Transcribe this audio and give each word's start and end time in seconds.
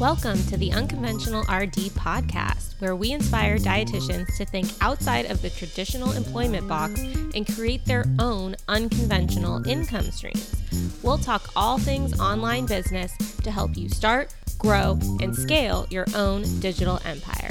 Welcome 0.00 0.38
to 0.44 0.56
the 0.56 0.70
Unconventional 0.70 1.40
RD 1.52 1.90
podcast, 1.96 2.80
where 2.80 2.94
we 2.94 3.10
inspire 3.10 3.58
dietitians 3.58 4.36
to 4.36 4.44
think 4.44 4.68
outside 4.80 5.28
of 5.28 5.42
the 5.42 5.50
traditional 5.50 6.12
employment 6.12 6.68
box 6.68 7.00
and 7.34 7.44
create 7.44 7.84
their 7.84 8.04
own 8.20 8.54
unconventional 8.68 9.66
income 9.66 10.12
streams. 10.12 10.54
We'll 11.02 11.18
talk 11.18 11.50
all 11.56 11.78
things 11.78 12.20
online 12.20 12.66
business 12.66 13.12
to 13.38 13.50
help 13.50 13.76
you 13.76 13.88
start, 13.88 14.32
grow, 14.56 15.00
and 15.20 15.34
scale 15.34 15.84
your 15.90 16.06
own 16.14 16.44
digital 16.60 17.00
empire. 17.04 17.50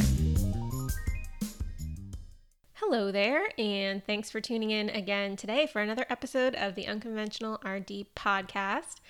Hello 2.75 3.11
there, 3.11 3.49
and 3.57 4.01
thanks 4.05 4.31
for 4.31 4.39
tuning 4.39 4.71
in 4.71 4.89
again 4.91 5.35
today 5.35 5.67
for 5.67 5.81
another 5.81 6.05
episode 6.09 6.55
of 6.55 6.75
the 6.75 6.87
Unconventional 6.87 7.59
RD 7.65 8.05
podcast. 8.15 9.01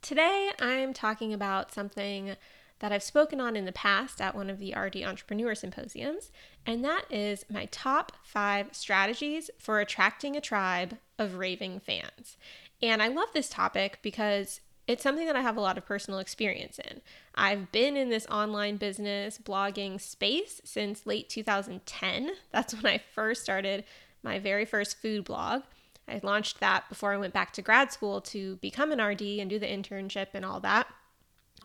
Today, 0.00 0.50
I'm 0.58 0.94
talking 0.94 1.34
about 1.34 1.74
something 1.74 2.36
that 2.80 2.92
I've 2.92 3.02
spoken 3.02 3.40
on 3.40 3.56
in 3.56 3.64
the 3.64 3.72
past 3.72 4.20
at 4.20 4.34
one 4.34 4.50
of 4.50 4.58
the 4.58 4.74
RD 4.74 5.02
Entrepreneur 5.02 5.54
Symposiums, 5.54 6.30
and 6.64 6.84
that 6.84 7.04
is 7.10 7.44
my 7.48 7.66
top 7.66 8.12
five 8.22 8.68
strategies 8.72 9.50
for 9.58 9.80
attracting 9.80 10.36
a 10.36 10.40
tribe 10.40 10.98
of 11.18 11.36
raving 11.36 11.80
fans. 11.80 12.36
And 12.82 13.02
I 13.02 13.08
love 13.08 13.28
this 13.32 13.48
topic 13.48 14.00
because 14.02 14.60
it's 14.86 15.02
something 15.02 15.26
that 15.26 15.36
I 15.36 15.40
have 15.40 15.56
a 15.56 15.60
lot 15.60 15.78
of 15.78 15.86
personal 15.86 16.20
experience 16.20 16.78
in. 16.78 17.00
I've 17.34 17.72
been 17.72 17.96
in 17.96 18.08
this 18.08 18.26
online 18.26 18.76
business 18.76 19.38
blogging 19.38 20.00
space 20.00 20.60
since 20.64 21.06
late 21.06 21.28
2010. 21.28 22.30
That's 22.52 22.74
when 22.74 22.86
I 22.86 23.02
first 23.12 23.42
started 23.42 23.84
my 24.22 24.38
very 24.38 24.64
first 24.64 25.00
food 25.00 25.24
blog. 25.24 25.62
I 26.08 26.20
launched 26.22 26.60
that 26.60 26.88
before 26.88 27.12
I 27.12 27.16
went 27.16 27.34
back 27.34 27.52
to 27.54 27.62
grad 27.62 27.90
school 27.90 28.20
to 28.22 28.56
become 28.56 28.92
an 28.92 29.02
RD 29.02 29.22
and 29.22 29.50
do 29.50 29.58
the 29.58 29.66
internship 29.66 30.28
and 30.34 30.44
all 30.44 30.60
that. 30.60 30.86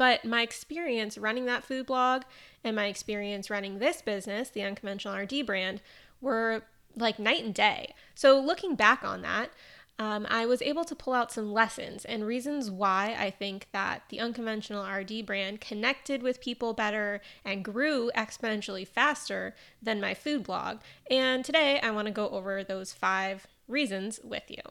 But 0.01 0.25
my 0.25 0.41
experience 0.41 1.15
running 1.15 1.45
that 1.45 1.63
food 1.63 1.85
blog 1.85 2.23
and 2.63 2.75
my 2.75 2.87
experience 2.87 3.51
running 3.51 3.77
this 3.77 4.01
business, 4.01 4.49
the 4.49 4.63
Unconventional 4.63 5.15
RD 5.15 5.45
brand, 5.45 5.79
were 6.19 6.63
like 6.95 7.19
night 7.19 7.43
and 7.43 7.53
day. 7.53 7.93
So 8.15 8.39
looking 8.39 8.73
back 8.73 9.03
on 9.03 9.21
that, 9.21 9.51
um, 9.99 10.25
I 10.27 10.47
was 10.47 10.63
able 10.63 10.85
to 10.85 10.95
pull 10.95 11.13
out 11.13 11.31
some 11.31 11.53
lessons 11.53 12.03
and 12.03 12.25
reasons 12.25 12.71
why 12.71 13.15
I 13.15 13.29
think 13.29 13.67
that 13.73 14.01
the 14.09 14.19
unconventional 14.19 14.91
RD 14.91 15.23
brand 15.23 15.61
connected 15.61 16.23
with 16.23 16.41
people 16.41 16.73
better 16.73 17.21
and 17.45 17.63
grew 17.63 18.09
exponentially 18.15 18.87
faster 18.87 19.53
than 19.83 20.01
my 20.01 20.15
food 20.15 20.41
blog. 20.41 20.79
And 21.11 21.45
today 21.45 21.79
I 21.79 21.91
want 21.91 22.07
to 22.07 22.11
go 22.11 22.27
over 22.29 22.63
those 22.63 22.91
five 22.91 23.45
reasons 23.67 24.19
with 24.23 24.49
you. 24.49 24.63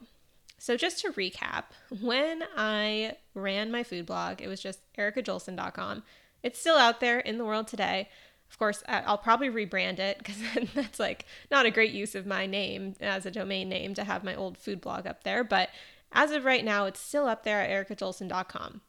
So, 0.60 0.76
just 0.76 1.00
to 1.00 1.12
recap, 1.12 1.64
when 2.02 2.44
I 2.54 3.16
ran 3.34 3.72
my 3.72 3.82
food 3.82 4.04
blog, 4.04 4.42
it 4.42 4.46
was 4.46 4.60
just 4.60 4.80
ericajulson.com. 4.98 6.02
It's 6.42 6.60
still 6.60 6.76
out 6.76 7.00
there 7.00 7.18
in 7.18 7.38
the 7.38 7.46
world 7.46 7.66
today. 7.66 8.10
Of 8.50 8.58
course, 8.58 8.82
I'll 8.86 9.16
probably 9.16 9.48
rebrand 9.48 9.98
it 9.98 10.18
because 10.18 10.36
that's 10.74 11.00
like 11.00 11.24
not 11.50 11.64
a 11.64 11.70
great 11.70 11.92
use 11.92 12.14
of 12.14 12.26
my 12.26 12.44
name 12.44 12.94
as 13.00 13.24
a 13.24 13.30
domain 13.30 13.70
name 13.70 13.94
to 13.94 14.04
have 14.04 14.22
my 14.22 14.34
old 14.34 14.58
food 14.58 14.82
blog 14.82 15.06
up 15.06 15.24
there. 15.24 15.42
But 15.42 15.70
as 16.12 16.30
of 16.30 16.44
right 16.44 16.64
now, 16.64 16.84
it's 16.84 17.00
still 17.00 17.26
up 17.26 17.42
there 17.42 17.62
at 17.62 17.70
ericajulson.com. 17.70 18.82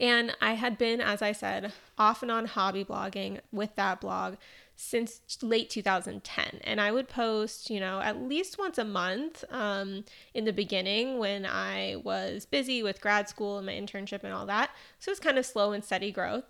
And 0.00 0.36
I 0.40 0.54
had 0.54 0.76
been, 0.76 1.00
as 1.00 1.22
I 1.22 1.30
said, 1.30 1.72
off 1.96 2.22
and 2.22 2.30
on 2.32 2.46
hobby 2.46 2.84
blogging 2.84 3.38
with 3.52 3.76
that 3.76 4.00
blog 4.00 4.34
since 4.76 5.20
late 5.42 5.70
2010. 5.70 6.60
And 6.62 6.80
I 6.80 6.90
would 6.90 7.08
post, 7.08 7.70
you 7.70 7.80
know, 7.80 8.00
at 8.00 8.22
least 8.22 8.58
once 8.58 8.78
a 8.78 8.84
month 8.84 9.44
um, 9.50 10.04
in 10.32 10.44
the 10.44 10.52
beginning 10.52 11.18
when 11.18 11.46
I 11.46 11.96
was 12.02 12.46
busy 12.46 12.82
with 12.82 13.00
grad 13.00 13.28
school 13.28 13.58
and 13.58 13.66
my 13.66 13.72
internship 13.72 14.24
and 14.24 14.32
all 14.32 14.46
that. 14.46 14.70
So 14.98 15.10
it's 15.10 15.20
kind 15.20 15.38
of 15.38 15.46
slow 15.46 15.72
and 15.72 15.84
steady 15.84 16.10
growth. 16.10 16.44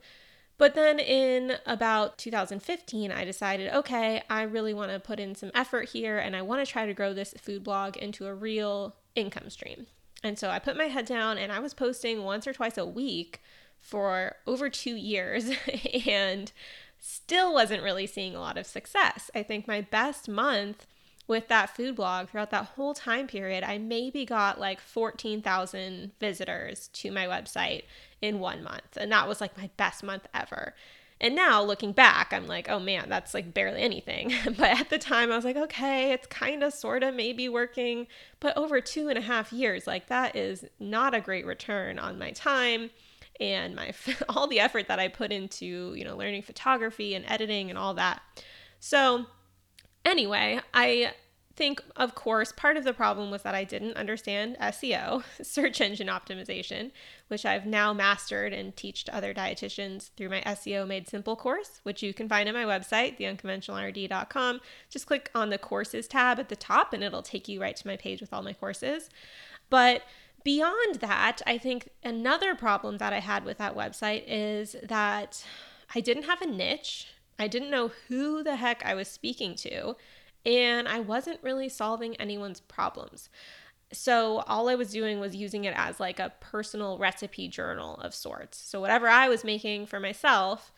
But 0.56 0.74
then 0.74 1.00
in 1.00 1.56
about 1.66 2.16
2015, 2.18 3.10
I 3.10 3.24
decided, 3.24 3.72
okay, 3.72 4.22
I 4.30 4.42
really 4.42 4.72
want 4.72 4.92
to 4.92 5.00
put 5.00 5.18
in 5.18 5.34
some 5.34 5.50
effort 5.54 5.88
here 5.88 6.18
and 6.18 6.36
I 6.36 6.42
want 6.42 6.64
to 6.64 6.70
try 6.70 6.86
to 6.86 6.94
grow 6.94 7.12
this 7.12 7.34
food 7.40 7.64
blog 7.64 7.96
into 7.96 8.26
a 8.26 8.34
real 8.34 8.94
income 9.16 9.50
stream. 9.50 9.86
And 10.22 10.38
so 10.38 10.50
I 10.50 10.58
put 10.58 10.76
my 10.76 10.84
head 10.84 11.06
down 11.06 11.38
and 11.38 11.52
I 11.52 11.58
was 11.58 11.74
posting 11.74 12.22
once 12.22 12.46
or 12.46 12.52
twice 12.52 12.78
a 12.78 12.86
week 12.86 13.42
for 13.78 14.36
over 14.46 14.70
two 14.70 14.94
years. 14.94 15.50
and 16.06 16.52
still 17.06 17.52
wasn't 17.52 17.82
really 17.82 18.06
seeing 18.06 18.34
a 18.34 18.40
lot 18.40 18.56
of 18.56 18.66
success. 18.66 19.30
I 19.34 19.42
think 19.42 19.68
my 19.68 19.82
best 19.82 20.26
month 20.26 20.86
with 21.26 21.48
that 21.48 21.68
food 21.76 21.96
blog 21.96 22.30
throughout 22.30 22.50
that 22.50 22.64
whole 22.76 22.94
time 22.94 23.26
period, 23.26 23.62
I 23.62 23.76
maybe 23.76 24.24
got 24.24 24.58
like 24.58 24.80
14,000 24.80 26.12
visitors 26.18 26.88
to 26.94 27.12
my 27.12 27.26
website 27.26 27.82
in 28.22 28.40
one 28.40 28.62
month. 28.62 28.96
And 28.96 29.12
that 29.12 29.28
was 29.28 29.42
like 29.42 29.56
my 29.58 29.68
best 29.76 30.02
month 30.02 30.26
ever. 30.32 30.74
And 31.20 31.36
now 31.36 31.62
looking 31.62 31.92
back, 31.92 32.32
I'm 32.32 32.46
like, 32.46 32.70
oh 32.70 32.80
man, 32.80 33.10
that's 33.10 33.34
like 33.34 33.52
barely 33.52 33.82
anything. 33.82 34.32
but 34.56 34.80
at 34.80 34.88
the 34.88 34.98
time, 34.98 35.30
I 35.30 35.36
was 35.36 35.44
like, 35.44 35.56
okay, 35.56 36.12
it's 36.12 36.26
kind 36.28 36.64
of 36.64 36.72
sort 36.72 37.02
of 37.02 37.14
maybe 37.14 37.50
working. 37.50 38.06
But 38.40 38.56
over 38.56 38.80
two 38.80 39.08
and 39.10 39.18
a 39.18 39.22
half 39.22 39.52
years, 39.52 39.86
like 39.86 40.06
that 40.06 40.34
is 40.34 40.64
not 40.80 41.12
a 41.12 41.20
great 41.20 41.44
return 41.44 41.98
on 41.98 42.18
my 42.18 42.30
time 42.30 42.90
and 43.40 43.74
my 43.74 43.92
all 44.28 44.46
the 44.46 44.60
effort 44.60 44.88
that 44.88 44.98
I 44.98 45.08
put 45.08 45.32
into, 45.32 45.94
you 45.94 46.04
know, 46.04 46.16
learning 46.16 46.42
photography 46.42 47.14
and 47.14 47.24
editing 47.28 47.70
and 47.70 47.78
all 47.78 47.94
that. 47.94 48.22
So, 48.80 49.26
anyway, 50.04 50.60
I 50.72 51.12
think 51.56 51.80
of 51.94 52.14
course 52.14 52.52
part 52.52 52.76
of 52.76 52.82
the 52.84 52.92
problem 52.92 53.30
was 53.30 53.42
that 53.42 53.54
I 53.54 53.64
didn't 53.64 53.96
understand 53.96 54.56
SEO, 54.60 55.22
search 55.42 55.80
engine 55.80 56.08
optimization, 56.08 56.90
which 57.28 57.46
I've 57.46 57.66
now 57.66 57.92
mastered 57.92 58.52
and 58.52 58.76
teach 58.76 59.04
to 59.04 59.14
other 59.14 59.32
dietitians 59.32 60.10
through 60.16 60.30
my 60.30 60.40
SEO 60.42 60.86
Made 60.86 61.08
Simple 61.08 61.36
course, 61.36 61.80
which 61.84 62.02
you 62.02 62.12
can 62.12 62.28
find 62.28 62.48
on 62.48 62.54
my 62.54 62.64
website, 62.64 63.18
theunconventionalrd.com. 63.18 64.60
Just 64.90 65.06
click 65.06 65.30
on 65.34 65.50
the 65.50 65.58
courses 65.58 66.08
tab 66.08 66.38
at 66.38 66.48
the 66.48 66.56
top 66.56 66.92
and 66.92 67.04
it'll 67.04 67.22
take 67.22 67.48
you 67.48 67.60
right 67.60 67.76
to 67.76 67.86
my 67.86 67.96
page 67.96 68.20
with 68.20 68.32
all 68.32 68.42
my 68.42 68.52
courses. 68.52 69.08
But 69.70 70.02
Beyond 70.44 70.96
that, 70.96 71.40
I 71.46 71.56
think 71.56 71.88
another 72.02 72.54
problem 72.54 72.98
that 72.98 73.14
I 73.14 73.20
had 73.20 73.44
with 73.44 73.56
that 73.58 73.74
website 73.74 74.24
is 74.26 74.76
that 74.82 75.42
I 75.94 76.00
didn't 76.00 76.24
have 76.24 76.42
a 76.42 76.46
niche. 76.46 77.08
I 77.38 77.48
didn't 77.48 77.70
know 77.70 77.90
who 78.08 78.42
the 78.42 78.56
heck 78.56 78.84
I 78.84 78.94
was 78.94 79.08
speaking 79.08 79.54
to, 79.56 79.96
and 80.44 80.86
I 80.86 81.00
wasn't 81.00 81.42
really 81.42 81.70
solving 81.70 82.14
anyone's 82.16 82.60
problems. 82.60 83.30
So 83.90 84.38
all 84.46 84.68
I 84.68 84.74
was 84.74 84.90
doing 84.90 85.18
was 85.18 85.34
using 85.34 85.64
it 85.64 85.74
as 85.76 85.98
like 85.98 86.20
a 86.20 86.32
personal 86.40 86.98
recipe 86.98 87.48
journal 87.48 87.96
of 87.96 88.14
sorts. 88.14 88.58
So 88.58 88.80
whatever 88.80 89.08
I 89.08 89.28
was 89.28 89.44
making 89.44 89.86
for 89.86 89.98
myself, 89.98 90.72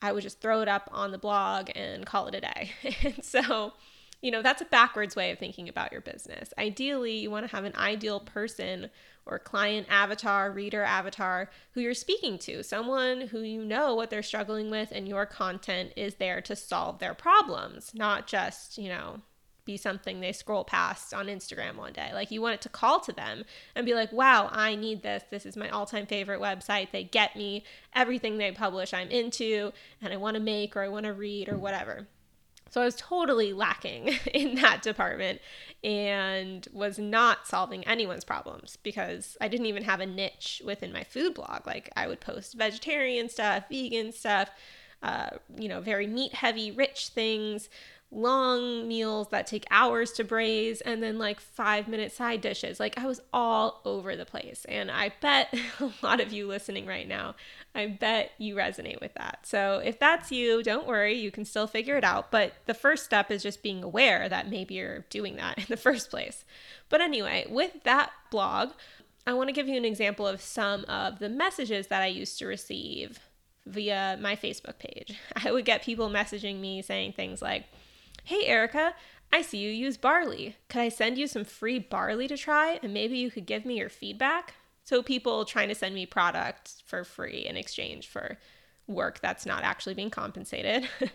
I 0.00 0.12
would 0.12 0.22
just 0.22 0.40
throw 0.40 0.60
it 0.60 0.68
up 0.68 0.88
on 0.92 1.10
the 1.10 1.18
blog 1.18 1.70
and 1.74 2.06
call 2.06 2.28
it 2.28 2.34
a 2.34 2.40
day. 2.40 2.70
and 3.02 3.24
so 3.24 3.72
you 4.20 4.30
know, 4.30 4.42
that's 4.42 4.62
a 4.62 4.66
backwards 4.66 5.16
way 5.16 5.30
of 5.30 5.38
thinking 5.38 5.68
about 5.68 5.92
your 5.92 6.00
business. 6.00 6.52
Ideally, 6.58 7.16
you 7.16 7.30
want 7.30 7.48
to 7.48 7.56
have 7.56 7.64
an 7.64 7.74
ideal 7.76 8.20
person 8.20 8.90
or 9.26 9.38
client 9.38 9.86
avatar, 9.88 10.50
reader 10.50 10.82
avatar 10.82 11.50
who 11.72 11.80
you're 11.80 11.94
speaking 11.94 12.38
to, 12.38 12.62
someone 12.62 13.22
who 13.22 13.40
you 13.40 13.64
know 13.64 13.94
what 13.94 14.10
they're 14.10 14.22
struggling 14.22 14.70
with, 14.70 14.90
and 14.92 15.08
your 15.08 15.24
content 15.24 15.92
is 15.96 16.16
there 16.16 16.40
to 16.42 16.56
solve 16.56 16.98
their 16.98 17.14
problems, 17.14 17.92
not 17.94 18.26
just, 18.26 18.76
you 18.76 18.88
know, 18.88 19.20
be 19.64 19.76
something 19.76 20.20
they 20.20 20.32
scroll 20.32 20.64
past 20.64 21.14
on 21.14 21.26
Instagram 21.26 21.76
one 21.76 21.92
day. 21.92 22.10
Like 22.12 22.30
you 22.30 22.42
want 22.42 22.54
it 22.54 22.60
to 22.62 22.68
call 22.68 22.98
to 23.00 23.12
them 23.12 23.44
and 23.74 23.86
be 23.86 23.94
like, 23.94 24.12
wow, 24.12 24.48
I 24.50 24.74
need 24.74 25.02
this. 25.02 25.22
This 25.30 25.46
is 25.46 25.56
my 25.56 25.68
all 25.68 25.86
time 25.86 26.06
favorite 26.06 26.40
website. 26.40 26.90
They 26.90 27.04
get 27.04 27.36
me. 27.36 27.64
Everything 27.94 28.36
they 28.36 28.52
publish, 28.52 28.92
I'm 28.92 29.08
into, 29.08 29.72
and 30.02 30.12
I 30.12 30.16
want 30.16 30.34
to 30.34 30.42
make 30.42 30.76
or 30.76 30.82
I 30.82 30.88
want 30.88 31.06
to 31.06 31.12
read 31.12 31.48
or 31.48 31.56
whatever. 31.56 32.06
So 32.70 32.80
I 32.80 32.84
was 32.84 32.96
totally 32.96 33.52
lacking 33.52 34.18
in 34.32 34.54
that 34.56 34.80
department 34.82 35.40
and 35.84 36.66
was 36.72 36.98
not 36.98 37.46
solving 37.46 37.86
anyone's 37.86 38.24
problems 38.24 38.78
because 38.82 39.36
I 39.40 39.48
didn't 39.48 39.66
even 39.66 39.84
have 39.84 40.00
a 40.00 40.06
niche 40.06 40.62
within 40.64 40.92
my 40.92 41.04
food 41.04 41.34
blog. 41.34 41.66
Like 41.66 41.90
I 41.96 42.06
would 42.06 42.20
post 42.20 42.54
vegetarian 42.54 43.28
stuff, 43.28 43.64
vegan 43.68 44.12
stuff, 44.12 44.50
uh, 45.02 45.30
you 45.58 45.68
know, 45.68 45.80
very 45.80 46.06
meat 46.06 46.34
heavy, 46.34 46.70
rich 46.70 47.08
things, 47.08 47.68
long 48.12 48.88
meals 48.88 49.28
that 49.28 49.46
take 49.46 49.64
hours 49.70 50.10
to 50.10 50.24
braise 50.24 50.80
and 50.80 51.02
then 51.02 51.16
like 51.16 51.38
five 51.38 51.86
minute 51.86 52.12
side 52.12 52.40
dishes. 52.40 52.80
Like 52.80 52.98
I 52.98 53.06
was 53.06 53.20
all 53.32 53.80
over 53.84 54.16
the 54.16 54.24
place. 54.24 54.64
And 54.68 54.90
I 54.90 55.12
bet 55.20 55.54
a 55.80 55.90
lot 56.02 56.20
of 56.20 56.32
you 56.32 56.46
listening 56.46 56.86
right 56.86 57.06
now, 57.06 57.36
I 57.74 57.86
bet 57.86 58.32
you 58.38 58.56
resonate 58.56 59.00
with 59.00 59.14
that. 59.14 59.40
So 59.44 59.80
if 59.84 59.98
that's 59.98 60.32
you, 60.32 60.62
don't 60.62 60.88
worry, 60.88 61.14
you 61.14 61.30
can 61.30 61.44
still 61.44 61.68
figure 61.68 61.96
it 61.96 62.04
out. 62.04 62.30
But 62.30 62.54
the 62.66 62.74
first 62.74 63.04
step 63.04 63.30
is 63.30 63.42
just 63.42 63.62
being 63.62 63.84
aware 63.84 64.28
that 64.28 64.50
maybe 64.50 64.74
you're 64.74 65.04
doing 65.10 65.36
that 65.36 65.58
in 65.58 65.66
the 65.68 65.76
first 65.76 66.10
place. 66.10 66.44
But 66.88 67.00
anyway, 67.00 67.46
with 67.48 67.84
that 67.84 68.10
blog, 68.30 68.70
I 69.26 69.34
want 69.34 69.48
to 69.48 69.52
give 69.52 69.68
you 69.68 69.76
an 69.76 69.84
example 69.84 70.26
of 70.26 70.40
some 70.40 70.84
of 70.86 71.20
the 71.20 71.28
messages 71.28 71.86
that 71.88 72.02
I 72.02 72.06
used 72.06 72.38
to 72.40 72.46
receive 72.46 73.20
via 73.66 74.18
my 74.20 74.34
Facebook 74.34 74.78
page. 74.78 75.16
I 75.44 75.52
would 75.52 75.64
get 75.64 75.82
people 75.82 76.10
messaging 76.10 76.58
me 76.60 76.82
saying 76.82 77.12
things 77.12 77.40
like, 77.40 77.66
Hey, 78.24 78.46
Erica, 78.46 78.94
I 79.32 79.42
see 79.42 79.58
you 79.58 79.70
use 79.70 79.96
barley. 79.96 80.56
Could 80.68 80.80
I 80.80 80.88
send 80.88 81.18
you 81.18 81.26
some 81.26 81.44
free 81.44 81.78
barley 81.78 82.28
to 82.28 82.36
try 82.36 82.78
and 82.82 82.92
maybe 82.92 83.18
you 83.18 83.30
could 83.30 83.46
give 83.46 83.64
me 83.64 83.78
your 83.78 83.88
feedback? 83.88 84.54
So, 84.82 85.02
people 85.02 85.44
trying 85.44 85.68
to 85.68 85.74
send 85.74 85.94
me 85.94 86.06
products 86.06 86.82
for 86.86 87.04
free 87.04 87.46
in 87.46 87.56
exchange 87.56 88.08
for 88.08 88.38
work 88.90 89.20
that's 89.20 89.46
not 89.46 89.62
actually 89.62 89.94
being 89.94 90.10
compensated. 90.10 90.88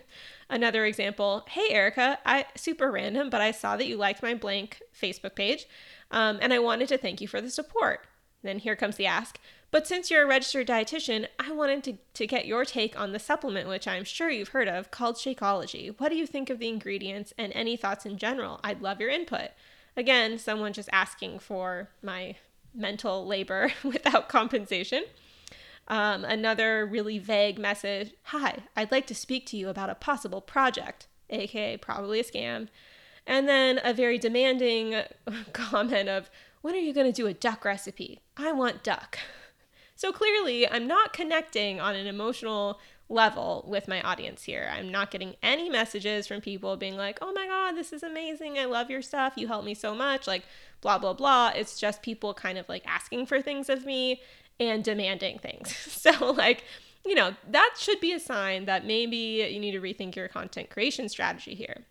Another 0.50 0.84
example, 0.84 1.44
hey 1.48 1.68
Erica, 1.70 2.18
I 2.24 2.46
super 2.56 2.90
random, 2.90 3.30
but 3.30 3.40
I 3.40 3.50
saw 3.50 3.76
that 3.76 3.86
you 3.86 3.96
liked 3.96 4.22
my 4.22 4.34
blank 4.34 4.80
Facebook 4.98 5.34
page, 5.34 5.66
um, 6.10 6.38
and 6.40 6.52
I 6.52 6.58
wanted 6.58 6.88
to 6.88 6.98
thank 6.98 7.20
you 7.20 7.28
for 7.28 7.40
the 7.40 7.50
support. 7.50 8.06
Then 8.42 8.58
here 8.58 8.76
comes 8.76 8.96
the 8.96 9.06
ask. 9.06 9.38
But 9.70 9.86
since 9.86 10.10
you're 10.10 10.22
a 10.22 10.26
registered 10.26 10.68
dietitian, 10.68 11.26
I 11.38 11.52
wanted 11.52 11.84
to, 11.84 11.98
to 12.14 12.26
get 12.26 12.46
your 12.46 12.64
take 12.64 12.98
on 12.98 13.12
the 13.12 13.18
supplement, 13.18 13.68
which 13.68 13.88
I'm 13.88 14.04
sure 14.04 14.30
you've 14.30 14.48
heard 14.48 14.68
of, 14.68 14.90
called 14.90 15.16
Shakeology. 15.16 15.94
What 15.98 16.10
do 16.10 16.16
you 16.16 16.26
think 16.26 16.50
of 16.50 16.58
the 16.58 16.68
ingredients 16.68 17.34
and 17.36 17.52
any 17.54 17.76
thoughts 17.76 18.06
in 18.06 18.16
general? 18.16 18.60
I'd 18.62 18.82
love 18.82 19.00
your 19.00 19.10
input. 19.10 19.50
Again, 19.96 20.38
someone 20.38 20.72
just 20.72 20.88
asking 20.92 21.40
for 21.40 21.88
my 22.02 22.36
mental 22.74 23.26
labor 23.26 23.72
without 23.82 24.28
compensation. 24.28 25.04
Um, 25.88 26.24
another 26.24 26.84
really 26.84 27.18
vague 27.18 27.58
message 27.58 28.12
Hi, 28.24 28.58
I'd 28.74 28.90
like 28.90 29.06
to 29.06 29.14
speak 29.14 29.46
to 29.46 29.56
you 29.56 29.68
about 29.68 29.90
a 29.90 29.94
possible 29.94 30.40
project, 30.40 31.06
aka 31.30 31.76
probably 31.76 32.20
a 32.20 32.24
scam. 32.24 32.68
And 33.26 33.48
then 33.48 33.80
a 33.82 33.92
very 33.92 34.18
demanding 34.18 35.02
comment 35.52 36.08
of, 36.08 36.30
When 36.66 36.74
are 36.74 36.78
you 36.78 36.92
going 36.92 37.06
to 37.06 37.12
do 37.12 37.28
a 37.28 37.32
duck 37.32 37.64
recipe? 37.64 38.22
I 38.36 38.50
want 38.50 38.82
duck. 38.82 39.20
So 39.94 40.10
clearly, 40.10 40.68
I'm 40.68 40.88
not 40.88 41.12
connecting 41.12 41.80
on 41.80 41.94
an 41.94 42.08
emotional 42.08 42.80
level 43.08 43.64
with 43.68 43.86
my 43.86 44.02
audience 44.02 44.42
here. 44.42 44.68
I'm 44.76 44.90
not 44.90 45.12
getting 45.12 45.36
any 45.44 45.70
messages 45.70 46.26
from 46.26 46.40
people 46.40 46.76
being 46.76 46.96
like, 46.96 47.20
oh 47.22 47.32
my 47.32 47.46
God, 47.46 47.76
this 47.76 47.92
is 47.92 48.02
amazing. 48.02 48.58
I 48.58 48.64
love 48.64 48.90
your 48.90 49.00
stuff. 49.00 49.34
You 49.36 49.46
help 49.46 49.64
me 49.64 49.74
so 49.74 49.94
much. 49.94 50.26
Like, 50.26 50.42
blah, 50.80 50.98
blah, 50.98 51.12
blah. 51.12 51.52
It's 51.54 51.78
just 51.78 52.02
people 52.02 52.34
kind 52.34 52.58
of 52.58 52.68
like 52.68 52.84
asking 52.84 53.26
for 53.26 53.40
things 53.40 53.68
of 53.68 53.86
me 53.86 54.20
and 54.58 54.82
demanding 54.82 55.38
things. 55.38 55.72
So, 55.88 56.32
like, 56.32 56.64
you 57.04 57.14
know, 57.14 57.36
that 57.48 57.74
should 57.78 58.00
be 58.00 58.12
a 58.12 58.18
sign 58.18 58.64
that 58.64 58.84
maybe 58.84 59.48
you 59.48 59.60
need 59.60 59.70
to 59.70 59.80
rethink 59.80 60.16
your 60.16 60.26
content 60.26 60.70
creation 60.70 61.08
strategy 61.08 61.54
here. 61.54 61.86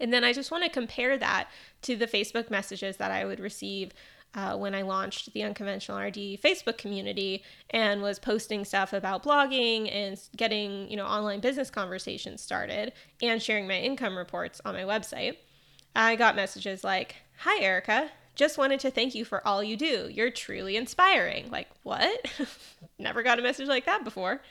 And 0.00 0.12
then 0.12 0.24
I 0.24 0.32
just 0.32 0.50
want 0.50 0.64
to 0.64 0.70
compare 0.70 1.16
that 1.18 1.48
to 1.82 1.96
the 1.96 2.06
Facebook 2.06 2.50
messages 2.50 2.96
that 2.96 3.10
I 3.10 3.24
would 3.24 3.40
receive 3.40 3.92
uh, 4.34 4.56
when 4.56 4.74
I 4.74 4.82
launched 4.82 5.32
the 5.32 5.42
Unconventional 5.42 5.98
RD 5.98 6.38
Facebook 6.42 6.76
community 6.76 7.42
and 7.70 8.02
was 8.02 8.18
posting 8.18 8.64
stuff 8.64 8.92
about 8.92 9.22
blogging 9.22 9.90
and 9.90 10.20
getting, 10.36 10.90
you 10.90 10.96
know, 10.96 11.06
online 11.06 11.40
business 11.40 11.70
conversations 11.70 12.42
started 12.42 12.92
and 13.22 13.42
sharing 13.42 13.66
my 13.66 13.78
income 13.78 14.16
reports 14.16 14.60
on 14.64 14.74
my 14.74 14.82
website. 14.82 15.36
I 15.94 16.16
got 16.16 16.36
messages 16.36 16.84
like, 16.84 17.16
Hi, 17.40 17.62
Erica. 17.62 18.10
Just 18.34 18.58
wanted 18.58 18.80
to 18.80 18.90
thank 18.90 19.14
you 19.14 19.24
for 19.24 19.46
all 19.46 19.62
you 19.64 19.76
do. 19.76 20.10
You're 20.10 20.30
truly 20.30 20.76
inspiring. 20.76 21.50
Like, 21.50 21.68
what? 21.82 22.26
Never 22.98 23.22
got 23.22 23.38
a 23.38 23.42
message 23.42 23.68
like 23.68 23.86
that 23.86 24.04
before. 24.04 24.42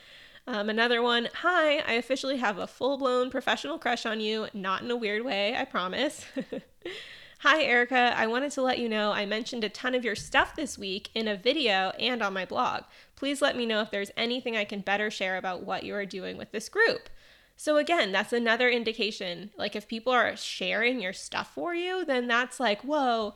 Um, 0.48 0.70
another 0.70 1.02
one, 1.02 1.28
hi, 1.34 1.78
I 1.78 1.94
officially 1.94 2.36
have 2.36 2.58
a 2.58 2.68
full 2.68 2.98
blown 2.98 3.30
professional 3.30 3.78
crush 3.78 4.06
on 4.06 4.20
you, 4.20 4.46
not 4.54 4.82
in 4.82 4.90
a 4.90 4.96
weird 4.96 5.24
way, 5.24 5.56
I 5.56 5.64
promise. 5.64 6.24
Hi, 7.40 7.62
Erica. 7.64 8.14
I 8.16 8.28
wanted 8.28 8.52
to 8.52 8.62
let 8.62 8.78
you 8.78 8.88
know 8.88 9.12
I 9.12 9.26
mentioned 9.26 9.62
a 9.62 9.68
ton 9.68 9.94
of 9.94 10.04
your 10.06 10.14
stuff 10.14 10.56
this 10.56 10.78
week 10.78 11.10
in 11.14 11.28
a 11.28 11.36
video 11.36 11.90
and 12.00 12.22
on 12.22 12.32
my 12.32 12.46
blog. 12.46 12.84
Please 13.14 13.42
let 13.42 13.56
me 13.56 13.66
know 13.66 13.82
if 13.82 13.90
there's 13.90 14.10
anything 14.16 14.56
I 14.56 14.64
can 14.64 14.80
better 14.80 15.10
share 15.10 15.36
about 15.36 15.62
what 15.62 15.82
you 15.82 15.94
are 15.94 16.06
doing 16.06 16.38
with 16.38 16.50
this 16.52 16.70
group. 16.70 17.10
So, 17.54 17.76
again, 17.76 18.10
that's 18.10 18.32
another 18.32 18.70
indication. 18.70 19.50
Like, 19.58 19.76
if 19.76 19.86
people 19.86 20.14
are 20.14 20.34
sharing 20.34 20.98
your 20.98 21.12
stuff 21.12 21.52
for 21.54 21.74
you, 21.74 22.06
then 22.06 22.26
that's 22.26 22.58
like, 22.58 22.82
whoa, 22.82 23.34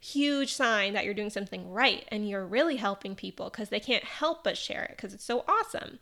huge 0.00 0.52
sign 0.52 0.92
that 0.92 1.06
you're 1.06 1.14
doing 1.14 1.30
something 1.30 1.70
right 1.70 2.04
and 2.08 2.28
you're 2.28 2.46
really 2.46 2.76
helping 2.76 3.14
people 3.14 3.48
because 3.48 3.70
they 3.70 3.80
can't 3.80 4.04
help 4.04 4.44
but 4.44 4.58
share 4.58 4.84
it 4.84 4.96
because 4.96 5.14
it's 5.14 5.24
so 5.24 5.44
awesome. 5.48 5.98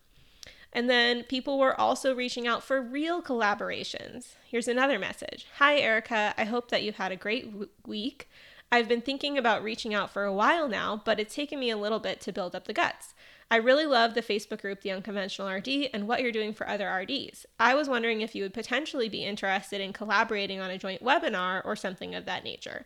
And 0.73 0.88
then 0.88 1.25
people 1.25 1.59
were 1.59 1.79
also 1.79 2.15
reaching 2.15 2.47
out 2.47 2.62
for 2.62 2.81
real 2.81 3.23
collaborations. 3.23 4.35
Here's 4.47 4.69
another 4.69 4.99
message 4.99 5.47
Hi, 5.56 5.79
Erica. 5.79 6.35
I 6.37 6.44
hope 6.44 6.70
that 6.70 6.82
you've 6.82 6.97
had 6.97 7.12
a 7.12 7.17
great 7.17 7.47
w- 7.47 7.70
week. 7.87 8.29
I've 8.70 8.88
been 8.88 9.00
thinking 9.00 9.38
about 9.38 9.62
reaching 9.62 9.94
out 9.94 10.11
for 10.11 10.25
a 10.25 10.32
while 10.32 10.69
now, 10.69 11.00
but 11.03 11.19
it's 11.19 11.35
taken 11.35 11.59
me 11.59 11.70
a 11.70 11.76
little 11.76 12.00
bit 12.00 12.20
to 12.23 12.32
build 12.32 12.55
up 12.55 12.67
the 12.67 12.75
guts. 12.75 13.15
I 13.50 13.56
really 13.56 13.87
love 13.87 14.12
the 14.12 14.20
Facebook 14.20 14.61
group, 14.61 14.82
The 14.82 14.91
Unconventional 14.91 15.49
RD, 15.49 15.88
and 15.94 16.06
what 16.06 16.20
you're 16.20 16.31
doing 16.31 16.53
for 16.53 16.69
other 16.69 16.87
RDs. 16.87 17.47
I 17.59 17.75
was 17.75 17.88
wondering 17.88 18.21
if 18.21 18.35
you 18.35 18.43
would 18.43 18.53
potentially 18.53 19.09
be 19.09 19.25
interested 19.25 19.81
in 19.81 19.94
collaborating 19.94 20.61
on 20.61 20.71
a 20.71 20.76
joint 20.76 21.03
webinar 21.03 21.64
or 21.64 21.75
something 21.75 22.14
of 22.14 22.26
that 22.26 22.44
nature. 22.44 22.85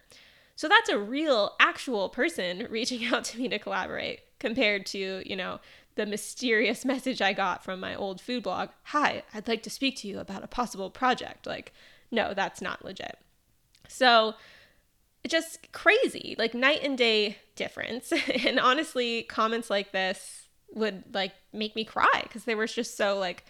So 0.55 0.69
that's 0.69 0.89
a 0.89 0.99
real, 0.99 1.55
actual 1.59 2.09
person 2.09 2.69
reaching 2.71 3.05
out 3.07 3.25
to 3.25 3.39
me 3.39 3.49
to 3.49 3.59
collaborate 3.59 4.21
compared 4.39 4.87
to, 4.87 5.29
you 5.29 5.35
know, 5.35 5.59
the 5.95 6.07
mysterious 6.07 6.85
message 6.85 7.21
I 7.21 7.33
got 7.33 7.65
from 7.65 7.81
my 7.81 7.95
old 7.95 8.21
food 8.21 8.43
blog 8.43 8.71
Hi, 8.85 9.23
I'd 9.35 9.49
like 9.49 9.63
to 9.65 9.71
speak 9.71 9.97
to 9.99 10.09
you 10.09 10.19
about 10.19 10.45
a 10.45 10.49
possible 10.49 10.91
project. 10.91 11.47
Like, 11.47 11.73
no, 12.11 12.35
that's 12.35 12.61
not 12.61 12.85
legit. 12.85 13.19
So, 13.89 14.35
just 15.27 15.71
crazy, 15.73 16.35
like 16.39 16.55
night 16.55 16.81
and 16.83 16.99
day 16.99 17.39
difference. 17.57 18.13
and 18.47 18.59
honestly, 18.59 19.23
comments 19.25 19.71
like 19.71 19.93
this 19.93 20.49
would 20.75 21.05
like 21.13 21.33
make 21.53 21.77
me 21.77 21.85
cry 21.85 22.21
because 22.23 22.45
they 22.45 22.55
were 22.55 22.67
just 22.67 22.97
so 22.97 23.19
like, 23.19 23.45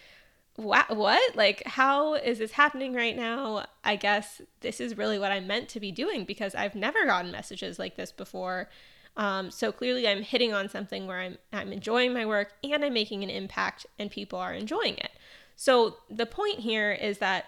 what? 0.55 0.95
What? 0.95 1.35
Like, 1.35 1.63
how 1.65 2.13
is 2.13 2.37
this 2.37 2.51
happening 2.51 2.93
right 2.93 3.15
now? 3.15 3.65
I 3.83 3.95
guess 3.95 4.41
this 4.61 4.79
is 4.79 4.97
really 4.97 5.17
what 5.17 5.31
I'm 5.31 5.47
meant 5.47 5.67
to 5.69 5.79
be 5.79 5.91
doing 5.91 6.25
because 6.25 6.53
I've 6.53 6.75
never 6.75 7.05
gotten 7.05 7.31
messages 7.31 7.79
like 7.79 7.95
this 7.95 8.11
before. 8.11 8.69
Um, 9.15 9.51
so 9.51 9.71
clearly, 9.71 10.07
I'm 10.07 10.23
hitting 10.23 10.53
on 10.53 10.69
something 10.69 11.05
where 11.07 11.19
I'm 11.19 11.37
I'm 11.51 11.71
enjoying 11.71 12.13
my 12.13 12.25
work 12.25 12.53
and 12.63 12.83
I'm 12.83 12.93
making 12.93 13.23
an 13.23 13.29
impact, 13.29 13.85
and 13.99 14.09
people 14.09 14.39
are 14.39 14.53
enjoying 14.53 14.97
it. 14.97 15.11
So 15.55 15.97
the 16.09 16.25
point 16.25 16.59
here 16.59 16.91
is 16.91 17.19
that 17.19 17.45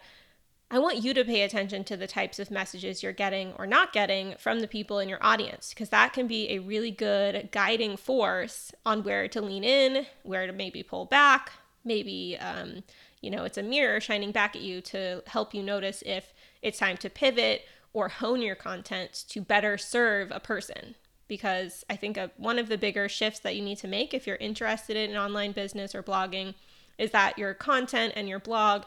I 0.70 0.80
want 0.80 1.04
you 1.04 1.14
to 1.14 1.24
pay 1.24 1.42
attention 1.42 1.84
to 1.86 1.98
the 1.98 2.08
types 2.08 2.40
of 2.40 2.50
messages 2.52 3.04
you're 3.04 3.14
getting 3.14 3.54
or 3.54 3.68
not 3.68 3.94
getting 3.94 4.36
from 4.38 4.60
the 4.60 4.68
people 4.68 5.00
in 5.00 5.10
your 5.10 5.24
audience, 5.24 5.70
because 5.70 5.90
that 5.90 6.14
can 6.14 6.28
be 6.28 6.50
a 6.50 6.60
really 6.60 6.92
good 6.92 7.50
guiding 7.52 7.98
force 7.98 8.72
on 8.86 9.04
where 9.04 9.28
to 9.28 9.42
lean 9.42 9.64
in, 9.64 10.06
where 10.24 10.48
to 10.48 10.54
maybe 10.54 10.84
pull 10.84 11.06
back. 11.06 11.52
Maybe, 11.84 12.36
um, 12.40 12.84
you 13.22 13.30
know, 13.30 13.44
it's 13.44 13.60
a 13.60 13.64
mirror 13.64 14.00
shining 14.02 14.32
back 14.32 14.56
at 14.56 14.64
you 14.64 14.82
to 14.82 15.22
help 15.28 15.54
you 15.54 15.62
notice 15.62 16.04
if 16.06 16.34
it's 16.64 16.80
time 16.80 16.98
to 16.98 17.10
pivot 17.12 17.62
or 17.94 18.10
hone 18.10 18.42
your 18.42 18.56
content 18.56 19.24
to 19.30 19.42
better 19.42 19.78
serve 19.78 20.32
a 20.32 20.40
person 20.40 20.96
because 21.28 21.84
I 21.90 21.96
think 21.96 22.18
a, 22.18 22.32
one 22.38 22.60
of 22.60 22.70
the 22.70 22.78
bigger 22.78 23.10
shifts 23.10 23.40
that 23.40 23.56
you 23.56 23.62
need 23.62 23.78
to 23.80 23.88
make 23.88 24.14
if 24.14 24.28
you're 24.28 24.36
interested 24.38 24.98
in 24.98 25.16
online 25.16 25.52
business 25.52 25.96
or 25.96 26.04
blogging 26.04 26.56
is 26.98 27.12
that 27.12 27.38
your 27.38 27.54
content 27.54 28.14
and 28.16 28.30
your 28.30 28.40
blog 28.40 28.84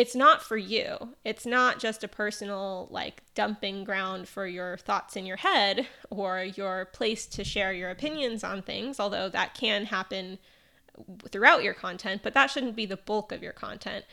it's 0.00 0.14
not 0.14 0.42
for 0.42 0.56
you. 0.56 1.14
It's 1.26 1.44
not 1.44 1.78
just 1.78 2.02
a 2.02 2.08
personal 2.08 2.88
like 2.90 3.22
dumping 3.34 3.84
ground 3.84 4.28
for 4.28 4.46
your 4.46 4.78
thoughts 4.78 5.14
in 5.14 5.26
your 5.26 5.36
head 5.36 5.86
or 6.08 6.42
your 6.42 6.86
place 6.86 7.26
to 7.26 7.44
share 7.44 7.74
your 7.74 7.90
opinions 7.90 8.42
on 8.42 8.62
things, 8.62 8.98
although 8.98 9.28
that 9.28 9.52
can 9.52 9.84
happen 9.84 10.38
throughout 11.30 11.62
your 11.62 11.74
content, 11.74 12.22
but 12.22 12.32
that 12.32 12.46
shouldn't 12.46 12.76
be 12.76 12.86
the 12.86 12.96
bulk 12.96 13.30
of 13.30 13.42
your 13.42 13.52
content. 13.52 14.06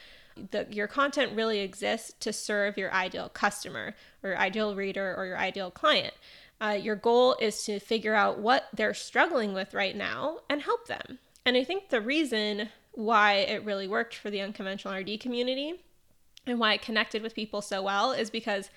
The, 0.51 0.67
your 0.69 0.87
content 0.87 1.31
really 1.33 1.59
exists 1.59 2.13
to 2.19 2.33
serve 2.33 2.77
your 2.77 2.93
ideal 2.93 3.29
customer 3.29 3.95
or 4.23 4.31
your 4.31 4.39
ideal 4.39 4.75
reader 4.75 5.15
or 5.17 5.25
your 5.25 5.37
ideal 5.37 5.71
client. 5.71 6.13
Uh, 6.59 6.77
your 6.79 6.95
goal 6.95 7.35
is 7.39 7.63
to 7.65 7.79
figure 7.79 8.15
out 8.15 8.39
what 8.39 8.67
they're 8.73 8.93
struggling 8.93 9.53
with 9.53 9.73
right 9.73 9.95
now 9.95 10.39
and 10.49 10.61
help 10.61 10.87
them. 10.87 11.19
And 11.45 11.55
I 11.55 11.63
think 11.63 11.89
the 11.89 12.01
reason 12.01 12.69
why 12.91 13.33
it 13.33 13.63
really 13.63 13.87
worked 13.87 14.15
for 14.15 14.31
the 14.31 14.41
unconventional 14.41 14.93
RD 14.95 15.19
community 15.19 15.75
and 16.47 16.59
why 16.59 16.73
it 16.73 16.81
connected 16.81 17.21
with 17.21 17.35
people 17.35 17.61
so 17.61 17.83
well 17.83 18.11
is 18.11 18.29
because 18.29 18.69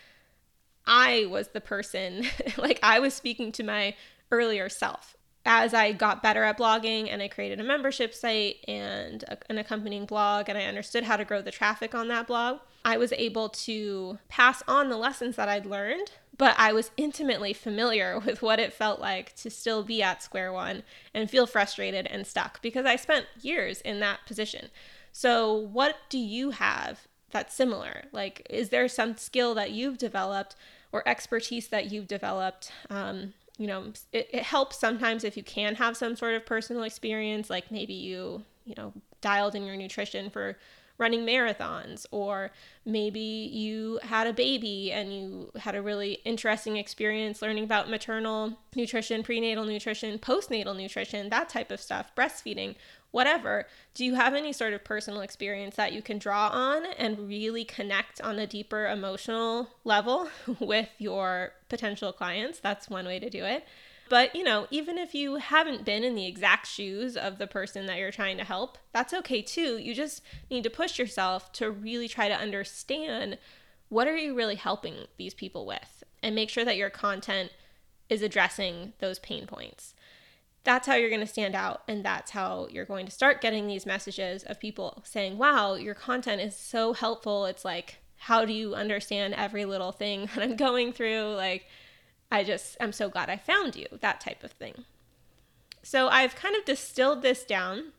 I 0.86 1.26
was 1.30 1.48
the 1.48 1.60
person, 1.60 2.26
like, 2.58 2.78
I 2.82 2.98
was 2.98 3.14
speaking 3.14 3.52
to 3.52 3.62
my 3.62 3.94
earlier 4.30 4.68
self. 4.68 5.16
As 5.46 5.72
I 5.72 5.92
got 5.92 6.22
better 6.22 6.44
at 6.44 6.58
blogging 6.58 7.08
and 7.10 7.22
I 7.22 7.28
created 7.28 7.60
a 7.60 7.64
membership 7.64 8.12
site 8.12 8.56
and 8.68 9.22
a, 9.24 9.38
an 9.48 9.56
accompanying 9.56 10.04
blog, 10.04 10.50
and 10.50 10.58
I 10.58 10.64
understood 10.64 11.04
how 11.04 11.16
to 11.16 11.24
grow 11.24 11.40
the 11.40 11.50
traffic 11.50 11.94
on 11.94 12.08
that 12.08 12.26
blog, 12.26 12.58
I 12.84 12.98
was 12.98 13.12
able 13.14 13.48
to 13.48 14.18
pass 14.28 14.62
on 14.68 14.90
the 14.90 14.98
lessons 14.98 15.36
that 15.36 15.48
I'd 15.48 15.64
learned 15.64 16.10
but 16.40 16.54
I 16.56 16.72
was 16.72 16.90
intimately 16.96 17.52
familiar 17.52 18.18
with 18.24 18.40
what 18.40 18.58
it 18.58 18.72
felt 18.72 18.98
like 18.98 19.36
to 19.36 19.50
still 19.50 19.82
be 19.82 20.02
at 20.02 20.22
square 20.22 20.50
one 20.50 20.84
and 21.12 21.30
feel 21.30 21.46
frustrated 21.46 22.06
and 22.06 22.26
stuck 22.26 22.62
because 22.62 22.86
I 22.86 22.96
spent 22.96 23.26
years 23.42 23.82
in 23.82 24.00
that 24.00 24.20
position. 24.26 24.70
So, 25.12 25.52
what 25.54 25.96
do 26.08 26.18
you 26.18 26.52
have 26.52 27.06
that's 27.30 27.54
similar? 27.54 28.04
Like, 28.10 28.46
is 28.48 28.70
there 28.70 28.88
some 28.88 29.18
skill 29.18 29.54
that 29.54 29.72
you've 29.72 29.98
developed 29.98 30.56
or 30.92 31.06
expertise 31.06 31.68
that 31.68 31.92
you've 31.92 32.08
developed? 32.08 32.72
Um, 32.88 33.34
you 33.58 33.66
know, 33.66 33.92
it, 34.10 34.30
it 34.32 34.42
helps 34.44 34.78
sometimes 34.78 35.24
if 35.24 35.36
you 35.36 35.42
can 35.42 35.74
have 35.74 35.94
some 35.94 36.16
sort 36.16 36.36
of 36.36 36.46
personal 36.46 36.84
experience, 36.84 37.50
like 37.50 37.70
maybe 37.70 37.92
you, 37.92 38.44
you 38.64 38.74
know, 38.78 38.94
dialed 39.20 39.54
in 39.54 39.66
your 39.66 39.76
nutrition 39.76 40.30
for 40.30 40.56
running 41.00 41.24
marathons, 41.24 42.06
or 42.10 42.50
maybe 42.84 43.18
you 43.18 43.98
had 44.02 44.26
a 44.26 44.32
baby 44.32 44.92
and 44.92 45.12
you 45.12 45.50
had 45.58 45.74
a 45.74 45.82
really 45.82 46.18
interesting 46.26 46.76
experience 46.76 47.40
learning 47.40 47.64
about 47.64 47.88
maternal 47.88 48.58
nutrition, 48.76 49.22
prenatal 49.22 49.64
nutrition, 49.64 50.18
postnatal 50.18 50.76
nutrition, 50.76 51.30
that 51.30 51.48
type 51.48 51.70
of 51.70 51.80
stuff, 51.80 52.14
breastfeeding, 52.14 52.76
whatever. 53.12 53.66
Do 53.94 54.04
you 54.04 54.14
have 54.14 54.34
any 54.34 54.52
sort 54.52 54.74
of 54.74 54.84
personal 54.84 55.22
experience 55.22 55.74
that 55.76 55.94
you 55.94 56.02
can 56.02 56.18
draw 56.18 56.48
on 56.48 56.84
and 56.98 57.26
really 57.26 57.64
connect 57.64 58.20
on 58.20 58.38
a 58.38 58.46
deeper 58.46 58.86
emotional 58.86 59.70
level 59.84 60.28
with 60.60 60.90
your 60.98 61.54
potential 61.70 62.12
clients? 62.12 62.60
That's 62.60 62.90
one 62.90 63.06
way 63.06 63.18
to 63.18 63.30
do 63.30 63.44
it. 63.44 63.64
But, 64.10 64.34
you 64.34 64.42
know, 64.42 64.66
even 64.72 64.98
if 64.98 65.14
you 65.14 65.36
haven't 65.36 65.84
been 65.84 66.02
in 66.02 66.16
the 66.16 66.26
exact 66.26 66.66
shoes 66.66 67.16
of 67.16 67.38
the 67.38 67.46
person 67.46 67.86
that 67.86 67.98
you're 67.98 68.10
trying 68.10 68.38
to 68.38 68.44
help, 68.44 68.76
that's 68.92 69.14
okay 69.14 69.40
too. 69.40 69.78
You 69.78 69.94
just 69.94 70.20
need 70.50 70.64
to 70.64 70.68
push 70.68 70.98
yourself 70.98 71.52
to 71.52 71.70
really 71.70 72.08
try 72.08 72.28
to 72.28 72.34
understand 72.34 73.38
what 73.88 74.08
are 74.08 74.16
you 74.16 74.34
really 74.34 74.56
helping 74.56 75.06
these 75.16 75.32
people 75.32 75.64
with 75.64 76.02
and 76.24 76.34
make 76.34 76.50
sure 76.50 76.64
that 76.64 76.76
your 76.76 76.90
content 76.90 77.52
is 78.08 78.20
addressing 78.20 78.94
those 78.98 79.20
pain 79.20 79.46
points. 79.46 79.94
That's 80.64 80.88
how 80.88 80.96
you're 80.96 81.08
going 81.08 81.20
to 81.20 81.26
stand 81.26 81.54
out 81.54 81.82
and 81.86 82.04
that's 82.04 82.32
how 82.32 82.66
you're 82.68 82.84
going 82.84 83.06
to 83.06 83.12
start 83.12 83.40
getting 83.40 83.68
these 83.68 83.86
messages 83.86 84.42
of 84.42 84.58
people 84.58 85.04
saying, 85.06 85.38
"Wow, 85.38 85.74
your 85.74 85.94
content 85.94 86.42
is 86.42 86.56
so 86.56 86.94
helpful." 86.94 87.46
It's 87.46 87.64
like, 87.64 87.98
"How 88.16 88.44
do 88.44 88.52
you 88.52 88.74
understand 88.74 89.34
every 89.34 89.64
little 89.64 89.92
thing 89.92 90.28
that 90.34 90.42
I'm 90.42 90.56
going 90.56 90.92
through?" 90.92 91.34
Like 91.36 91.66
I 92.30 92.44
just, 92.44 92.76
I'm 92.80 92.92
so 92.92 93.08
glad 93.08 93.28
I 93.28 93.36
found 93.36 93.76
you, 93.76 93.86
that 94.00 94.20
type 94.20 94.44
of 94.44 94.52
thing. 94.52 94.84
So 95.82 96.08
I've 96.08 96.36
kind 96.36 96.54
of 96.54 96.64
distilled 96.64 97.22
this 97.22 97.44
down 97.44 97.92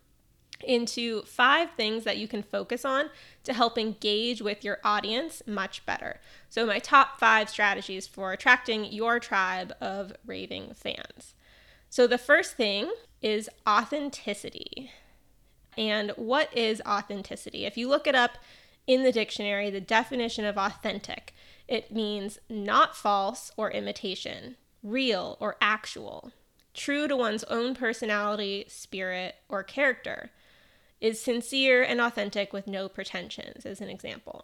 into 0.64 1.24
five 1.24 1.72
things 1.72 2.04
that 2.04 2.18
you 2.18 2.28
can 2.28 2.44
focus 2.44 2.86
on 2.86 3.10
to 3.44 3.54
help 3.54 3.78
engage 3.78 4.42
with 4.42 4.64
your 4.64 4.80
audience 4.84 5.42
much 5.46 5.86
better. 5.86 6.20
So, 6.50 6.66
my 6.66 6.80
top 6.80 7.20
five 7.20 7.50
strategies 7.50 8.08
for 8.08 8.32
attracting 8.32 8.86
your 8.86 9.20
tribe 9.20 9.74
of 9.82 10.14
raving 10.26 10.74
fans. 10.76 11.34
So, 11.90 12.08
the 12.08 12.18
first 12.18 12.56
thing 12.56 12.92
is 13.22 13.50
authenticity. 13.68 14.92
And 15.78 16.12
what 16.12 16.56
is 16.56 16.82
authenticity? 16.86 17.66
If 17.66 17.78
you 17.78 17.88
look 17.88 18.06
it 18.06 18.16
up 18.16 18.38
in 18.88 19.04
the 19.04 19.12
dictionary, 19.12 19.70
the 19.70 19.82
definition 19.82 20.44
of 20.46 20.58
authentic 20.58 21.34
it 21.72 21.90
means 21.90 22.38
not 22.50 22.98
false 22.98 23.50
or 23.56 23.72
imitation, 23.72 24.58
real 24.84 25.38
or 25.40 25.56
actual, 25.62 26.34
true 26.74 27.08
to 27.08 27.16
one's 27.16 27.46
own 27.46 27.74
personality, 27.75 28.66
spirit, 28.68 29.36
or 29.48 29.63
character, 29.63 30.32
is 31.00 31.22
sincere 31.22 31.82
and 31.82 32.01
authentic 32.01 32.51
with 32.51 32.68
no 32.68 32.90
pretensions, 32.90 33.66
as 33.66 33.80
an 33.80 33.88
example. 33.88 34.44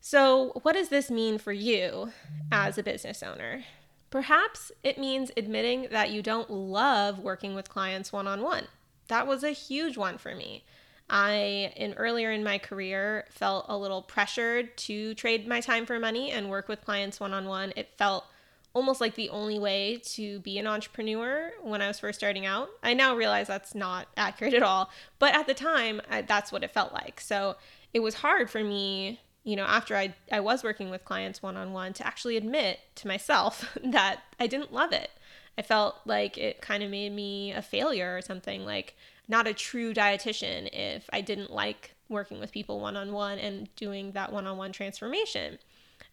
So, 0.00 0.58
what 0.62 0.72
does 0.72 0.88
this 0.88 1.08
mean 1.08 1.38
for 1.38 1.52
you 1.52 2.12
as 2.50 2.76
a 2.76 2.82
business 2.82 3.22
owner? 3.22 3.62
Perhaps 4.10 4.72
it 4.82 4.98
means 4.98 5.30
admitting 5.36 5.86
that 5.92 6.10
you 6.10 6.20
don't 6.20 6.50
love 6.50 7.20
working 7.20 7.54
with 7.54 7.68
clients 7.68 8.12
one 8.12 8.26
on 8.26 8.42
one. 8.42 8.66
That 9.06 9.28
was 9.28 9.44
a 9.44 9.50
huge 9.50 9.96
one 9.96 10.18
for 10.18 10.34
me. 10.34 10.64
I, 11.10 11.72
in 11.76 11.94
earlier 11.94 12.30
in 12.30 12.44
my 12.44 12.58
career, 12.58 13.26
felt 13.30 13.66
a 13.68 13.76
little 13.76 14.00
pressured 14.00 14.76
to 14.78 15.14
trade 15.14 15.46
my 15.46 15.60
time 15.60 15.84
for 15.84 15.98
money 15.98 16.30
and 16.30 16.48
work 16.48 16.68
with 16.68 16.84
clients 16.84 17.18
one 17.18 17.34
on 17.34 17.46
one. 17.46 17.72
It 17.76 17.90
felt 17.98 18.24
almost 18.72 19.00
like 19.00 19.16
the 19.16 19.28
only 19.30 19.58
way 19.58 20.00
to 20.04 20.38
be 20.40 20.58
an 20.58 20.66
entrepreneur 20.66 21.52
when 21.62 21.82
I 21.82 21.88
was 21.88 21.98
first 21.98 22.20
starting 22.20 22.46
out. 22.46 22.68
I 22.82 22.94
now 22.94 23.16
realize 23.16 23.48
that's 23.48 23.74
not 23.74 24.06
accurate 24.16 24.54
at 24.54 24.62
all, 24.62 24.90
but 25.18 25.34
at 25.34 25.46
the 25.46 25.54
time, 25.54 26.00
I, 26.08 26.22
that's 26.22 26.52
what 26.52 26.62
it 26.62 26.70
felt 26.70 26.92
like. 26.92 27.20
So 27.20 27.56
it 27.92 28.00
was 28.00 28.14
hard 28.14 28.48
for 28.48 28.62
me, 28.62 29.20
you 29.42 29.56
know, 29.56 29.64
after 29.64 29.96
I, 29.96 30.14
I 30.30 30.38
was 30.38 30.62
working 30.62 30.90
with 30.90 31.04
clients 31.04 31.42
one 31.42 31.56
on 31.56 31.72
one 31.72 31.92
to 31.94 32.06
actually 32.06 32.36
admit 32.36 32.78
to 32.96 33.08
myself 33.08 33.76
that 33.84 34.20
I 34.38 34.46
didn't 34.46 34.72
love 34.72 34.92
it. 34.92 35.10
I 35.58 35.62
felt 35.62 35.96
like 36.06 36.38
it 36.38 36.60
kind 36.60 36.82
of 36.82 36.90
made 36.90 37.12
me 37.12 37.52
a 37.52 37.62
failure 37.62 38.16
or 38.16 38.22
something. 38.22 38.64
Like 38.64 38.96
not 39.30 39.46
a 39.46 39.54
true 39.54 39.94
dietitian 39.94 40.68
if 40.72 41.08
I 41.12 41.20
didn't 41.20 41.50
like 41.50 41.94
working 42.08 42.40
with 42.40 42.52
people 42.52 42.80
one 42.80 42.96
on 42.96 43.12
one 43.12 43.38
and 43.38 43.74
doing 43.76 44.12
that 44.12 44.32
one 44.32 44.46
on 44.46 44.58
one 44.58 44.72
transformation. 44.72 45.58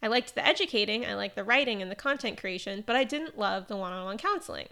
I 0.00 0.06
liked 0.06 0.34
the 0.34 0.46
educating, 0.46 1.04
I 1.04 1.14
liked 1.14 1.34
the 1.34 1.44
writing 1.44 1.82
and 1.82 1.90
the 1.90 1.96
content 1.96 2.38
creation, 2.38 2.84
but 2.86 2.94
I 2.94 3.02
didn't 3.02 3.36
love 3.36 3.66
the 3.66 3.76
one 3.76 3.92
on 3.92 4.04
one 4.04 4.18
counseling. 4.18 4.68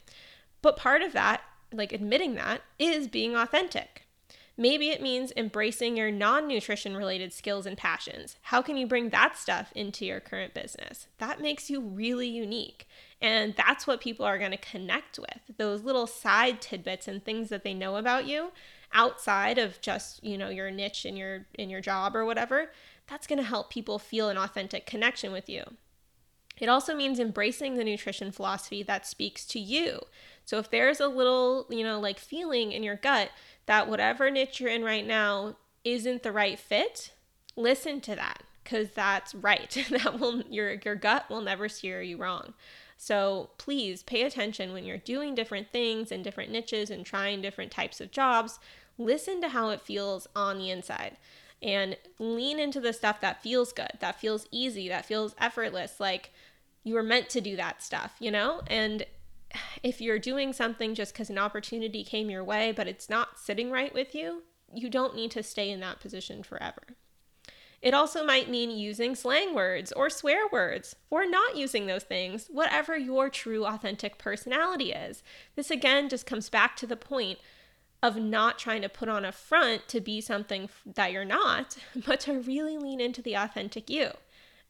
But 0.62 0.76
part 0.76 1.02
of 1.02 1.12
that, 1.12 1.42
like 1.72 1.92
admitting 1.92 2.36
that, 2.36 2.62
is 2.78 3.08
being 3.08 3.34
authentic. 3.34 4.06
Maybe 4.56 4.88
it 4.90 5.02
means 5.02 5.32
embracing 5.36 5.96
your 5.96 6.10
non 6.10 6.46
nutrition 6.46 6.96
related 6.96 7.32
skills 7.32 7.66
and 7.66 7.76
passions. 7.76 8.36
How 8.42 8.62
can 8.62 8.76
you 8.76 8.86
bring 8.86 9.10
that 9.10 9.36
stuff 9.36 9.72
into 9.74 10.06
your 10.06 10.20
current 10.20 10.54
business? 10.54 11.08
That 11.18 11.40
makes 11.40 11.68
you 11.68 11.80
really 11.80 12.28
unique. 12.28 12.88
And 13.20 13.54
that's 13.56 13.86
what 13.86 14.00
people 14.00 14.26
are 14.26 14.38
going 14.38 14.50
to 14.50 14.56
connect 14.58 15.18
with 15.18 15.56
those 15.56 15.82
little 15.82 16.06
side 16.06 16.60
tidbits 16.60 17.08
and 17.08 17.24
things 17.24 17.48
that 17.48 17.64
they 17.64 17.72
know 17.72 17.96
about 17.96 18.26
you 18.26 18.52
outside 18.92 19.58
of 19.58 19.80
just, 19.80 20.22
you 20.22 20.36
know, 20.36 20.50
your 20.50 20.70
niche 20.70 21.06
in 21.06 21.16
your 21.16 21.46
in 21.54 21.70
your 21.70 21.80
job 21.80 22.14
or 22.14 22.24
whatever. 22.24 22.70
That's 23.06 23.26
going 23.26 23.38
to 23.38 23.44
help 23.44 23.70
people 23.70 23.98
feel 23.98 24.28
an 24.28 24.36
authentic 24.36 24.84
connection 24.84 25.32
with 25.32 25.48
you. 25.48 25.64
It 26.58 26.68
also 26.68 26.94
means 26.94 27.18
embracing 27.18 27.76
the 27.76 27.84
nutrition 27.84 28.32
philosophy 28.32 28.82
that 28.82 29.06
speaks 29.06 29.44
to 29.46 29.60
you. 29.60 30.00
So 30.44 30.58
if 30.58 30.70
there's 30.70 31.00
a 31.00 31.08
little, 31.08 31.66
you 31.68 31.84
know, 31.84 32.00
like 32.00 32.18
feeling 32.18 32.72
in 32.72 32.82
your 32.82 32.96
gut 32.96 33.30
that 33.66 33.88
whatever 33.88 34.30
niche 34.30 34.60
you're 34.60 34.70
in 34.70 34.84
right 34.84 35.06
now 35.06 35.56
isn't 35.84 36.22
the 36.22 36.32
right 36.32 36.58
fit, 36.58 37.12
listen 37.56 38.00
to 38.02 38.14
that 38.16 38.42
because 38.64 38.90
that's 38.90 39.34
right. 39.34 39.70
that 39.90 40.18
will 40.18 40.42
your 40.42 40.74
your 40.84 40.94
gut 40.94 41.28
will 41.28 41.42
never 41.42 41.68
steer 41.68 42.00
you 42.02 42.16
wrong. 42.16 42.54
So 42.96 43.50
please 43.58 44.02
pay 44.02 44.22
attention 44.22 44.72
when 44.72 44.84
you're 44.84 44.96
doing 44.96 45.34
different 45.34 45.70
things 45.70 46.10
in 46.10 46.22
different 46.22 46.50
niches 46.50 46.90
and 46.90 47.04
trying 47.04 47.42
different 47.42 47.70
types 47.70 48.00
of 48.00 48.10
jobs. 48.10 48.58
Listen 48.98 49.40
to 49.42 49.50
how 49.50 49.70
it 49.70 49.80
feels 49.80 50.26
on 50.34 50.58
the 50.58 50.70
inside 50.70 51.16
and 51.62 51.96
lean 52.18 52.58
into 52.58 52.80
the 52.80 52.92
stuff 52.92 53.20
that 53.20 53.42
feels 53.42 53.72
good, 53.72 53.92
that 54.00 54.20
feels 54.20 54.46
easy, 54.50 54.88
that 54.88 55.06
feels 55.06 55.34
effortless. 55.38 56.00
Like 56.00 56.32
you 56.84 56.94
were 56.94 57.02
meant 57.02 57.28
to 57.30 57.40
do 57.40 57.56
that 57.56 57.82
stuff, 57.82 58.16
you 58.18 58.30
know? 58.30 58.62
And 58.66 59.04
if 59.82 60.00
you're 60.00 60.18
doing 60.18 60.52
something 60.52 60.94
just 60.94 61.12
because 61.12 61.30
an 61.30 61.38
opportunity 61.38 62.04
came 62.04 62.30
your 62.30 62.44
way, 62.44 62.72
but 62.72 62.88
it's 62.88 63.10
not 63.10 63.38
sitting 63.38 63.70
right 63.70 63.92
with 63.92 64.14
you, 64.14 64.42
you 64.74 64.90
don't 64.90 65.14
need 65.14 65.30
to 65.32 65.42
stay 65.42 65.70
in 65.70 65.80
that 65.80 66.00
position 66.00 66.42
forever. 66.42 66.82
It 67.82 67.94
also 67.94 68.24
might 68.24 68.50
mean 68.50 68.70
using 68.70 69.14
slang 69.14 69.54
words 69.54 69.92
or 69.92 70.10
swear 70.10 70.46
words, 70.50 70.96
or 71.10 71.28
not 71.28 71.56
using 71.56 71.86
those 71.86 72.04
things, 72.04 72.48
whatever 72.50 72.96
your 72.96 73.28
true 73.28 73.66
authentic 73.66 74.18
personality 74.18 74.92
is. 74.92 75.22
This 75.54 75.70
again 75.70 76.08
just 76.08 76.26
comes 76.26 76.48
back 76.48 76.76
to 76.76 76.86
the 76.86 76.96
point 76.96 77.38
of 78.02 78.16
not 78.16 78.58
trying 78.58 78.82
to 78.82 78.88
put 78.88 79.08
on 79.08 79.24
a 79.24 79.32
front 79.32 79.88
to 79.88 80.00
be 80.00 80.20
something 80.20 80.68
that 80.84 81.12
you're 81.12 81.24
not, 81.24 81.76
but 82.06 82.20
to 82.20 82.40
really 82.40 82.78
lean 82.78 83.00
into 83.00 83.22
the 83.22 83.34
authentic 83.34 83.90
you. 83.90 84.10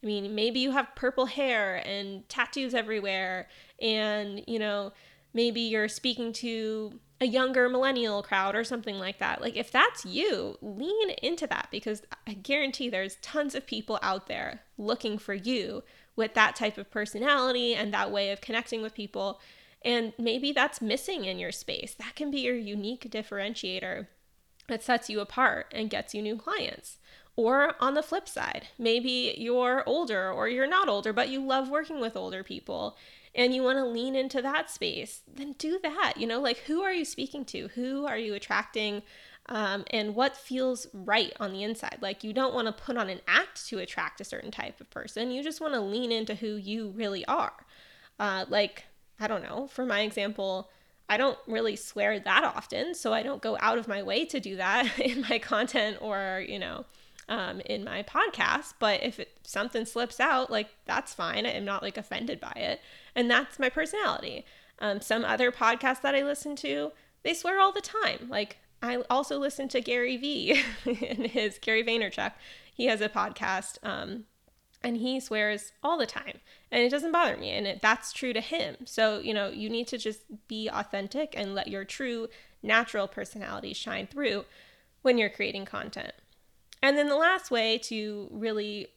I 0.02 0.06
mean, 0.06 0.34
maybe 0.34 0.60
you 0.60 0.72
have 0.72 0.94
purple 0.94 1.26
hair 1.26 1.82
and 1.86 2.28
tattoos 2.28 2.74
everywhere, 2.74 3.48
and 3.80 4.42
you 4.46 4.58
know, 4.58 4.92
maybe 5.32 5.60
you're 5.60 5.88
speaking 5.88 6.32
to 6.34 6.98
a 7.20 7.26
younger 7.26 7.68
millennial 7.68 8.22
crowd 8.22 8.54
or 8.54 8.64
something 8.64 8.98
like 8.98 9.18
that. 9.18 9.40
Like, 9.40 9.56
if 9.56 9.70
that's 9.70 10.04
you, 10.04 10.58
lean 10.60 11.10
into 11.22 11.46
that 11.46 11.68
because 11.70 12.02
I 12.26 12.34
guarantee 12.34 12.88
there's 12.88 13.16
tons 13.22 13.54
of 13.54 13.66
people 13.66 13.98
out 14.02 14.26
there 14.26 14.60
looking 14.76 15.18
for 15.18 15.34
you 15.34 15.82
with 16.14 16.34
that 16.34 16.56
type 16.56 16.78
of 16.78 16.90
personality 16.90 17.74
and 17.74 17.92
that 17.92 18.10
way 18.10 18.30
of 18.30 18.40
connecting 18.40 18.82
with 18.82 18.94
people. 18.94 19.40
And 19.82 20.12
maybe 20.18 20.52
that's 20.52 20.80
missing 20.82 21.24
in 21.24 21.38
your 21.38 21.52
space. 21.52 21.94
That 21.94 22.16
can 22.16 22.30
be 22.30 22.40
your 22.40 22.56
unique 22.56 23.10
differentiator 23.10 24.08
that 24.68 24.82
sets 24.82 25.08
you 25.08 25.20
apart 25.20 25.72
and 25.74 25.88
gets 25.88 26.14
you 26.14 26.22
new 26.22 26.36
clients. 26.36 26.98
Or 27.36 27.74
on 27.80 27.94
the 27.94 28.02
flip 28.02 28.28
side, 28.28 28.68
maybe 28.78 29.34
you're 29.36 29.84
older 29.86 30.30
or 30.30 30.48
you're 30.48 30.66
not 30.66 30.88
older, 30.88 31.12
but 31.12 31.28
you 31.28 31.44
love 31.44 31.68
working 31.68 32.00
with 32.00 32.16
older 32.16 32.42
people 32.42 32.96
and 33.36 33.54
you 33.54 33.62
want 33.62 33.78
to 33.78 33.84
lean 33.84 34.16
into 34.16 34.42
that 34.42 34.70
space, 34.70 35.20
then 35.32 35.54
do 35.58 35.78
that. 35.82 36.14
You 36.16 36.26
know, 36.26 36.40
like 36.40 36.58
who 36.60 36.82
are 36.82 36.92
you 36.92 37.04
speaking 37.04 37.44
to? 37.46 37.68
Who 37.74 38.06
are 38.06 38.18
you 38.18 38.34
attracting? 38.34 39.02
Um, 39.48 39.84
and 39.92 40.16
what 40.16 40.36
feels 40.36 40.88
right 40.92 41.32
on 41.38 41.52
the 41.52 41.62
inside. 41.62 41.98
Like, 42.00 42.24
you 42.24 42.32
don't 42.32 42.52
want 42.52 42.66
to 42.66 42.72
put 42.72 42.96
on 42.96 43.08
an 43.08 43.20
act 43.28 43.68
to 43.68 43.78
attract 43.78 44.20
a 44.20 44.24
certain 44.24 44.50
type 44.50 44.80
of 44.80 44.90
person. 44.90 45.30
You 45.30 45.40
just 45.40 45.60
want 45.60 45.74
to 45.74 45.80
lean 45.80 46.10
into 46.10 46.34
who 46.34 46.56
you 46.56 46.88
really 46.88 47.24
are. 47.26 47.52
Uh, 48.18 48.46
like, 48.48 48.86
I 49.20 49.28
don't 49.28 49.44
know, 49.44 49.68
for 49.68 49.86
my 49.86 50.00
example, 50.00 50.68
I 51.08 51.16
don't 51.16 51.38
really 51.46 51.76
swear 51.76 52.18
that 52.18 52.42
often, 52.44 52.92
so 52.92 53.12
I 53.12 53.22
don't 53.22 53.40
go 53.40 53.56
out 53.60 53.78
of 53.78 53.86
my 53.86 54.02
way 54.02 54.24
to 54.24 54.40
do 54.40 54.56
that 54.56 54.98
in 54.98 55.24
my 55.28 55.38
content 55.38 55.98
or, 56.00 56.44
you 56.46 56.58
know, 56.58 56.84
um, 57.28 57.60
in 57.60 57.84
my 57.84 58.02
podcast. 58.02 58.74
But 58.78 59.02
if 59.02 59.18
it, 59.18 59.38
something 59.44 59.84
slips 59.84 60.20
out, 60.20 60.50
like 60.50 60.68
that's 60.84 61.14
fine. 61.14 61.46
I'm 61.46 61.64
not 61.64 61.82
like 61.82 61.96
offended 61.96 62.40
by 62.40 62.52
it. 62.56 62.80
And 63.14 63.30
that's 63.30 63.58
my 63.58 63.68
personality. 63.68 64.44
Um, 64.78 65.00
some 65.00 65.24
other 65.24 65.50
podcasts 65.50 66.02
that 66.02 66.14
I 66.14 66.22
listen 66.22 66.54
to, 66.56 66.92
they 67.22 67.34
swear 67.34 67.60
all 67.60 67.72
the 67.72 67.80
time. 67.80 68.28
Like, 68.28 68.58
I 68.82 68.96
also 69.08 69.38
listen 69.38 69.68
to 69.68 69.80
Gary 69.80 70.16
Vee 70.16 70.62
and 70.84 71.26
his 71.26 71.58
Gary 71.58 71.82
Vaynerchuk. 71.82 72.32
He 72.74 72.86
has 72.86 73.00
a 73.00 73.08
podcast. 73.08 73.78
Um, 73.82 74.24
and 74.82 74.98
he 74.98 75.18
swears 75.18 75.72
all 75.82 75.98
the 75.98 76.06
time 76.06 76.38
and 76.70 76.82
it 76.82 76.90
doesn't 76.90 77.10
bother 77.10 77.36
me 77.36 77.50
and 77.50 77.66
it, 77.66 77.82
that's 77.82 78.12
true 78.12 78.32
to 78.32 78.40
him 78.40 78.76
so 78.84 79.18
you 79.18 79.34
know 79.34 79.48
you 79.48 79.68
need 79.68 79.88
to 79.88 79.98
just 79.98 80.20
be 80.46 80.68
authentic 80.68 81.34
and 81.36 81.54
let 81.54 81.66
your 81.66 81.84
true 81.84 82.28
natural 82.62 83.08
personality 83.08 83.72
shine 83.72 84.06
through 84.06 84.44
when 85.02 85.18
you're 85.18 85.30
creating 85.30 85.64
content 85.64 86.12
and 86.82 86.96
then 86.96 87.08
the 87.08 87.16
last 87.16 87.50
way 87.50 87.78
to 87.78 88.28
really 88.30 88.88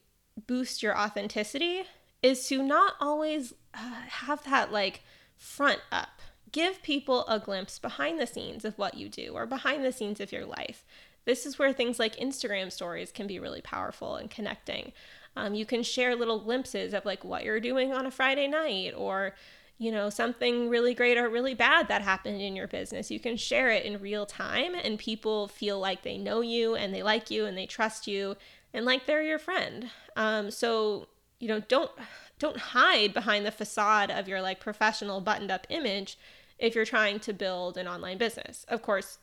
boost 0.47 0.81
your 0.83 0.97
authenticity 0.97 1.83
is 2.21 2.47
to 2.47 2.63
not 2.63 2.93
always 2.99 3.53
uh, 3.73 3.93
have 4.07 4.43
that 4.45 4.71
like 4.71 5.01
front 5.37 5.79
up 5.91 6.21
give 6.51 6.81
people 6.81 7.25
a 7.27 7.39
glimpse 7.39 7.77
behind 7.77 8.19
the 8.19 8.27
scenes 8.27 8.65
of 8.65 8.77
what 8.77 8.95
you 8.95 9.07
do 9.07 9.33
or 9.33 9.45
behind 9.45 9.85
the 9.85 9.91
scenes 9.91 10.19
of 10.19 10.31
your 10.31 10.45
life 10.45 10.83
this 11.29 11.45
is 11.45 11.59
where 11.59 11.71
things 11.71 11.99
like 11.99 12.15
Instagram 12.15 12.71
stories 12.71 13.11
can 13.11 13.27
be 13.27 13.37
really 13.37 13.61
powerful 13.61 14.15
and 14.15 14.31
connecting. 14.31 14.93
Um, 15.35 15.53
you 15.53 15.63
can 15.63 15.83
share 15.83 16.15
little 16.15 16.39
glimpses 16.39 16.91
of 16.91 17.05
like 17.05 17.23
what 17.23 17.43
you're 17.43 17.59
doing 17.59 17.93
on 17.93 18.07
a 18.07 18.11
Friday 18.11 18.47
night 18.47 18.93
or 18.97 19.35
you 19.79 19.91
know 19.91 20.09
something 20.09 20.69
really 20.69 20.93
great 20.93 21.17
or 21.17 21.29
really 21.29 21.53
bad 21.53 21.87
that 21.87 22.01
happened 22.01 22.41
in 22.41 22.55
your 22.55 22.67
business. 22.67 23.09
You 23.09 23.19
can 23.19 23.37
share 23.37 23.71
it 23.71 23.85
in 23.85 24.01
real 24.01 24.25
time 24.25 24.75
and 24.75 24.99
people 24.99 25.47
feel 25.47 25.79
like 25.79 26.03
they 26.03 26.17
know 26.17 26.41
you 26.41 26.75
and 26.75 26.93
they 26.93 27.01
like 27.01 27.31
you 27.31 27.45
and 27.45 27.57
they 27.57 27.65
trust 27.65 28.05
you 28.05 28.35
and 28.73 28.85
like 28.85 29.05
they're 29.07 29.23
your 29.23 29.39
friend. 29.39 29.89
Um, 30.17 30.51
so 30.51 31.07
you 31.39 31.47
know 31.47 31.61
don't 31.61 31.91
don't 32.39 32.57
hide 32.57 33.13
behind 33.13 33.45
the 33.45 33.51
facade 33.51 34.11
of 34.11 34.27
your 34.27 34.41
like 34.41 34.59
professional 34.59 35.21
buttoned 35.21 35.49
up 35.49 35.65
image 35.69 36.19
if 36.59 36.75
you're 36.75 36.85
trying 36.85 37.19
to 37.21 37.33
build 37.33 37.77
an 37.77 37.87
online 37.87 38.17
business. 38.17 38.65
Of 38.67 38.81
course 38.81 39.17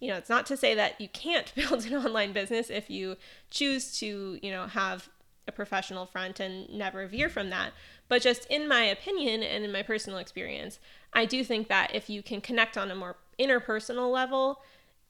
you 0.00 0.08
know 0.10 0.16
it's 0.16 0.28
not 0.28 0.44
to 0.44 0.56
say 0.56 0.74
that 0.74 1.00
you 1.00 1.08
can't 1.08 1.54
build 1.56 1.86
an 1.86 1.94
online 1.94 2.34
business 2.34 2.68
if 2.68 2.90
you 2.90 3.16
choose 3.50 3.98
to 4.00 4.38
you 4.42 4.50
know 4.50 4.66
have 4.66 5.08
a 5.46 5.52
professional 5.52 6.06
front 6.06 6.40
and 6.40 6.68
never 6.70 7.06
veer 7.06 7.28
from 7.28 7.50
that. 7.50 7.72
But 8.08 8.22
just 8.22 8.46
in 8.46 8.68
my 8.68 8.84
opinion 8.84 9.42
and 9.42 9.64
in 9.64 9.72
my 9.72 9.82
personal 9.82 10.18
experience, 10.18 10.78
I 11.12 11.24
do 11.24 11.44
think 11.44 11.68
that 11.68 11.94
if 11.94 12.08
you 12.08 12.22
can 12.22 12.40
connect 12.40 12.76
on 12.76 12.90
a 12.90 12.94
more 12.94 13.16
interpersonal 13.38 14.12
level, 14.12 14.62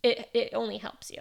it, 0.02 0.28
it 0.34 0.50
only 0.52 0.78
helps 0.78 1.10
you. 1.10 1.20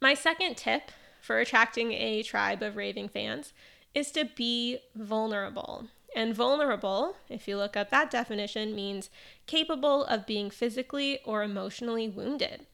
My 0.00 0.14
second 0.14 0.56
tip 0.56 0.90
for 1.20 1.38
attracting 1.38 1.92
a 1.92 2.22
tribe 2.22 2.62
of 2.62 2.76
raving 2.76 3.08
fans 3.08 3.52
is 3.94 4.10
to 4.12 4.24
be 4.24 4.78
vulnerable. 4.94 5.86
And 6.16 6.34
vulnerable, 6.34 7.16
if 7.28 7.46
you 7.46 7.56
look 7.56 7.76
up 7.76 7.90
that 7.90 8.10
definition, 8.10 8.74
means 8.74 9.10
capable 9.46 10.04
of 10.04 10.26
being 10.26 10.50
physically 10.50 11.20
or 11.24 11.42
emotionally 11.42 12.08
wounded, 12.08 12.66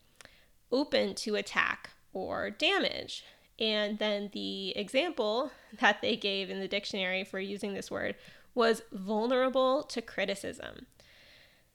open 0.70 1.14
to 1.16 1.34
attack 1.34 1.90
or 2.12 2.50
damage, 2.50 3.24
and 3.58 3.98
then 3.98 4.30
the 4.32 4.76
example 4.76 5.50
that 5.80 6.00
they 6.02 6.16
gave 6.16 6.50
in 6.50 6.60
the 6.60 6.68
dictionary 6.68 7.24
for 7.24 7.38
using 7.38 7.74
this 7.74 7.90
word 7.90 8.16
was 8.54 8.82
vulnerable 8.92 9.82
to 9.82 10.02
criticism. 10.02 10.86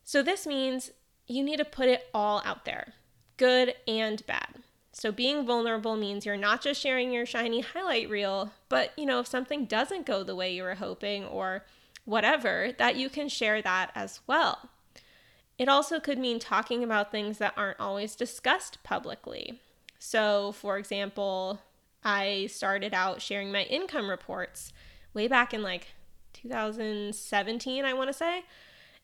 So 0.04 0.22
this 0.24 0.48
means 0.48 0.92
you 1.28 1.44
need 1.44 1.58
to 1.58 1.66
put 1.66 1.88
it 1.88 2.08
all 2.14 2.42
out 2.44 2.66
there, 2.66 2.94
good 3.38 3.76
and 3.88 4.26
bad. 4.26 4.56
So 4.92 5.12
being 5.12 5.46
vulnerable 5.46 5.96
means 5.96 6.26
you're 6.26 6.36
not 6.36 6.62
just 6.62 6.82
sharing 6.82 7.12
your 7.12 7.26
shiny 7.26 7.62
highlight 7.62 8.10
reel, 8.10 8.52
but 8.68 8.92
you 8.98 9.06
know, 9.06 9.20
if 9.20 9.28
something 9.28 9.66
doesn't 9.66 10.06
go 10.06 10.24
the 10.24 10.36
way 10.36 10.54
you 10.54 10.64
were 10.64 10.76
hoping 10.76 11.24
or 11.26 11.64
whatever, 12.06 12.72
that 12.78 12.96
you 12.96 13.10
can 13.10 13.30
share 13.30 13.62
that 13.62 13.92
as 13.96 14.20
well. 14.28 14.70
It 15.58 15.70
also 15.70 16.00
could 16.00 16.18
mean 16.18 16.40
talking 16.40 16.84
about 16.84 17.12
things 17.12 17.38
that 17.38 17.54
aren't 17.56 17.80
always 17.80 18.16
discussed 18.16 18.82
publicly. 18.84 19.62
So, 20.00 20.54
for 20.54 20.78
example, 20.78 21.60
I 22.04 22.48
started 22.52 22.94
out 22.94 23.22
sharing 23.22 23.52
my 23.52 23.64
income 23.64 24.10
reports 24.10 24.72
way 25.14 25.28
back 25.28 25.54
in 25.54 25.62
like 25.62 25.88
2017, 26.34 27.86
I 27.86 27.94
want 27.94 28.10
to 28.10 28.14
say. 28.14 28.44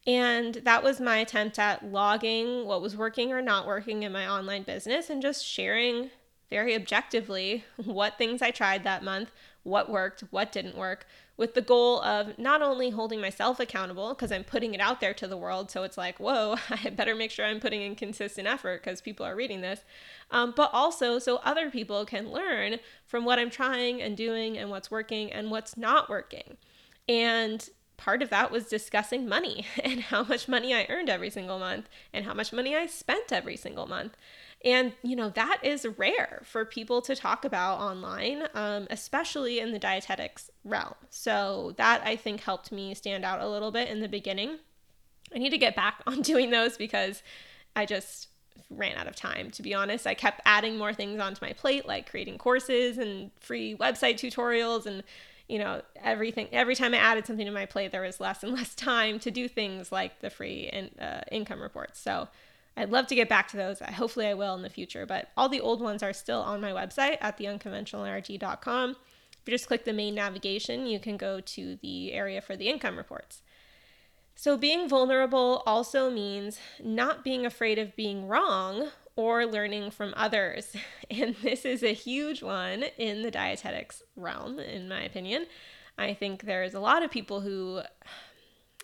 And 0.08 0.56
that 0.64 0.84
was 0.84 1.02
my 1.02 1.18
attempt 1.18 1.58
at 1.58 1.84
logging 1.86 2.66
what 2.66 2.82
was 2.82 2.96
working 2.96 3.32
or 3.32 3.42
not 3.42 3.66
working 3.66 4.04
in 4.04 4.12
my 4.12 4.28
online 4.28 4.64
business 4.64 5.10
and 5.10 5.22
just 5.22 5.44
sharing 5.44 6.12
very 6.50 6.76
objectively 6.76 7.64
what 7.84 8.18
things 8.18 8.42
I 8.42 8.52
tried 8.52 8.84
that 8.84 9.04
month, 9.04 9.32
what 9.64 9.90
worked, 9.90 10.24
what 10.30 10.52
didn't 10.52 10.78
work, 10.78 11.08
with 11.38 11.54
the 11.54 11.62
goal 11.62 12.02
of 12.02 12.38
not 12.38 12.62
only 12.62 12.92
holding 12.92 13.20
myself 13.20 13.60
accountable 13.60 14.10
because 14.10 14.32
I'm 14.32 14.44
putting 14.44 14.74
it 14.74 14.80
out 14.80 15.02
there 15.02 15.14
to 15.16 15.28
the 15.28 15.36
world. 15.36 15.70
So 15.70 15.84
it's 15.84 15.98
like, 15.98 16.20
whoa, 16.20 16.56
I 16.70 16.90
better 16.92 17.16
make 17.16 17.32
sure 17.32 17.46
I'm 17.46 17.60
putting 17.60 17.82
in 17.82 17.96
consistent 17.96 18.48
effort 18.48 18.84
because 18.84 19.02
people 19.02 19.26
are 19.26 19.36
reading 19.36 19.62
this. 19.62 19.82
Um, 20.32 20.54
but 20.56 20.70
also 20.72 21.20
so 21.20 21.38
other 21.38 21.70
people 21.70 22.06
can 22.06 22.32
learn 22.32 22.78
from 23.06 23.26
what 23.26 23.40
I'm 23.40 23.50
trying 23.50 24.02
and 24.02 24.16
doing 24.16 24.58
and 24.58 24.70
what's 24.70 24.90
working 24.90 25.32
and 25.32 25.52
what's 25.52 25.76
not 25.76 26.10
working. 26.10 26.58
And 27.10 27.68
part 27.98 28.22
of 28.22 28.30
that 28.30 28.52
was 28.52 28.66
discussing 28.66 29.28
money 29.28 29.66
and 29.84 30.02
how 30.02 30.24
much 30.24 30.48
money 30.48 30.74
I 30.74 30.86
earned 30.90 31.10
every 31.10 31.30
single 31.30 31.60
month 31.60 31.90
and 32.14 32.26
how 32.26 32.34
much 32.34 32.54
money 32.54 32.76
I 32.76 32.86
spent 32.86 33.32
every 33.32 33.58
single 33.58 33.88
month. 33.88 34.16
And, 34.66 34.94
you 35.04 35.16
know, 35.16 35.30
that 35.30 35.60
is 35.62 35.86
rare 35.98 36.42
for 36.44 36.66
people 36.66 37.00
to 37.04 37.16
talk 37.16 37.46
about 37.46 37.80
online, 37.80 38.48
um, 38.56 38.88
especially 38.90 39.60
in 39.60 39.72
the 39.72 39.78
dietetics 39.78 40.50
realm. 40.64 40.96
So 41.12 41.76
that 41.78 42.02
I 42.04 42.16
think 42.16 42.42
helped 42.42 42.72
me 42.72 42.96
stand 42.96 43.24
out 43.24 43.42
a 43.42 43.48
little 43.48 43.72
bit 43.72 43.90
in 43.90 44.00
the 44.00 44.10
beginning. 44.10 44.58
I 45.34 45.38
need 45.38 45.52
to 45.52 45.60
get 45.60 45.76
back 45.76 46.02
on 46.08 46.24
doing 46.24 46.50
those 46.50 46.78
because 46.78 47.22
I 47.76 47.86
just 47.86 48.30
ran 48.72 48.98
out 48.98 49.08
of 49.08 49.16
time, 49.16 49.52
to 49.52 49.62
be 49.62 49.76
honest. 49.76 50.08
I 50.08 50.16
kept 50.16 50.42
adding 50.46 50.80
more 50.80 50.94
things 50.94 51.22
onto 51.22 51.46
my 51.46 51.54
plate, 51.54 51.88
like 51.88 52.10
creating 52.10 52.40
courses 52.40 52.98
and 52.98 53.30
free 53.40 53.76
website 53.76 54.16
tutorials 54.16 54.88
and 54.88 55.04
you 55.48 55.60
know 55.60 55.80
everything 56.02 56.48
every 56.52 56.74
time 56.74 56.96
i 56.96 56.98
added 56.98 57.28
something 57.28 57.46
to 57.46 57.52
my 57.52 57.68
plate 57.68 57.92
there 57.92 58.02
was 58.02 58.20
less 58.20 58.44
and 58.44 58.52
less 58.56 58.74
time 58.74 59.20
to 59.20 59.30
do 59.30 59.48
things 59.48 59.92
like 59.92 60.20
the 60.22 60.30
free 60.32 60.72
in, 60.74 60.90
uh, 61.00 61.22
income 61.32 61.62
reports 61.62 62.00
so 62.00 62.28
I'd 62.78 62.92
love 62.92 63.08
to 63.08 63.16
get 63.16 63.30
back 63.30 63.48
to 63.50 63.58
those. 63.58 63.80
Hopefully, 63.80 64.28
I 64.28 64.34
will 64.34 64.56
in 64.56 64.62
the 64.62 64.70
future. 64.70 65.06
But 65.06 65.30
all 65.38 65.50
the 65.50 65.62
old 65.62 65.82
ones 65.82 66.04
are 66.04 66.14
still 66.14 66.42
on 66.42 66.62
my 66.62 66.72
website 66.72 67.18
at 67.22 67.38
theunconventionalrd.com. 67.38 68.90
If 68.92 69.52
you 69.52 69.52
just 69.54 69.68
click 69.68 69.86
the 69.86 69.94
main 69.94 70.16
navigation, 70.16 70.86
you 70.86 71.00
can 71.00 71.18
go 71.18 71.40
to 71.40 71.78
the 71.82 72.14
area 72.14 72.42
for 72.42 72.56
the 72.56 72.68
income 72.68 72.98
reports. 72.98 73.42
So, 74.36 74.58
being 74.58 74.90
vulnerable 74.90 75.64
also 75.66 76.12
means 76.12 76.60
not 76.84 77.24
being 77.24 77.46
afraid 77.46 77.80
of 77.80 77.96
being 77.96 78.28
wrong 78.28 78.90
or 79.16 79.46
learning 79.46 79.92
from 79.92 80.14
others. 80.18 80.76
And 81.12 81.36
this 81.36 81.66
is 81.66 81.84
a 81.84 81.94
huge 81.94 82.42
one 82.42 82.86
in 82.98 83.22
the 83.22 83.30
dietetics 83.30 84.02
realm, 84.16 84.60
in 84.60 84.90
my 84.90 85.04
opinion. 85.04 85.46
I 86.00 86.16
think 86.16 86.44
there's 86.44 86.74
a 86.74 86.80
lot 86.80 87.04
of 87.04 87.12
people 87.12 87.42
who 87.42 87.82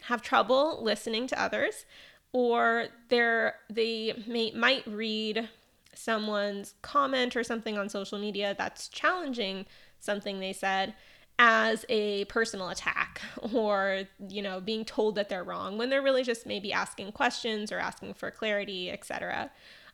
have 0.03 0.21
trouble 0.21 0.83
listening 0.83 1.25
to 1.27 1.41
others 1.41 1.85
or 2.33 2.87
they're 3.09 3.55
they 3.69 4.13
may 4.27 4.51
might 4.51 4.85
read 4.87 5.49
someone's 5.93 6.73
comment 6.81 7.35
or 7.35 7.43
something 7.43 7.77
on 7.77 7.89
social 7.89 8.17
media 8.17 8.55
that's 8.57 8.87
challenging 8.87 9.65
something 9.99 10.39
they 10.39 10.53
said 10.53 10.93
as 11.39 11.85
a 11.89 12.25
personal 12.25 12.69
attack 12.69 13.21
or 13.53 14.03
you 14.29 14.41
know 14.41 14.61
being 14.61 14.85
told 14.85 15.15
that 15.15 15.29
they're 15.29 15.43
wrong 15.43 15.77
when 15.77 15.89
they're 15.89 16.01
really 16.01 16.23
just 16.23 16.45
maybe 16.45 16.71
asking 16.71 17.11
questions 17.11 17.71
or 17.71 17.79
asking 17.79 18.13
for 18.13 18.31
clarity 18.31 18.89
etc 18.89 19.49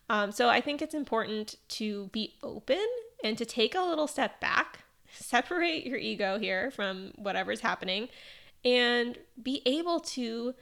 um, 0.09 0.31
so 0.31 0.49
i 0.49 0.61
think 0.61 0.81
it's 0.81 0.95
important 0.95 1.55
to 1.67 2.07
be 2.07 2.33
open 2.43 2.85
and 3.23 3.37
to 3.37 3.45
take 3.45 3.73
a 3.73 3.81
little 3.81 4.07
step 4.07 4.39
back 4.39 4.79
separate 5.11 5.85
your 5.85 5.97
ego 5.97 6.37
here 6.37 6.69
from 6.69 7.11
whatever's 7.15 7.61
happening 7.61 8.07
and 8.63 9.17
be 9.41 9.61
able 9.65 9.99
to 9.99 10.53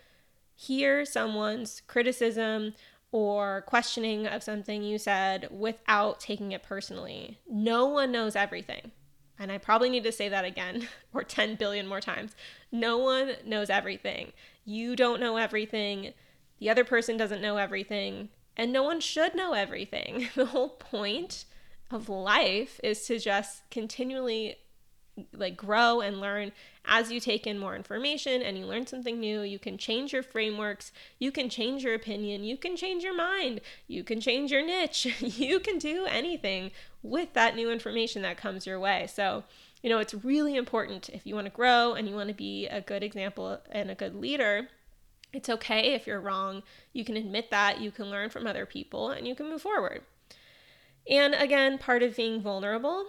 hear 0.55 1.05
someone's 1.05 1.81
criticism 1.87 2.73
or 3.11 3.63
questioning 3.67 4.27
of 4.27 4.43
something 4.43 4.83
you 4.83 4.97
said 4.97 5.47
without 5.51 6.19
taking 6.19 6.51
it 6.51 6.63
personally. 6.63 7.39
No 7.49 7.85
one 7.85 8.11
knows 8.11 8.35
everything. 8.35 8.91
And 9.37 9.51
I 9.51 9.57
probably 9.57 9.89
need 9.89 10.03
to 10.03 10.11
say 10.11 10.29
that 10.29 10.45
again 10.45 10.87
or 11.13 11.23
10 11.23 11.55
billion 11.55 11.87
more 11.87 12.01
times. 12.01 12.35
No 12.71 12.97
one 12.97 13.33
knows 13.45 13.69
everything. 13.69 14.33
You 14.63 14.95
don't 14.95 15.19
know 15.19 15.37
everything. 15.37 16.13
The 16.59 16.69
other 16.69 16.83
person 16.83 17.17
doesn't 17.17 17.41
know 17.41 17.57
everything. 17.57 18.29
And 18.57 18.71
no 18.71 18.83
one 18.83 19.01
should 19.01 19.35
know 19.35 19.53
everything. 19.53 20.29
The 20.35 20.47
whole 20.47 20.69
point 20.69 21.45
of 21.91 22.09
life 22.09 22.79
is 22.83 23.05
to 23.07 23.19
just 23.19 23.69
continually 23.69 24.57
like 25.33 25.55
grow 25.57 26.01
and 26.01 26.19
learn. 26.19 26.51
As 26.85 27.11
you 27.11 27.19
take 27.19 27.47
in 27.47 27.57
more 27.57 27.75
information 27.75 28.41
and 28.41 28.57
you 28.57 28.65
learn 28.65 28.85
something 28.85 29.19
new 29.19 29.41
you 29.41 29.57
can 29.59 29.77
change 29.77 30.13
your 30.13 30.23
frameworks. 30.23 30.91
You 31.19 31.31
can 31.31 31.49
change 31.49 31.83
your 31.83 31.93
opinion. 31.95 32.43
You 32.43 32.57
can 32.57 32.75
change 32.75 33.03
your 33.03 33.15
mind. 33.15 33.61
You 33.87 34.03
can 34.03 34.19
change 34.21 34.51
your 34.51 34.65
niche. 34.65 35.07
You 35.21 35.59
can 35.59 35.77
do 35.77 36.05
anything 36.05 36.71
with 37.01 37.33
that 37.33 37.55
new 37.55 37.71
information 37.71 38.21
that 38.23 38.37
comes 38.37 38.65
your 38.65 38.79
way. 38.79 39.07
So 39.07 39.43
you 39.83 39.89
know 39.89 39.99
it's 39.99 40.13
really 40.13 40.55
important 40.55 41.09
if 41.09 41.25
you 41.25 41.35
want 41.35 41.45
to 41.45 41.51
grow 41.51 41.93
and 41.93 42.07
you 42.09 42.15
want 42.15 42.29
to 42.29 42.35
be 42.35 42.67
a 42.67 42.81
good 42.81 43.03
example 43.03 43.59
and 43.71 43.91
a 43.91 43.95
good 43.95 44.15
leader 44.15 44.67
It's 45.33 45.49
okay 45.49 45.93
if 45.93 46.07
you're 46.07 46.21
wrong. 46.21 46.63
You 46.93 47.03
can 47.05 47.17
admit 47.17 47.51
that, 47.51 47.81
you 47.81 47.91
can 47.91 48.09
learn 48.09 48.29
from 48.29 48.47
other 48.47 48.65
people, 48.65 49.09
and 49.09 49.27
you 49.27 49.35
can 49.35 49.49
move 49.49 49.61
forward. 49.61 50.03
And 51.09 51.33
again, 51.35 51.77
part 51.77 52.03
of 52.03 52.15
being 52.15 52.41
vulnerable, 52.41 53.05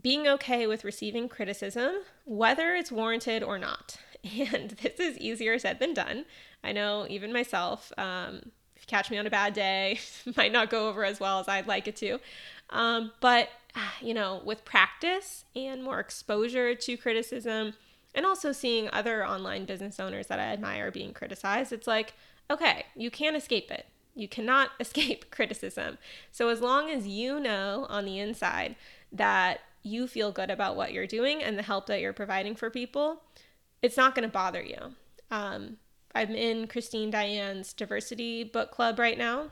being 0.00 0.26
okay 0.28 0.66
with 0.66 0.84
receiving 0.84 1.28
criticism, 1.28 1.94
whether 2.24 2.74
it's 2.74 2.92
warranted 2.92 3.42
or 3.42 3.58
not. 3.58 3.96
And 4.52 4.70
this 4.70 4.98
is 4.98 5.16
easier 5.18 5.56
said 5.56 5.78
than 5.78 5.94
done. 5.94 6.24
I 6.64 6.72
know 6.72 7.06
even 7.08 7.32
myself, 7.32 7.92
um, 7.96 8.40
if 8.74 8.82
you 8.82 8.86
catch 8.88 9.08
me 9.08 9.18
on 9.18 9.26
a 9.26 9.30
bad 9.30 9.52
day, 9.52 10.00
might 10.36 10.50
not 10.50 10.68
go 10.68 10.88
over 10.88 11.04
as 11.04 11.20
well 11.20 11.38
as 11.38 11.46
I'd 11.46 11.68
like 11.68 11.86
it 11.86 11.94
to. 11.96 12.18
Um, 12.70 13.12
but, 13.20 13.50
you 14.00 14.14
know, 14.14 14.42
with 14.44 14.64
practice 14.64 15.44
and 15.54 15.84
more 15.84 16.00
exposure 16.00 16.74
to 16.74 16.96
criticism, 16.96 17.74
and 18.16 18.24
also 18.24 18.50
seeing 18.50 18.88
other 18.92 19.24
online 19.24 19.66
business 19.66 20.00
owners 20.00 20.26
that 20.26 20.40
I 20.40 20.44
admire 20.44 20.90
being 20.90 21.12
criticized, 21.12 21.72
it's 21.72 21.86
like, 21.86 22.14
okay, 22.50 22.86
you 22.96 23.10
can't 23.10 23.36
escape 23.36 23.70
it. 23.70 23.86
You 24.14 24.26
cannot 24.26 24.70
escape 24.80 25.30
criticism. 25.30 25.98
So 26.32 26.48
as 26.48 26.60
long 26.60 26.90
as 26.90 27.06
you 27.06 27.38
know 27.38 27.86
on 27.88 28.06
the 28.06 28.18
inside 28.18 28.74
that 29.12 29.60
you 29.86 30.06
feel 30.06 30.32
good 30.32 30.50
about 30.50 30.76
what 30.76 30.92
you're 30.92 31.06
doing 31.06 31.42
and 31.42 31.58
the 31.58 31.62
help 31.62 31.86
that 31.86 32.00
you're 32.00 32.12
providing 32.12 32.54
for 32.54 32.70
people, 32.70 33.22
it's 33.82 33.96
not 33.96 34.14
going 34.14 34.28
to 34.28 34.32
bother 34.32 34.62
you. 34.62 34.94
Um, 35.30 35.78
I'm 36.14 36.30
in 36.30 36.66
Christine 36.66 37.10
Diane's 37.10 37.72
diversity 37.72 38.44
book 38.44 38.70
club 38.70 38.98
right 38.98 39.18
now. 39.18 39.48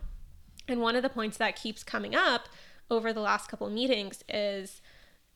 And 0.66 0.80
one 0.80 0.96
of 0.96 1.02
the 1.02 1.08
points 1.08 1.36
that 1.36 1.56
keeps 1.56 1.82
coming 1.82 2.14
up 2.14 2.48
over 2.90 3.12
the 3.12 3.20
last 3.20 3.48
couple 3.48 3.68
meetings 3.70 4.24
is 4.28 4.80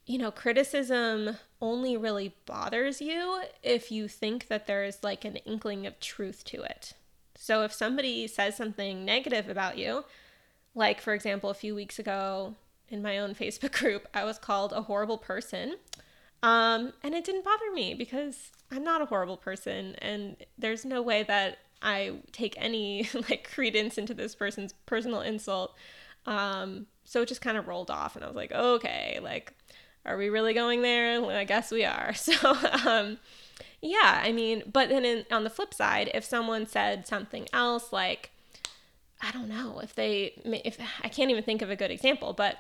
you 0.08 0.16
know, 0.16 0.30
criticism 0.30 1.36
only 1.60 1.94
really 1.94 2.34
bothers 2.46 3.02
you 3.02 3.42
if 3.62 3.92
you 3.92 4.08
think 4.08 4.48
that 4.48 4.66
there's 4.66 5.04
like 5.04 5.26
an 5.26 5.36
inkling 5.36 5.86
of 5.86 6.00
truth 6.00 6.44
to 6.46 6.62
it. 6.62 6.94
So 7.36 7.62
if 7.62 7.74
somebody 7.74 8.26
says 8.26 8.56
something 8.56 9.04
negative 9.04 9.50
about 9.50 9.76
you, 9.76 10.06
like 10.74 11.02
for 11.02 11.12
example, 11.12 11.50
a 11.50 11.54
few 11.54 11.74
weeks 11.74 11.98
ago 11.98 12.54
in 12.88 13.02
my 13.02 13.18
own 13.18 13.34
Facebook 13.34 13.72
group, 13.72 14.06
I 14.14 14.24
was 14.24 14.38
called 14.38 14.72
a 14.72 14.82
horrible 14.82 15.18
person. 15.18 15.76
Um, 16.42 16.92
and 17.02 17.14
it 17.14 17.24
didn't 17.24 17.44
bother 17.44 17.72
me 17.72 17.94
because 17.94 18.52
I'm 18.70 18.84
not 18.84 19.02
a 19.02 19.06
horrible 19.06 19.36
person 19.36 19.96
and 19.96 20.36
there's 20.56 20.84
no 20.84 21.02
way 21.02 21.24
that 21.24 21.58
I 21.82 22.12
take 22.30 22.54
any 22.56 23.08
like 23.28 23.50
credence 23.52 23.98
into 23.98 24.14
this 24.14 24.34
person's 24.34 24.72
personal 24.86 25.20
insult. 25.20 25.74
Um, 26.26 26.86
so 27.04 27.22
it 27.22 27.28
just 27.28 27.40
kind 27.40 27.56
of 27.56 27.66
rolled 27.66 27.90
off 27.90 28.14
and 28.14 28.24
I 28.24 28.28
was 28.28 28.36
like, 28.36 28.52
okay, 28.52 29.18
like 29.20 29.52
are 30.08 30.16
we 30.16 30.30
really 30.30 30.54
going 30.54 30.82
there? 30.82 31.24
I 31.30 31.44
guess 31.44 31.70
we 31.70 31.84
are. 31.84 32.14
So, 32.14 32.56
um, 32.86 33.18
yeah, 33.80 34.22
I 34.24 34.32
mean, 34.32 34.64
but 34.72 34.88
then 34.88 35.04
in, 35.04 35.24
on 35.30 35.44
the 35.44 35.50
flip 35.50 35.72
side, 35.72 36.10
if 36.14 36.24
someone 36.24 36.66
said 36.66 37.06
something 37.06 37.46
else, 37.52 37.92
like, 37.92 38.30
I 39.20 39.30
don't 39.32 39.48
know, 39.48 39.80
if 39.82 39.94
they, 39.94 40.40
if 40.44 40.78
I 41.02 41.08
can't 41.08 41.30
even 41.30 41.42
think 41.42 41.62
of 41.62 41.70
a 41.70 41.76
good 41.76 41.90
example, 41.90 42.32
but 42.32 42.58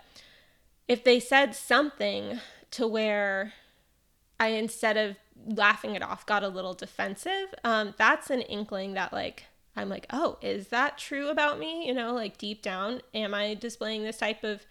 if 0.88 1.04
they 1.04 1.20
said 1.20 1.54
something 1.54 2.40
to 2.72 2.86
where 2.86 3.52
I, 4.40 4.48
instead 4.48 4.96
of 4.96 5.16
laughing 5.46 5.94
it 5.94 6.02
off, 6.02 6.26
got 6.26 6.42
a 6.42 6.48
little 6.48 6.74
defensive, 6.74 7.54
um, 7.62 7.94
that's 7.96 8.30
an 8.30 8.40
inkling 8.42 8.94
that, 8.94 9.12
like, 9.12 9.44
I'm 9.76 9.88
like, 9.88 10.06
oh, 10.10 10.38
is 10.42 10.68
that 10.68 10.98
true 10.98 11.28
about 11.28 11.60
me? 11.60 11.86
You 11.86 11.94
know, 11.94 12.12
like 12.12 12.38
deep 12.38 12.62
down, 12.62 13.02
am 13.14 13.32
I 13.34 13.54
displaying 13.54 14.02
this 14.02 14.18
type 14.18 14.42
of 14.42 14.66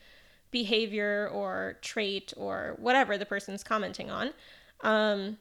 behavior 0.51 1.29
or 1.31 1.77
trait 1.81 2.33
or 2.37 2.75
whatever 2.77 3.17
the 3.17 3.25
person's 3.25 3.63
commenting 3.63 4.09
on. 4.09 4.31
Um, 4.81 5.37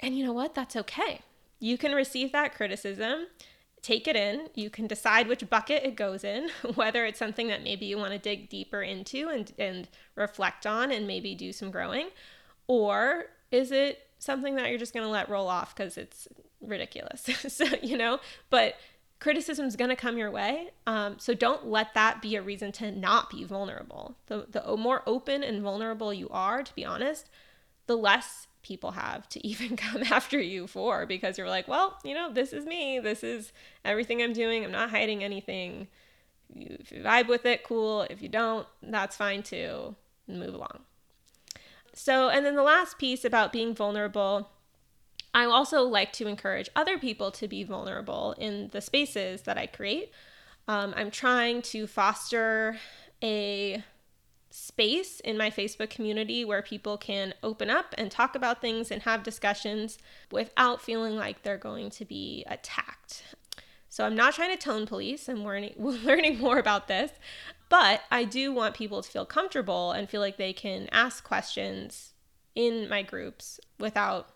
and 0.00 0.16
you 0.16 0.24
know 0.24 0.32
what? 0.32 0.54
That's 0.54 0.76
okay. 0.76 1.20
You 1.58 1.78
can 1.78 1.92
receive 1.92 2.32
that 2.32 2.54
criticism, 2.54 3.26
take 3.86 4.08
it 4.08 4.16
in. 4.16 4.48
You 4.54 4.68
can 4.68 4.88
decide 4.88 5.28
which 5.28 5.48
bucket 5.48 5.84
it 5.84 5.94
goes 5.94 6.24
in, 6.24 6.48
whether 6.74 7.06
it's 7.06 7.20
something 7.20 7.46
that 7.48 7.62
maybe 7.62 7.86
you 7.86 7.96
want 7.96 8.12
to 8.12 8.18
dig 8.18 8.48
deeper 8.48 8.82
into 8.82 9.28
and, 9.28 9.52
and 9.58 9.88
reflect 10.16 10.66
on 10.66 10.90
and 10.90 11.06
maybe 11.06 11.36
do 11.36 11.52
some 11.52 11.70
growing, 11.70 12.08
or 12.66 13.26
is 13.52 13.70
it 13.70 14.08
something 14.18 14.56
that 14.56 14.70
you're 14.70 14.78
just 14.78 14.92
going 14.92 15.06
to 15.06 15.10
let 15.10 15.28
roll 15.28 15.46
off 15.46 15.74
because 15.74 15.96
it's 15.96 16.26
ridiculous? 16.60 17.22
so, 17.48 17.64
you 17.80 17.96
know, 17.96 18.18
but 18.50 18.74
criticism 19.20 19.66
is 19.66 19.76
going 19.76 19.90
to 19.90 19.96
come 19.96 20.18
your 20.18 20.32
way. 20.32 20.70
Um, 20.88 21.20
so 21.20 21.32
don't 21.32 21.66
let 21.66 21.94
that 21.94 22.20
be 22.20 22.34
a 22.34 22.42
reason 22.42 22.72
to 22.72 22.90
not 22.90 23.30
be 23.30 23.44
vulnerable. 23.44 24.16
The, 24.26 24.46
the 24.50 24.76
more 24.76 25.04
open 25.06 25.44
and 25.44 25.62
vulnerable 25.62 26.12
you 26.12 26.28
are, 26.30 26.64
to 26.64 26.74
be 26.74 26.84
honest, 26.84 27.30
the 27.86 27.96
less 27.96 28.48
people 28.66 28.92
have 28.92 29.28
to 29.30 29.46
even 29.46 29.76
come 29.76 30.02
after 30.04 30.40
you 30.40 30.66
for 30.66 31.06
because 31.06 31.38
you're 31.38 31.48
like, 31.48 31.68
well, 31.68 31.98
you 32.04 32.14
know, 32.14 32.32
this 32.32 32.52
is 32.52 32.66
me. 32.66 32.98
This 32.98 33.22
is 33.22 33.52
everything 33.84 34.22
I'm 34.22 34.32
doing. 34.32 34.64
I'm 34.64 34.72
not 34.72 34.90
hiding 34.90 35.22
anything. 35.22 35.88
If 36.54 36.92
you 36.92 37.02
vibe 37.02 37.28
with 37.28 37.44
it, 37.46 37.64
cool. 37.64 38.02
If 38.02 38.22
you 38.22 38.28
don't, 38.28 38.66
that's 38.82 39.16
fine 39.16 39.42
too. 39.42 39.94
Move 40.28 40.54
along. 40.54 40.80
So, 41.92 42.28
and 42.28 42.44
then 42.44 42.56
the 42.56 42.62
last 42.62 42.98
piece 42.98 43.24
about 43.24 43.52
being 43.52 43.74
vulnerable 43.74 44.50
I 45.36 45.44
also 45.44 45.82
like 45.82 46.14
to 46.14 46.28
encourage 46.28 46.70
other 46.74 46.96
people 46.98 47.30
to 47.32 47.46
be 47.46 47.62
vulnerable 47.62 48.34
in 48.38 48.70
the 48.72 48.80
spaces 48.80 49.42
that 49.42 49.58
I 49.58 49.66
create. 49.66 50.10
Um, 50.66 50.94
I'm 50.96 51.10
trying 51.10 51.60
to 51.62 51.86
foster 51.86 52.78
a 53.22 53.84
space 54.50 55.20
in 55.20 55.36
my 55.36 55.50
Facebook 55.50 55.90
community 55.90 56.44
where 56.44 56.62
people 56.62 56.96
can 56.96 57.34
open 57.42 57.68
up 57.68 57.94
and 57.98 58.10
talk 58.10 58.34
about 58.34 58.60
things 58.60 58.90
and 58.90 59.02
have 59.02 59.22
discussions 59.22 59.98
without 60.30 60.80
feeling 60.80 61.16
like 61.16 61.42
they're 61.42 61.56
going 61.56 61.90
to 61.90 62.04
be 62.04 62.44
attacked. 62.46 63.22
So 63.88 64.04
I'm 64.04 64.14
not 64.14 64.34
trying 64.34 64.56
to 64.56 64.62
tone 64.62 64.86
police. 64.86 65.28
I'm 65.28 65.44
learning 65.44 65.74
learning 65.78 66.38
more 66.38 66.58
about 66.58 66.88
this, 66.88 67.10
but 67.68 68.02
I 68.10 68.24
do 68.24 68.52
want 68.52 68.74
people 68.74 69.02
to 69.02 69.10
feel 69.10 69.26
comfortable 69.26 69.92
and 69.92 70.08
feel 70.08 70.20
like 70.20 70.36
they 70.36 70.52
can 70.52 70.88
ask 70.92 71.24
questions 71.24 72.14
in 72.54 72.88
my 72.88 73.02
groups 73.02 73.60
without 73.78 74.30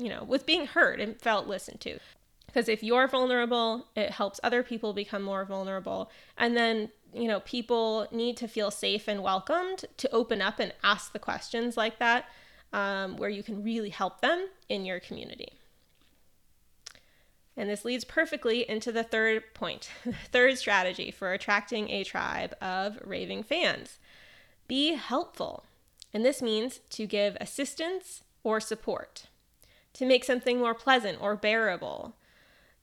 you 0.00 0.08
know, 0.08 0.24
with 0.24 0.46
being 0.46 0.66
heard 0.66 1.00
and 1.00 1.20
felt 1.20 1.46
listened 1.46 1.80
to. 1.80 1.98
Because 2.46 2.68
if 2.68 2.82
you're 2.82 3.06
vulnerable, 3.06 3.86
it 3.94 4.10
helps 4.10 4.40
other 4.42 4.62
people 4.62 4.92
become 4.92 5.22
more 5.22 5.44
vulnerable. 5.44 6.10
And 6.36 6.56
then, 6.56 6.90
you 7.14 7.28
know, 7.28 7.40
people 7.40 8.06
need 8.10 8.36
to 8.38 8.48
feel 8.48 8.70
safe 8.70 9.08
and 9.08 9.22
welcomed 9.22 9.84
to 9.96 10.10
open 10.10 10.40
up 10.40 10.58
and 10.58 10.72
ask 10.82 11.12
the 11.12 11.18
questions 11.18 11.76
like 11.76 11.98
that, 11.98 12.26
um, 12.72 13.16
where 13.16 13.30
you 13.30 13.42
can 13.42 13.62
really 13.62 13.90
help 13.90 14.20
them 14.20 14.48
in 14.68 14.84
your 14.84 15.00
community. 15.00 15.52
And 17.56 17.68
this 17.68 17.84
leads 17.84 18.04
perfectly 18.04 18.68
into 18.68 18.92
the 18.92 19.02
third 19.02 19.42
third 20.32 20.58
strategy 20.58 21.10
for 21.10 21.32
attracting 21.32 21.90
a 21.90 22.04
tribe 22.04 22.54
of 22.60 22.98
raving 23.04 23.42
fans. 23.42 23.98
Be 24.68 24.94
helpful. 24.94 25.64
And 26.12 26.24
this 26.24 26.40
means 26.40 26.80
to 26.90 27.06
give 27.06 27.36
assistance 27.40 28.24
or 28.42 28.60
support 28.60 29.26
to 29.92 30.06
make 30.06 30.24
something 30.24 30.58
more 30.58 30.74
pleasant 30.74 31.20
or 31.20 31.36
bearable, 31.36 32.14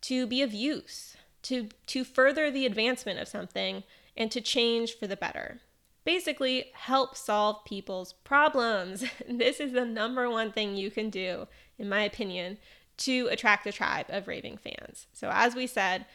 to 0.01 0.27
be 0.27 0.41
of 0.41 0.53
use, 0.53 1.15
to, 1.43 1.69
to 1.87 2.03
further 2.03 2.51
the 2.51 2.65
advancement 2.65 3.19
of 3.19 3.27
something, 3.27 3.83
and 4.17 4.31
to 4.31 4.41
change 4.41 4.97
for 4.97 5.07
the 5.07 5.15
better. 5.15 5.61
Basically, 6.03 6.71
help 6.73 7.15
solve 7.15 7.63
people's 7.65 8.13
problems. 8.13 9.05
this 9.29 9.59
is 9.59 9.73
the 9.73 9.85
number 9.85 10.29
one 10.29 10.51
thing 10.51 10.75
you 10.75 10.89
can 10.89 11.09
do, 11.09 11.47
in 11.77 11.87
my 11.87 12.01
opinion, 12.01 12.57
to 12.97 13.27
attract 13.27 13.67
a 13.67 13.71
tribe 13.71 14.07
of 14.09 14.27
raving 14.27 14.57
fans. 14.57 15.07
So, 15.13 15.29
as 15.31 15.53
we 15.53 15.67
said, 15.67 16.05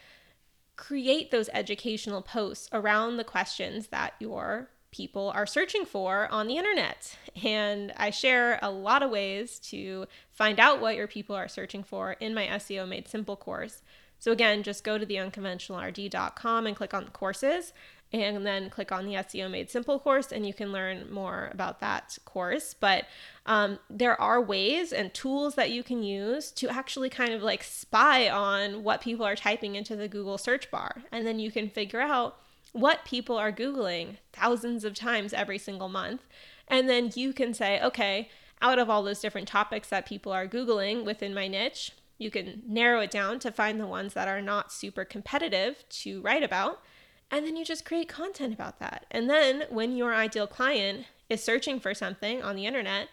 create 0.75 1.31
those 1.31 1.49
educational 1.53 2.21
posts 2.21 2.67
around 2.73 3.17
the 3.17 3.23
questions 3.23 3.87
that 3.87 4.13
your 4.19 4.69
people 4.91 5.31
are 5.33 5.45
searching 5.45 5.85
for 5.85 6.27
on 6.31 6.47
the 6.47 6.57
internet. 6.57 7.17
And 7.43 7.91
I 7.97 8.11
share 8.11 8.59
a 8.61 8.69
lot 8.69 9.01
of 9.01 9.09
ways 9.09 9.57
to 9.71 10.05
find 10.29 10.59
out 10.59 10.79
what 10.79 10.95
your 10.95 11.07
people 11.07 11.35
are 11.35 11.47
searching 11.47 11.83
for 11.83 12.11
in 12.19 12.35
my 12.35 12.45
SEO 12.45 12.87
Made 12.87 13.07
Simple 13.07 13.35
course. 13.35 13.81
So, 14.23 14.31
again, 14.31 14.63
just 14.63 14.85
go 14.85 14.97
to 14.97 15.05
theunconventionalrd.com 15.05 16.65
and 16.65 16.77
click 16.77 16.93
on 16.93 17.03
the 17.03 17.11
courses, 17.11 17.73
and 18.13 18.45
then 18.45 18.69
click 18.69 18.89
on 18.89 19.05
the 19.05 19.15
SEO 19.15 19.51
Made 19.51 19.69
Simple 19.69 19.99
course, 19.99 20.31
and 20.31 20.47
you 20.47 20.53
can 20.53 20.71
learn 20.71 21.11
more 21.11 21.49
about 21.51 21.81
that 21.81 22.17
course. 22.23 22.73
But 22.73 23.03
um, 23.45 23.79
there 23.89 24.19
are 24.21 24.41
ways 24.41 24.93
and 24.93 25.13
tools 25.13 25.55
that 25.55 25.71
you 25.71 25.83
can 25.83 26.03
use 26.03 26.51
to 26.51 26.69
actually 26.69 27.09
kind 27.09 27.33
of 27.33 27.43
like 27.43 27.65
spy 27.65 28.29
on 28.29 28.85
what 28.85 29.01
people 29.01 29.25
are 29.25 29.35
typing 29.35 29.75
into 29.75 29.97
the 29.97 30.07
Google 30.07 30.37
search 30.37 30.71
bar. 30.71 31.03
And 31.11 31.27
then 31.27 31.37
you 31.39 31.51
can 31.51 31.67
figure 31.69 31.99
out 31.99 32.37
what 32.71 33.03
people 33.03 33.35
are 33.35 33.51
Googling 33.51 34.19
thousands 34.31 34.85
of 34.85 34.93
times 34.93 35.33
every 35.33 35.57
single 35.57 35.89
month. 35.89 36.21
And 36.69 36.87
then 36.87 37.11
you 37.13 37.33
can 37.33 37.53
say, 37.53 37.81
okay, 37.81 38.29
out 38.61 38.79
of 38.79 38.89
all 38.89 39.03
those 39.03 39.19
different 39.19 39.49
topics 39.49 39.89
that 39.89 40.05
people 40.05 40.31
are 40.31 40.47
Googling 40.47 41.03
within 41.03 41.33
my 41.33 41.49
niche, 41.49 41.91
you 42.23 42.31
can 42.31 42.63
narrow 42.65 43.01
it 43.01 43.11
down 43.11 43.39
to 43.39 43.51
find 43.51 43.79
the 43.79 43.87
ones 43.87 44.13
that 44.13 44.27
are 44.27 44.41
not 44.41 44.71
super 44.71 45.05
competitive 45.05 45.83
to 45.89 46.21
write 46.21 46.43
about. 46.43 46.81
And 47.29 47.45
then 47.45 47.55
you 47.55 47.65
just 47.65 47.85
create 47.85 48.09
content 48.09 48.53
about 48.53 48.79
that. 48.79 49.05
And 49.11 49.29
then 49.29 49.65
when 49.69 49.95
your 49.95 50.13
ideal 50.13 50.47
client 50.47 51.05
is 51.29 51.43
searching 51.43 51.79
for 51.79 51.93
something 51.93 52.41
on 52.41 52.55
the 52.55 52.65
internet, 52.65 53.09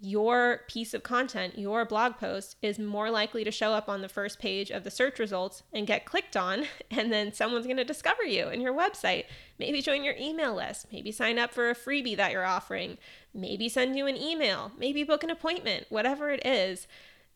your 0.00 0.60
piece 0.68 0.94
of 0.94 1.02
content, 1.02 1.58
your 1.58 1.84
blog 1.84 2.18
post, 2.18 2.56
is 2.62 2.78
more 2.78 3.10
likely 3.10 3.42
to 3.42 3.50
show 3.50 3.72
up 3.72 3.88
on 3.88 4.00
the 4.00 4.08
first 4.08 4.38
page 4.38 4.70
of 4.70 4.84
the 4.84 4.92
search 4.92 5.18
results 5.18 5.64
and 5.72 5.88
get 5.88 6.04
clicked 6.04 6.36
on. 6.36 6.66
And 6.90 7.12
then 7.12 7.32
someone's 7.32 7.66
going 7.66 7.76
to 7.76 7.84
discover 7.84 8.24
you 8.24 8.48
and 8.48 8.62
your 8.62 8.72
website. 8.72 9.24
Maybe 9.58 9.82
join 9.82 10.04
your 10.04 10.16
email 10.18 10.54
list. 10.54 10.86
Maybe 10.90 11.12
sign 11.12 11.38
up 11.38 11.52
for 11.52 11.70
a 11.70 11.74
freebie 11.74 12.16
that 12.16 12.32
you're 12.32 12.46
offering. 12.46 12.98
Maybe 13.34 13.68
send 13.68 13.96
you 13.96 14.06
an 14.06 14.16
email. 14.16 14.72
Maybe 14.78 15.04
book 15.04 15.22
an 15.22 15.30
appointment. 15.30 15.86
Whatever 15.90 16.30
it 16.30 16.44
is, 16.46 16.86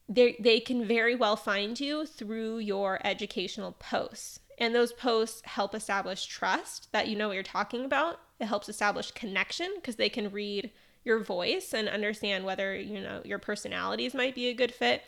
they, 0.08 0.36
they 0.38 0.60
can 0.60 0.84
very 0.86 1.14
well 1.14 1.36
find 1.36 1.78
you 1.78 2.06
through 2.06 2.58
your 2.58 3.00
educational 3.04 3.72
posts. 3.72 4.40
And 4.58 4.74
those 4.74 4.92
posts 4.92 5.42
help 5.44 5.74
establish 5.74 6.26
trust 6.26 6.92
that 6.92 7.08
you 7.08 7.16
know 7.16 7.28
what 7.28 7.34
you're 7.34 7.42
talking 7.42 7.84
about. 7.84 8.20
It 8.38 8.46
helps 8.46 8.68
establish 8.68 9.10
connection 9.12 9.72
because 9.76 9.96
they 9.96 10.08
can 10.08 10.30
read 10.30 10.70
your 11.04 11.18
voice 11.18 11.72
and 11.72 11.88
understand 11.88 12.44
whether, 12.44 12.74
you 12.76 13.00
know, 13.00 13.22
your 13.24 13.38
personalities 13.38 14.14
might 14.14 14.34
be 14.34 14.48
a 14.48 14.54
good 14.54 14.72
fit 14.72 15.02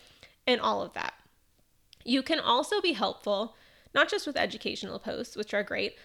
and 0.46 0.60
all 0.60 0.82
of 0.82 0.92
that. 0.94 1.14
You 2.04 2.22
can 2.22 2.40
also 2.40 2.80
be 2.80 2.92
helpful, 2.92 3.56
not 3.94 4.08
just 4.08 4.26
with 4.26 4.36
educational 4.36 4.98
posts, 4.98 5.36
which 5.36 5.54
are 5.54 5.62
great, 5.62 5.96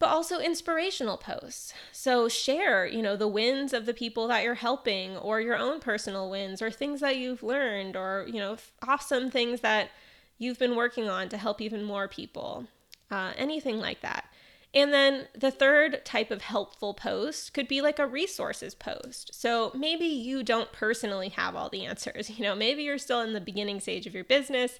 but 0.00 0.08
also 0.08 0.38
inspirational 0.38 1.18
posts. 1.18 1.74
So 1.92 2.26
share, 2.26 2.86
you 2.86 3.02
know, 3.02 3.16
the 3.16 3.28
wins 3.28 3.74
of 3.74 3.84
the 3.84 3.94
people 3.94 4.26
that 4.28 4.42
you're 4.42 4.54
helping 4.54 5.16
or 5.18 5.40
your 5.42 5.56
own 5.56 5.78
personal 5.78 6.30
wins 6.30 6.62
or 6.62 6.70
things 6.70 7.00
that 7.00 7.18
you've 7.18 7.42
learned 7.42 7.94
or, 7.96 8.24
you 8.26 8.40
know, 8.40 8.56
awesome 8.82 9.30
things 9.30 9.60
that 9.60 9.90
you've 10.38 10.58
been 10.58 10.74
working 10.74 11.10
on 11.10 11.28
to 11.28 11.36
help 11.36 11.60
even 11.60 11.84
more 11.84 12.08
people. 12.08 12.66
Uh, 13.10 13.32
anything 13.36 13.78
like 13.78 14.00
that. 14.00 14.24
And 14.72 14.92
then 14.92 15.26
the 15.34 15.50
third 15.50 16.04
type 16.04 16.30
of 16.30 16.42
helpful 16.42 16.94
post 16.94 17.52
could 17.52 17.68
be 17.68 17.82
like 17.82 17.98
a 17.98 18.06
resources 18.06 18.74
post. 18.74 19.34
So 19.34 19.72
maybe 19.74 20.06
you 20.06 20.42
don't 20.42 20.72
personally 20.72 21.28
have 21.30 21.56
all 21.56 21.68
the 21.68 21.84
answers. 21.84 22.30
You 22.30 22.44
know, 22.44 22.54
maybe 22.54 22.84
you're 22.84 22.96
still 22.96 23.20
in 23.20 23.32
the 23.34 23.40
beginning 23.40 23.80
stage 23.80 24.06
of 24.06 24.14
your 24.14 24.24
business. 24.24 24.78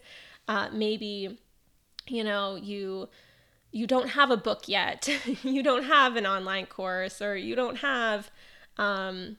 Uh, 0.49 0.69
maybe, 0.73 1.41
you 2.07 2.25
know, 2.25 2.55
you 2.55 3.09
you 3.73 3.87
don't 3.87 4.11
have 4.11 4.31
a 4.31 4.37
book 4.37 4.63
yet. 4.67 5.09
you 5.43 5.63
don't 5.63 5.85
have 5.85 6.17
an 6.17 6.27
online 6.27 6.67
course, 6.67 7.23
or 7.23 7.37
you 7.37 7.55
don't 7.55 7.77
have, 7.77 8.31
um, 8.77 9.37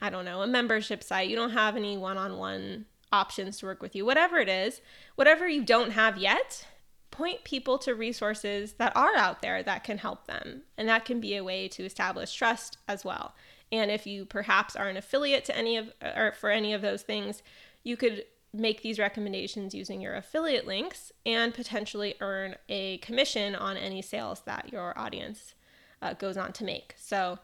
I 0.00 0.10
don't 0.10 0.24
know, 0.24 0.42
a 0.42 0.46
membership 0.46 1.02
site. 1.02 1.28
You 1.28 1.36
don't 1.36 1.50
have 1.50 1.76
any 1.76 1.96
one-on-one 1.96 2.86
options 3.12 3.58
to 3.58 3.66
work 3.66 3.82
with 3.82 3.94
you. 3.94 4.04
Whatever 4.04 4.38
it 4.38 4.48
is, 4.48 4.80
whatever 5.14 5.48
you 5.48 5.64
don't 5.64 5.90
have 5.92 6.16
yet 6.16 6.66
point 7.10 7.44
people 7.44 7.78
to 7.78 7.94
resources 7.94 8.74
that 8.74 8.94
are 8.94 9.16
out 9.16 9.40
there 9.40 9.62
that 9.62 9.84
can 9.84 9.98
help 9.98 10.26
them. 10.26 10.62
And 10.76 10.88
that 10.88 11.04
can 11.04 11.20
be 11.20 11.36
a 11.36 11.44
way 11.44 11.66
to 11.68 11.84
establish 11.84 12.32
trust 12.34 12.78
as 12.86 13.04
well. 13.04 13.34
And 13.72 13.90
if 13.90 14.06
you 14.06 14.24
perhaps 14.26 14.76
are 14.76 14.88
an 14.88 14.96
affiliate 14.96 15.44
to 15.46 15.56
any 15.56 15.76
of 15.76 15.92
or 16.02 16.32
for 16.32 16.50
any 16.50 16.72
of 16.72 16.82
those 16.82 17.02
things, 17.02 17.42
you 17.82 17.96
could 17.96 18.24
make 18.58 18.82
these 18.82 18.98
recommendations 18.98 19.74
using 19.74 20.00
your 20.00 20.14
affiliate 20.14 20.66
links 20.66 21.12
and 21.24 21.54
potentially 21.54 22.14
earn 22.20 22.56
a 22.68 22.98
commission 22.98 23.54
on 23.54 23.76
any 23.76 24.02
sales 24.02 24.42
that 24.46 24.72
your 24.72 24.98
audience 24.98 25.54
uh, 26.02 26.14
goes 26.14 26.36
on 26.36 26.52
to 26.54 26.64
make. 26.64 26.94
So, 26.96 27.38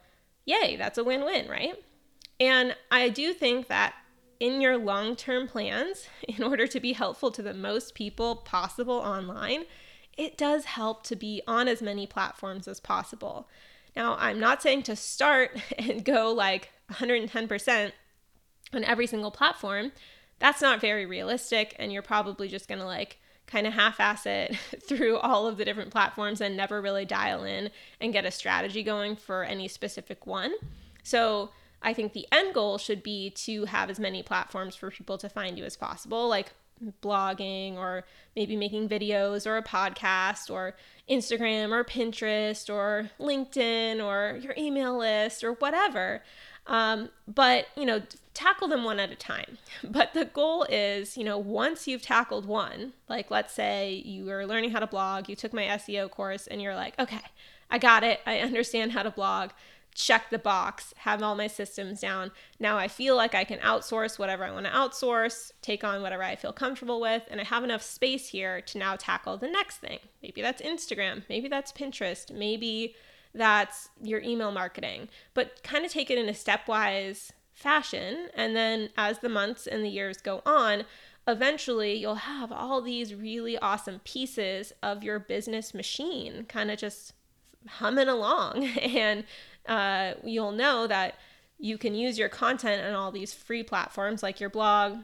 yay, 0.45 0.77
that's 0.77 0.99
a 0.99 1.05
win 1.05 1.25
win, 1.25 1.49
right? 1.49 1.75
And 2.41 2.77
I 2.91 3.09
do 3.09 3.33
think 3.33 3.69
that 3.69 3.95
in 4.41 4.61
your 4.61 4.77
long 4.77 5.15
term 5.17 5.47
plans, 5.47 6.09
in 6.29 6.43
order 6.43 6.67
to 6.67 6.81
be 6.81 6.93
helpful 6.93 7.31
to 7.31 7.43
the 7.43 7.55
most 7.55 7.95
people 7.95 8.37
possible 8.37 8.95
online, 8.97 9.65
it 10.19 10.37
does 10.37 10.65
help 10.67 11.05
to 11.05 11.17
be 11.17 11.43
on 11.47 11.69
as 11.69 11.81
many 11.81 12.07
platforms 12.07 12.69
as 12.69 12.81
possible. 12.81 13.49
Now, 13.95 14.17
I'm 14.19 14.41
not 14.41 14.63
saying 14.63 14.83
to 14.85 14.97
start 14.97 15.59
and 15.79 16.05
go 16.05 16.33
like 16.33 16.71
110% 16.91 17.93
on 18.73 18.85
every 18.85 19.07
single 19.07 19.31
platform. 19.31 19.93
That's 20.43 20.61
not 20.61 20.81
very 20.81 21.07
realistic, 21.07 21.77
and 21.79 21.93
you're 21.93 22.03
probably 22.03 22.49
just 22.49 22.69
gonna 22.69 22.85
like 22.85 23.21
kind 23.47 23.65
of 23.65 23.73
half 23.73 24.01
ass 24.01 24.27
it 24.27 24.57
through 24.89 25.19
all 25.19 25.47
of 25.47 25.57
the 25.57 25.65
different 25.65 25.93
platforms 25.93 26.41
and 26.41 26.57
never 26.57 26.83
really 26.83 27.05
dial 27.05 27.45
in 27.45 27.71
and 28.01 28.13
get 28.13 28.25
a 28.25 28.31
strategy 28.33 28.83
going 28.83 29.15
for 29.15 29.45
any 29.45 29.69
specific 29.69 30.27
one. 30.27 30.53
So, 31.05 31.51
I 31.81 31.95
think 31.95 32.13
the 32.13 32.27
end 32.33 32.55
goal 32.55 32.79
should 32.79 33.05
be 33.05 33.31
to 33.31 33.67
have 33.67 33.89
as 33.89 34.01
many 34.01 34.25
platforms 34.25 34.75
for 34.75 34.91
people 34.91 35.17
to 35.19 35.29
find 35.29 35.57
you 35.57 35.65
as 35.65 35.77
possible, 35.77 36.29
like 36.29 36.53
blogging 37.01 37.77
or 37.77 38.05
maybe 38.35 38.57
making 38.57 38.89
videos 38.89 39.47
or 39.47 39.57
a 39.57 39.63
podcast 39.63 40.51
or 40.51 40.75
Instagram 41.09 41.71
or 41.71 41.85
Pinterest 41.85 42.69
or 42.69 43.11
LinkedIn 43.21 44.05
or 44.05 44.39
your 44.39 44.55
email 44.59 44.99
list 44.99 45.45
or 45.45 45.53
whatever. 45.53 46.23
Um, 46.67 47.11
but, 47.29 47.67
you 47.77 47.85
know, 47.85 48.03
tackle 48.35 48.69
them 48.69 48.85
one 48.85 48.99
at 49.01 49.11
a 49.11 49.17
time. 49.17 49.59
But 49.85 50.15
the 50.15 50.25
goal 50.25 50.65
is, 50.69 51.17
you 51.17 51.25
know, 51.25 51.39
once 51.39 51.87
you've 51.87 52.03
tackled 52.03 52.47
one, 52.47 52.93
like 53.09 53.31
let's 53.31 53.53
say 53.53 54.03
you 54.05 54.31
are 54.31 54.47
learning 54.47 54.71
how 54.71 54.81
to 54.81 54.87
blog, 54.87 55.29
you 55.29 55.37
took 55.37 55.53
my 55.53 55.65
SEO 55.65 56.11
course, 56.11 56.47
and 56.47 56.63
you're 56.63 56.75
like, 56.75 56.99
okay, 56.99 57.21
I 57.71 57.79
got 57.79 58.05
it. 58.05 58.21
I 58.27 58.39
understand 58.39 58.93
how 58.93 59.03
to 59.03 59.11
blog 59.11 59.51
check 59.95 60.31
the 60.31 60.39
box, 60.39 60.95
have 60.99 61.23
all 61.23 61.35
my 61.35 61.47
systems 61.47 62.01
down. 62.01 62.31
Now 62.59 62.79
I 62.79 62.89
feel 62.89 63.17
like 63.17 63.35
I 63.35 63.45
can 63.45 63.59
outsource 63.59 64.19
whatever 64.19 64.45
I 64.45 64.51
want 64.51 64.67
to 64.67 64.73
outsource, 64.73 65.53
take 65.61 65.85
on 65.85 66.03
whatever 66.03 66.23
I 66.23 66.37
feel 66.37 66.53
comfortable 66.53 67.01
with, 67.01 67.23
and 67.31 67.41
I 67.41 67.45
have 67.45 67.65
enough 67.65 67.83
space 67.83 68.29
here 68.29 68.61
to 68.63 68.79
now 68.79 68.97
tackle 68.97 69.37
the 69.37 69.49
next 69.49 69.79
thing. 69.79 69.99
Maybe 70.23 70.41
that's 70.41 70.63
Instagram, 70.63 71.25
maybe 71.29 71.49
that's 71.49 71.73
Pinterest, 71.73 72.33
maybe 72.33 72.95
that's 73.35 73.91
your 74.03 74.21
email 74.21 74.53
marketing, 74.53 75.09
but 75.35 75.63
kind 75.63 75.85
of 75.85 75.93
take 75.93 76.11
it 76.11 76.19
in 76.19 76.29
a 76.29 76.33
stepwise 76.33 77.31
fashion. 77.53 78.29
And 78.35 78.57
then 78.57 78.91
as 78.97 79.19
the 79.19 79.29
months 79.29 79.67
and 79.67 79.85
the 79.85 79.89
years 79.89 80.19
go 80.19 80.43
on, 80.45 80.85
eventually 81.27 81.95
you'll 81.95 82.15
have 82.17 82.51
all 82.51 82.81
these 82.81 83.15
really 83.15 83.57
awesome 83.59 84.01
pieces 84.05 84.73
of 84.83 85.05
your 85.05 85.19
business 85.19 85.73
machine 85.73 86.45
kind 86.49 86.71
of 86.71 86.79
just 86.79 87.15
humming 87.67 88.09
along. 88.09 88.69
And 88.83 89.25
uh, 89.67 90.15
you'll 90.25 90.53
know 90.53 90.89
that 90.89 91.15
you 91.59 91.79
can 91.79 91.95
use 91.95 92.19
your 92.19 92.29
content 92.29 92.85
on 92.85 92.95
all 92.95 93.13
these 93.13 93.33
free 93.33 93.63
platforms 93.63 94.23
like 94.23 94.41
your 94.41 94.51
blog 94.51 94.99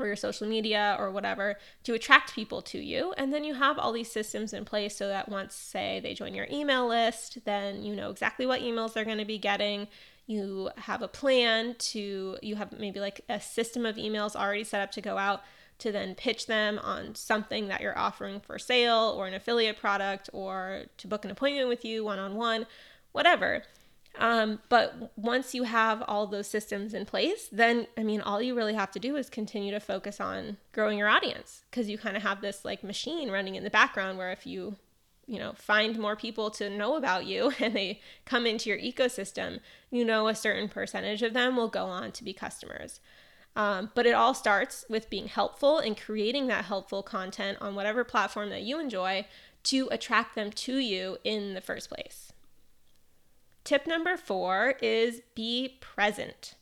or 0.00 0.06
your 0.06 0.16
social 0.16 0.46
media 0.46 0.96
or 0.98 1.10
whatever 1.10 1.56
to 1.84 1.94
attract 1.94 2.34
people 2.34 2.62
to 2.62 2.78
you. 2.78 3.12
And 3.16 3.32
then 3.32 3.44
you 3.44 3.54
have 3.54 3.78
all 3.78 3.92
these 3.92 4.10
systems 4.10 4.52
in 4.52 4.64
place 4.64 4.96
so 4.96 5.08
that 5.08 5.28
once, 5.28 5.54
say, 5.54 6.00
they 6.00 6.14
join 6.14 6.34
your 6.34 6.46
email 6.50 6.88
list, 6.88 7.38
then 7.44 7.82
you 7.82 7.94
know 7.94 8.10
exactly 8.10 8.46
what 8.46 8.60
emails 8.60 8.92
they're 8.92 9.04
going 9.04 9.18
to 9.18 9.24
be 9.24 9.38
getting. 9.38 9.88
You 10.26 10.70
have 10.76 11.02
a 11.02 11.08
plan 11.08 11.74
to, 11.78 12.38
you 12.42 12.56
have 12.56 12.78
maybe 12.78 13.00
like 13.00 13.22
a 13.28 13.40
system 13.40 13.86
of 13.86 13.96
emails 13.96 14.36
already 14.36 14.64
set 14.64 14.82
up 14.82 14.90
to 14.92 15.00
go 15.00 15.16
out 15.16 15.42
to 15.78 15.92
then 15.92 16.14
pitch 16.14 16.46
them 16.46 16.78
on 16.80 17.14
something 17.14 17.68
that 17.68 17.80
you're 17.80 17.96
offering 17.98 18.40
for 18.40 18.58
sale 18.58 19.14
or 19.16 19.26
an 19.26 19.34
affiliate 19.34 19.78
product 19.78 20.28
or 20.32 20.82
to 20.96 21.06
book 21.06 21.24
an 21.24 21.30
appointment 21.30 21.68
with 21.68 21.84
you 21.84 22.04
one 22.04 22.18
on 22.18 22.34
one, 22.34 22.66
whatever. 23.12 23.62
Um, 24.18 24.58
but 24.68 25.12
once 25.16 25.54
you 25.54 25.62
have 25.62 26.02
all 26.08 26.26
those 26.26 26.48
systems 26.48 26.92
in 26.92 27.06
place, 27.06 27.48
then 27.52 27.86
I 27.96 28.02
mean, 28.02 28.20
all 28.20 28.42
you 28.42 28.54
really 28.54 28.74
have 28.74 28.90
to 28.92 28.98
do 28.98 29.16
is 29.16 29.30
continue 29.30 29.70
to 29.70 29.80
focus 29.80 30.20
on 30.20 30.56
growing 30.72 30.98
your 30.98 31.08
audience 31.08 31.62
because 31.70 31.88
you 31.88 31.98
kind 31.98 32.16
of 32.16 32.22
have 32.24 32.40
this 32.40 32.64
like 32.64 32.82
machine 32.82 33.30
running 33.30 33.54
in 33.54 33.62
the 33.62 33.70
background 33.70 34.18
where 34.18 34.32
if 34.32 34.44
you, 34.44 34.74
you 35.26 35.38
know, 35.38 35.52
find 35.54 35.98
more 35.98 36.16
people 36.16 36.50
to 36.50 36.68
know 36.68 36.96
about 36.96 37.26
you 37.26 37.52
and 37.60 37.74
they 37.74 38.00
come 38.24 38.44
into 38.44 38.68
your 38.68 38.78
ecosystem, 38.78 39.60
you 39.90 40.04
know, 40.04 40.26
a 40.26 40.34
certain 40.34 40.68
percentage 40.68 41.22
of 41.22 41.32
them 41.32 41.56
will 41.56 41.68
go 41.68 41.86
on 41.86 42.10
to 42.12 42.24
be 42.24 42.32
customers. 42.32 43.00
Um, 43.54 43.90
but 43.94 44.06
it 44.06 44.12
all 44.12 44.34
starts 44.34 44.84
with 44.88 45.10
being 45.10 45.28
helpful 45.28 45.78
and 45.78 46.00
creating 46.00 46.48
that 46.48 46.66
helpful 46.66 47.02
content 47.02 47.58
on 47.60 47.74
whatever 47.74 48.04
platform 48.04 48.50
that 48.50 48.62
you 48.62 48.78
enjoy 48.78 49.26
to 49.64 49.88
attract 49.90 50.34
them 50.34 50.50
to 50.50 50.76
you 50.78 51.18
in 51.24 51.54
the 51.54 51.60
first 51.60 51.88
place. 51.88 52.32
Tip 53.68 53.86
number 53.86 54.16
four 54.16 54.76
is 54.80 55.20
be 55.34 55.76
present. 55.82 56.54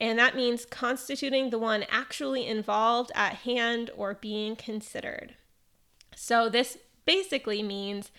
And 0.00 0.18
that 0.18 0.34
means 0.34 0.66
constituting 0.66 1.50
the 1.50 1.60
one 1.60 1.84
actually 1.88 2.44
involved 2.44 3.12
at 3.14 3.34
hand 3.34 3.92
or 3.96 4.14
being 4.14 4.56
considered. 4.56 5.36
So, 6.16 6.48
this 6.48 6.76
basically 7.04 7.62
means 7.62 8.10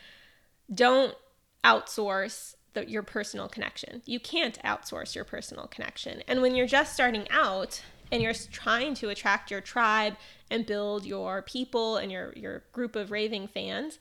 don't 0.73 1.13
outsource 1.62 2.56
the, 2.71 2.89
your 2.89 3.04
personal 3.04 3.49
connection. 3.49 4.01
You 4.06 4.21
can't 4.21 4.58
outsource 4.63 5.13
your 5.13 5.25
personal 5.25 5.67
connection. 5.67 6.23
And 6.25 6.41
when 6.41 6.56
you're 6.56 6.67
just 6.67 6.93
starting 6.93 7.28
out 7.30 7.82
and 8.13 8.23
you're 8.23 8.34
trying 8.34 8.93
to 8.93 9.10
attract 9.10 9.51
your 9.51 9.60
tribe 9.60 10.15
and 10.49 10.65
build 10.65 11.06
your 11.06 11.41
people 11.41 11.97
and 11.97 12.10
your, 12.13 12.32
your 12.38 12.63
group 12.71 12.95
of 12.95 13.12
raving 13.12 13.49
fans, 13.49 13.99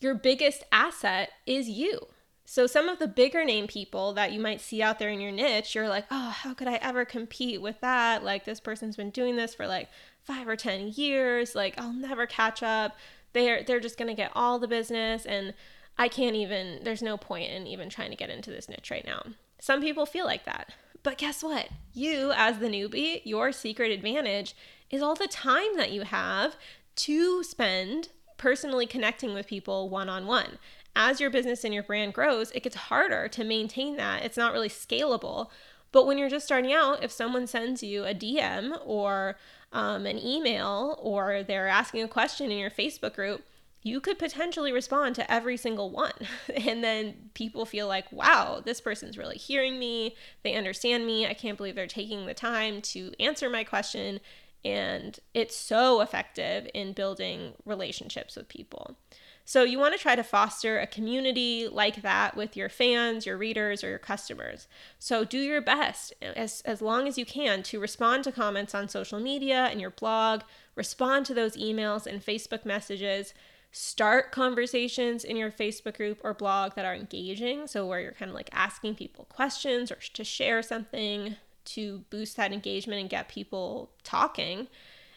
your 0.00 0.14
biggest 0.14 0.64
asset 0.72 1.28
is 1.44 1.68
you. 1.68 2.08
So, 2.46 2.66
some 2.66 2.88
of 2.88 2.98
the 2.98 3.08
bigger 3.08 3.44
name 3.44 3.66
people 3.66 4.12
that 4.14 4.32
you 4.32 4.38
might 4.38 4.60
see 4.60 4.82
out 4.82 4.98
there 4.98 5.08
in 5.08 5.20
your 5.20 5.32
niche, 5.32 5.74
you're 5.74 5.88
like, 5.88 6.04
oh, 6.10 6.30
how 6.30 6.52
could 6.52 6.68
I 6.68 6.74
ever 6.74 7.04
compete 7.04 7.62
with 7.62 7.80
that? 7.80 8.22
Like, 8.22 8.44
this 8.44 8.60
person's 8.60 8.96
been 8.96 9.10
doing 9.10 9.36
this 9.36 9.54
for 9.54 9.66
like 9.66 9.88
five 10.22 10.46
or 10.46 10.56
10 10.56 10.92
years. 10.94 11.54
Like, 11.54 11.74
I'll 11.80 11.92
never 11.92 12.26
catch 12.26 12.62
up. 12.62 12.96
They're, 13.32 13.62
they're 13.62 13.80
just 13.80 13.96
going 13.96 14.08
to 14.08 14.14
get 14.14 14.30
all 14.34 14.58
the 14.58 14.68
business. 14.68 15.24
And 15.24 15.54
I 15.96 16.08
can't 16.08 16.36
even, 16.36 16.80
there's 16.82 17.02
no 17.02 17.16
point 17.16 17.50
in 17.50 17.66
even 17.66 17.88
trying 17.88 18.10
to 18.10 18.16
get 18.16 18.30
into 18.30 18.50
this 18.50 18.68
niche 18.68 18.90
right 18.90 19.06
now. 19.06 19.22
Some 19.58 19.80
people 19.80 20.04
feel 20.04 20.26
like 20.26 20.44
that. 20.44 20.72
But 21.02 21.18
guess 21.18 21.42
what? 21.42 21.68
You, 21.92 22.32
as 22.34 22.58
the 22.58 22.66
newbie, 22.66 23.22
your 23.24 23.52
secret 23.52 23.90
advantage 23.90 24.54
is 24.90 25.02
all 25.02 25.14
the 25.14 25.28
time 25.28 25.76
that 25.76 25.92
you 25.92 26.02
have 26.02 26.56
to 26.96 27.42
spend 27.42 28.08
personally 28.36 28.86
connecting 28.86 29.34
with 29.34 29.46
people 29.46 29.88
one 29.88 30.08
on 30.08 30.26
one. 30.26 30.58
As 30.96 31.20
your 31.20 31.30
business 31.30 31.64
and 31.64 31.74
your 31.74 31.82
brand 31.82 32.14
grows, 32.14 32.50
it 32.52 32.62
gets 32.62 32.76
harder 32.76 33.28
to 33.28 33.44
maintain 33.44 33.96
that. 33.96 34.24
It's 34.24 34.36
not 34.36 34.52
really 34.52 34.68
scalable. 34.68 35.48
But 35.92 36.06
when 36.06 36.18
you're 36.18 36.28
just 36.28 36.46
starting 36.46 36.72
out, 36.72 37.04
if 37.04 37.12
someone 37.12 37.46
sends 37.46 37.82
you 37.82 38.04
a 38.04 38.14
DM 38.14 38.78
or 38.84 39.36
um, 39.72 40.06
an 40.06 40.18
email 40.18 40.98
or 41.00 41.42
they're 41.42 41.68
asking 41.68 42.02
a 42.02 42.08
question 42.08 42.50
in 42.50 42.58
your 42.58 42.70
Facebook 42.70 43.14
group, 43.14 43.44
you 43.84 44.00
could 44.00 44.18
potentially 44.18 44.72
respond 44.72 45.14
to 45.14 45.30
every 45.30 45.56
single 45.56 45.90
one. 45.90 46.12
And 46.66 46.82
then 46.82 47.30
people 47.34 47.66
feel 47.66 47.86
like, 47.86 48.10
wow, 48.10 48.62
this 48.64 48.80
person's 48.80 49.18
really 49.18 49.36
hearing 49.36 49.78
me. 49.78 50.16
They 50.42 50.54
understand 50.54 51.06
me. 51.06 51.26
I 51.26 51.34
can't 51.34 51.56
believe 51.56 51.74
they're 51.74 51.86
taking 51.86 52.26
the 52.26 52.34
time 52.34 52.80
to 52.82 53.12
answer 53.20 53.50
my 53.50 53.62
question. 53.62 54.20
And 54.64 55.18
it's 55.34 55.56
so 55.56 56.00
effective 56.00 56.68
in 56.72 56.94
building 56.94 57.52
relationships 57.66 58.36
with 58.36 58.48
people. 58.48 58.96
So, 59.44 59.62
you 59.62 59.78
want 59.78 59.94
to 59.94 60.00
try 60.00 60.16
to 60.16 60.22
foster 60.22 60.78
a 60.78 60.86
community 60.86 61.68
like 61.68 62.02
that 62.02 62.36
with 62.36 62.56
your 62.56 62.68
fans, 62.68 63.26
your 63.26 63.36
readers, 63.36 63.84
or 63.84 63.88
your 63.90 63.98
customers. 63.98 64.66
So, 64.98 65.24
do 65.24 65.38
your 65.38 65.60
best 65.60 66.14
as, 66.22 66.62
as 66.62 66.80
long 66.80 67.06
as 67.06 67.18
you 67.18 67.26
can 67.26 67.62
to 67.64 67.80
respond 67.80 68.24
to 68.24 68.32
comments 68.32 68.74
on 68.74 68.88
social 68.88 69.20
media 69.20 69.68
and 69.70 69.80
your 69.80 69.90
blog, 69.90 70.42
respond 70.74 71.26
to 71.26 71.34
those 71.34 71.56
emails 71.56 72.06
and 72.06 72.24
Facebook 72.24 72.64
messages 72.64 73.34
start 73.70 74.30
conversations 74.30 75.24
in 75.24 75.36
your 75.36 75.50
Facebook 75.50 75.96
group 75.96 76.20
or 76.22 76.32
blog 76.32 76.74
that 76.76 76.84
are 76.84 76.94
engaging. 76.94 77.66
So, 77.66 77.86
where 77.86 78.00
you're 78.00 78.12
kind 78.12 78.30
of 78.30 78.34
like 78.34 78.48
asking 78.52 78.94
people 78.94 79.26
questions 79.28 79.90
or 79.90 79.98
to 80.14 80.24
share 80.24 80.62
something 80.62 81.36
to 81.64 82.04
boost 82.10 82.36
that 82.36 82.52
engagement 82.52 83.00
and 83.00 83.10
get 83.10 83.28
people 83.28 83.90
talking. 84.04 84.68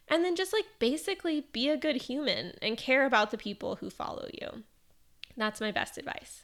And 0.10 0.24
then 0.24 0.36
just 0.36 0.54
like 0.54 0.66
basically 0.80 1.48
be 1.52 1.70
a 1.70 1.78
good 1.78 2.04
human 2.04 2.54
and 2.62 2.78
care 2.78 3.06
about 3.06 3.32
the 3.32 3.38
people 3.38 3.78
who 3.78 3.90
follow 3.90 4.28
you. 4.34 4.64
That's 5.36 5.62
my 5.62 5.72
best 5.72 5.98
advice. 5.98 6.44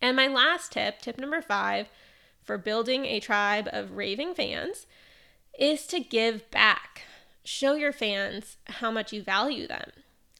And 0.00 0.16
my 0.16 0.26
last 0.26 0.72
tip, 0.72 1.00
tip 1.00 1.18
number 1.18 1.42
five, 1.42 1.88
for 2.42 2.58
building 2.58 3.04
a 3.06 3.20
tribe 3.20 3.68
of 3.72 3.96
raving 3.96 4.34
fans 4.34 4.86
is 5.58 5.86
to 5.88 6.00
give 6.00 6.50
back. 6.50 7.02
Show 7.44 7.74
your 7.74 7.92
fans 7.92 8.56
how 8.66 8.90
much 8.90 9.12
you 9.12 9.22
value 9.22 9.66
them 9.66 9.90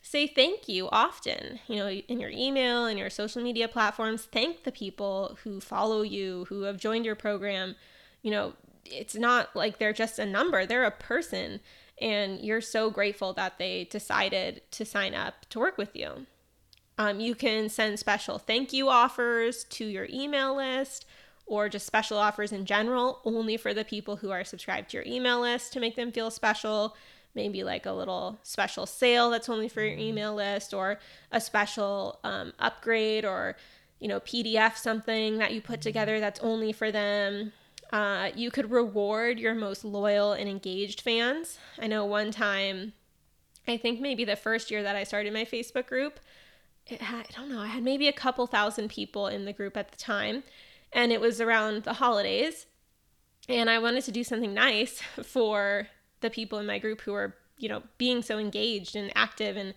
say 0.07 0.27
thank 0.27 0.69
you 0.69 0.89
often, 0.91 1.59
you 1.67 1.77
know, 1.77 1.89
in 1.89 2.21
your 2.21 2.31
email 2.31 2.87
and 2.87 2.97
your 2.97 3.11
social 3.11 3.43
media 3.43 3.67
platforms. 3.67 4.29
Thank 4.31 4.63
the 4.63 4.71
people 4.71 5.37
who 5.43 5.61
follow 5.61 6.03
you, 6.03 6.47
who 6.49 6.63
have 6.63 6.77
joined 6.77 7.05
your 7.05 7.17
program. 7.17 7.75
You 8.23 8.31
know, 8.31 8.53
it's 8.91 9.15
not 9.15 9.55
like 9.55 9.79
they're 9.79 9.93
just 9.93 10.19
a 10.19 10.27
number, 10.27 10.67
they're 10.67 10.85
a 10.85 10.91
person. 10.91 11.61
And 12.01 12.41
you're 12.41 12.61
so 12.61 12.91
grateful 12.91 13.33
that 13.35 13.59
they 13.59 13.85
decided 13.91 14.63
to 14.73 14.85
sign 14.85 15.15
up 15.15 15.47
to 15.51 15.59
work 15.59 15.79
with 15.79 15.97
you. 15.97 16.27
Um, 16.99 17.21
you 17.21 17.35
can 17.35 17.69
send 17.69 17.99
special 17.99 18.39
thank 18.39 18.73
you 18.73 18.89
offers 18.89 19.65
to 19.65 19.85
your 19.85 20.07
email 20.11 20.57
list 20.57 21.07
or 21.47 21.69
just 21.69 21.87
special 21.87 22.19
offers 22.19 22.53
in 22.53 22.65
general, 22.65 23.21
only 23.25 23.57
for 23.57 23.73
the 23.73 23.85
people 23.85 24.17
who 24.17 24.31
are 24.31 24.45
subscribed 24.45 24.91
to 24.91 24.97
your 24.97 25.07
email 25.07 25.41
list 25.41 25.73
to 25.73 25.81
make 25.81 25.95
them 25.95 26.11
feel 26.11 26.31
special 26.31 26.97
maybe 27.37 27.63
like 27.63 27.87
a 27.87 27.93
little 27.93 28.41
special 28.43 28.87
sale 28.87 29.31
that's 29.31 29.49
only 29.49 29.69
for 29.69 29.83
your 29.83 29.97
email 29.97 30.35
list 30.35 30.75
or 30.75 30.99
a 31.31 31.41
special 31.41 32.19
um, 32.25 32.53
upgrade 32.59 33.25
or 33.25 33.55
you 34.01 34.09
know 34.09 34.19
pdf 34.21 34.77
something 34.77 35.39
that 35.39 35.53
you 35.53 35.61
put 35.61 35.81
together 35.81 36.19
that's 36.19 36.41
only 36.41 36.73
for 36.73 36.91
them 36.91 37.53
uh, 37.93 38.31
you 38.35 38.51
could 38.51 38.71
reward 38.71 39.39
your 39.39 39.55
most 39.55 39.85
loyal 39.85 40.33
and 40.33 40.49
engaged 40.49 41.01
fans 41.01 41.59
i 41.79 41.87
know 41.87 42.05
one 42.05 42.31
time 42.31 42.93
i 43.69 43.77
think 43.77 44.01
maybe 44.01 44.25
the 44.25 44.37
first 44.37 44.71
year 44.71 44.83
that 44.83 44.97
i 44.97 45.05
started 45.05 45.33
my 45.33 45.45
facebook 45.45 45.87
group 45.87 46.21
had, 46.89 47.01
i 47.29 47.33
don't 47.35 47.51
know 47.51 47.61
i 47.61 47.67
had 47.67 47.83
maybe 47.83 48.09
a 48.09 48.13
couple 48.13 48.47
thousand 48.47 48.89
people 48.89 49.27
in 49.27 49.45
the 49.45 49.53
group 49.53 49.77
at 49.77 49.91
the 49.91 49.99
time 49.99 50.43
and 50.93 51.13
it 51.13 51.21
was 51.21 51.41
around 51.41 51.85
the 51.85 51.95
holidays 51.95 52.67
and 53.49 53.71
i 53.71 53.79
wanted 53.79 54.03
to 54.03 54.11
do 54.11 54.25
something 54.25 54.55
nice 54.55 55.01
for 55.23 55.89
the 56.21 56.31
people 56.31 56.59
in 56.59 56.67
my 56.67 56.79
group 56.79 57.03
who 57.03 57.13
were, 57.13 57.35
you 57.59 57.69
know, 57.69 57.83
being 57.99 58.23
so 58.23 58.39
engaged 58.39 58.97
and 58.97 59.11
active 59.15 59.57
and 59.57 59.75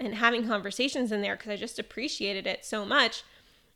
and 0.00 0.14
having 0.14 0.46
conversations 0.46 1.10
in 1.10 1.22
there 1.22 1.34
because 1.34 1.50
I 1.50 1.56
just 1.56 1.80
appreciated 1.80 2.46
it 2.46 2.64
so 2.64 2.84
much. 2.84 3.24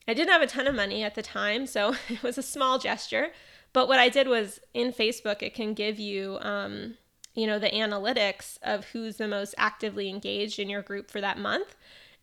I 0.07 0.15
didn't 0.15 0.31
have 0.31 0.43
a 0.43 0.47
ton 0.47 0.69
of 0.69 0.75
money 0.75 1.03
at 1.03 1.17
the 1.17 1.23
time, 1.23 1.67
so 1.67 1.97
it 2.09 2.23
was 2.23 2.39
a 2.39 2.43
small 2.43 2.79
gesture. 2.79 3.31
But 3.73 3.89
what 3.89 3.99
I 3.99 4.09
did 4.09 4.29
was 4.29 4.61
in 4.75 4.93
Facebook, 4.93 5.43
it 5.43 5.55
can 5.55 5.75
give 5.75 5.99
you, 5.99 6.39
um, 6.41 6.97
you 7.35 7.47
know, 7.47 7.59
the 7.59 7.71
analytics 7.71 8.59
of 8.63 8.87
who's 8.87 9.17
the 9.17 9.29
most 9.29 9.55
actively 9.57 10.09
engaged 10.09 10.59
in 10.59 10.69
your 10.69 10.83
group 10.83 11.11
for 11.11 11.21
that 11.21 11.39
month. 11.39 11.75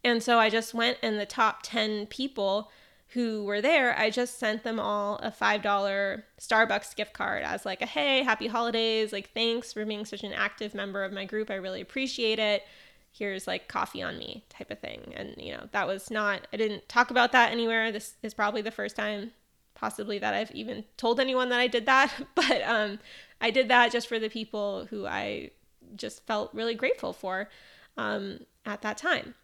And 0.03 0.21
so 0.21 0.39
I 0.39 0.49
just 0.49 0.73
went 0.73 0.97
and 1.01 1.19
the 1.19 1.25
top 1.25 1.59
10 1.63 2.07
people 2.07 2.71
who 3.13 3.43
were 3.43 3.59
there, 3.59 3.97
I 3.97 4.11
just 4.11 4.37
sent 4.37 4.63
them 4.63 4.79
all 4.79 5.17
a 5.23 5.31
$5 5.31 6.23
Starbucks 6.39 6.95
gift 6.95 7.13
card 7.13 7.43
as 7.43 7.65
like 7.65 7.81
a 7.81 7.87
hey, 7.87 8.21
happy 8.21 8.45
holidays, 8.45 9.11
like 9.11 9.31
thanks 9.33 9.73
for 9.73 9.83
being 9.83 10.05
such 10.05 10.23
an 10.23 10.33
active 10.33 10.75
member 10.75 11.03
of 11.03 11.11
my 11.11 11.25
group. 11.25 11.49
I 11.49 11.55
really 11.55 11.81
appreciate 11.81 12.37
it. 12.37 12.63
Here's 13.11 13.47
like 13.47 13.67
coffee 13.67 14.03
on 14.03 14.19
me 14.19 14.45
type 14.49 14.69
of 14.69 14.77
thing. 14.77 15.11
And 15.15 15.33
you 15.37 15.53
know, 15.53 15.67
that 15.71 15.87
was 15.87 16.11
not 16.11 16.47
I 16.53 16.57
didn't 16.57 16.87
talk 16.87 17.09
about 17.09 17.31
that 17.31 17.51
anywhere. 17.51 17.91
This 17.91 18.13
is 18.21 18.35
probably 18.35 18.61
the 18.61 18.69
first 18.69 18.95
time 18.95 19.31
possibly 19.79 20.19
that 20.19 20.33
I've 20.33 20.51
even 20.51 20.83
told 20.97 21.19
anyone 21.19 21.49
that 21.49 21.59
I 21.59 21.67
did 21.67 21.85
that, 21.85 22.11
but 22.35 22.61
um 22.63 22.99
I 23.41 23.51
did 23.51 23.69
that 23.69 23.91
just 23.91 24.07
for 24.07 24.19
the 24.19 24.29
people 24.29 24.85
who 24.89 25.05
I 25.05 25.51
just 25.95 26.25
felt 26.25 26.53
really 26.53 26.75
grateful 26.75 27.13
for 27.13 27.49
um, 27.97 28.41
at 28.65 28.81
that 28.81 28.97
time. 28.97 29.35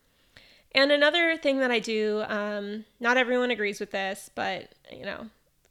And 0.73 0.91
another 0.91 1.37
thing 1.37 1.59
that 1.59 1.71
I 1.71 1.79
do, 1.79 2.23
um, 2.27 2.85
not 2.99 3.17
everyone 3.17 3.51
agrees 3.51 3.79
with 3.79 3.91
this, 3.91 4.29
but 4.35 4.75
you 4.91 5.05
know, 5.05 5.29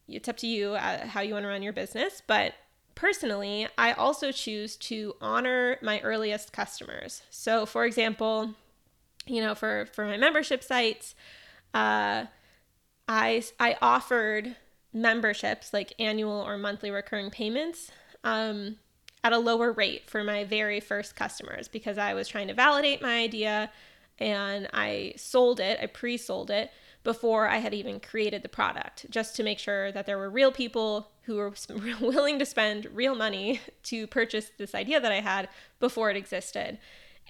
it's 0.09 0.29
up 0.29 0.39
to 0.39 0.47
you 0.47 0.71
uh, 0.75 1.07
how 1.07 1.21
you 1.21 1.35
want 1.35 1.45
to 1.45 1.49
run 1.49 1.63
your 1.63 1.75
business. 1.75 2.23
But 2.27 2.55
personally, 2.95 3.69
I 3.77 3.93
also 3.93 4.33
choose 4.33 4.77
to 4.77 5.15
honor 5.21 5.77
my 5.83 6.01
earliest 6.01 6.53
customers. 6.53 7.23
So, 7.29 7.67
for 7.67 7.85
example, 7.85 8.55
you 9.27 9.43
know, 9.43 9.55
for 9.55 9.87
for 9.93 10.07
my 10.07 10.17
membership 10.17 10.65
sites, 10.65 11.15
uh, 11.75 12.27
I 13.09 13.43
I 13.59 13.77
offered 13.83 14.57
memberships 14.93 15.73
like 15.73 15.93
annual 15.99 16.41
or 16.41 16.57
monthly 16.57 16.91
recurring 16.91 17.31
payments 17.31 17.91
um, 18.23 18.77
at 19.23 19.33
a 19.33 19.39
lower 19.39 19.73
rate 19.73 20.09
for 20.09 20.23
my 20.23 20.45
very 20.45 20.81
first 20.81 21.17
customers 21.17 21.69
because 21.69 21.99
I 21.99 22.15
was 22.15 22.29
trying 22.29 22.49
to 22.49 22.55
validate 22.55 23.03
my 23.03 23.19
idea 23.19 23.71
and 24.19 24.69
I 24.73 25.15
sold 25.17 25.61
it, 25.61 25.79
I 25.83 25.87
pre 25.87 26.17
sold 26.17 26.51
it 26.51 26.71
before 27.03 27.49
I 27.49 27.59
had 27.59 27.75
even 27.75 28.01
created 28.01 28.43
the 28.43 28.49
product, 28.49 29.07
just 29.11 29.37
to 29.37 29.43
make 29.43 29.59
sure 29.59 29.93
that 29.93 30.07
there 30.07 30.17
were 30.17 30.31
real 30.31 30.51
people 30.51 31.09
who 31.23 31.37
were 31.37 31.53
willing 32.01 32.39
to 32.39 32.47
spend 32.47 32.87
real 32.93 33.15
money 33.15 33.61
to 33.85 34.07
purchase 34.07 34.51
this 34.57 34.75
idea 34.75 35.01
that 35.01 35.13
I 35.13 35.21
had 35.21 35.49
before 35.81 36.11
it 36.11 36.17
existed. 36.17 36.79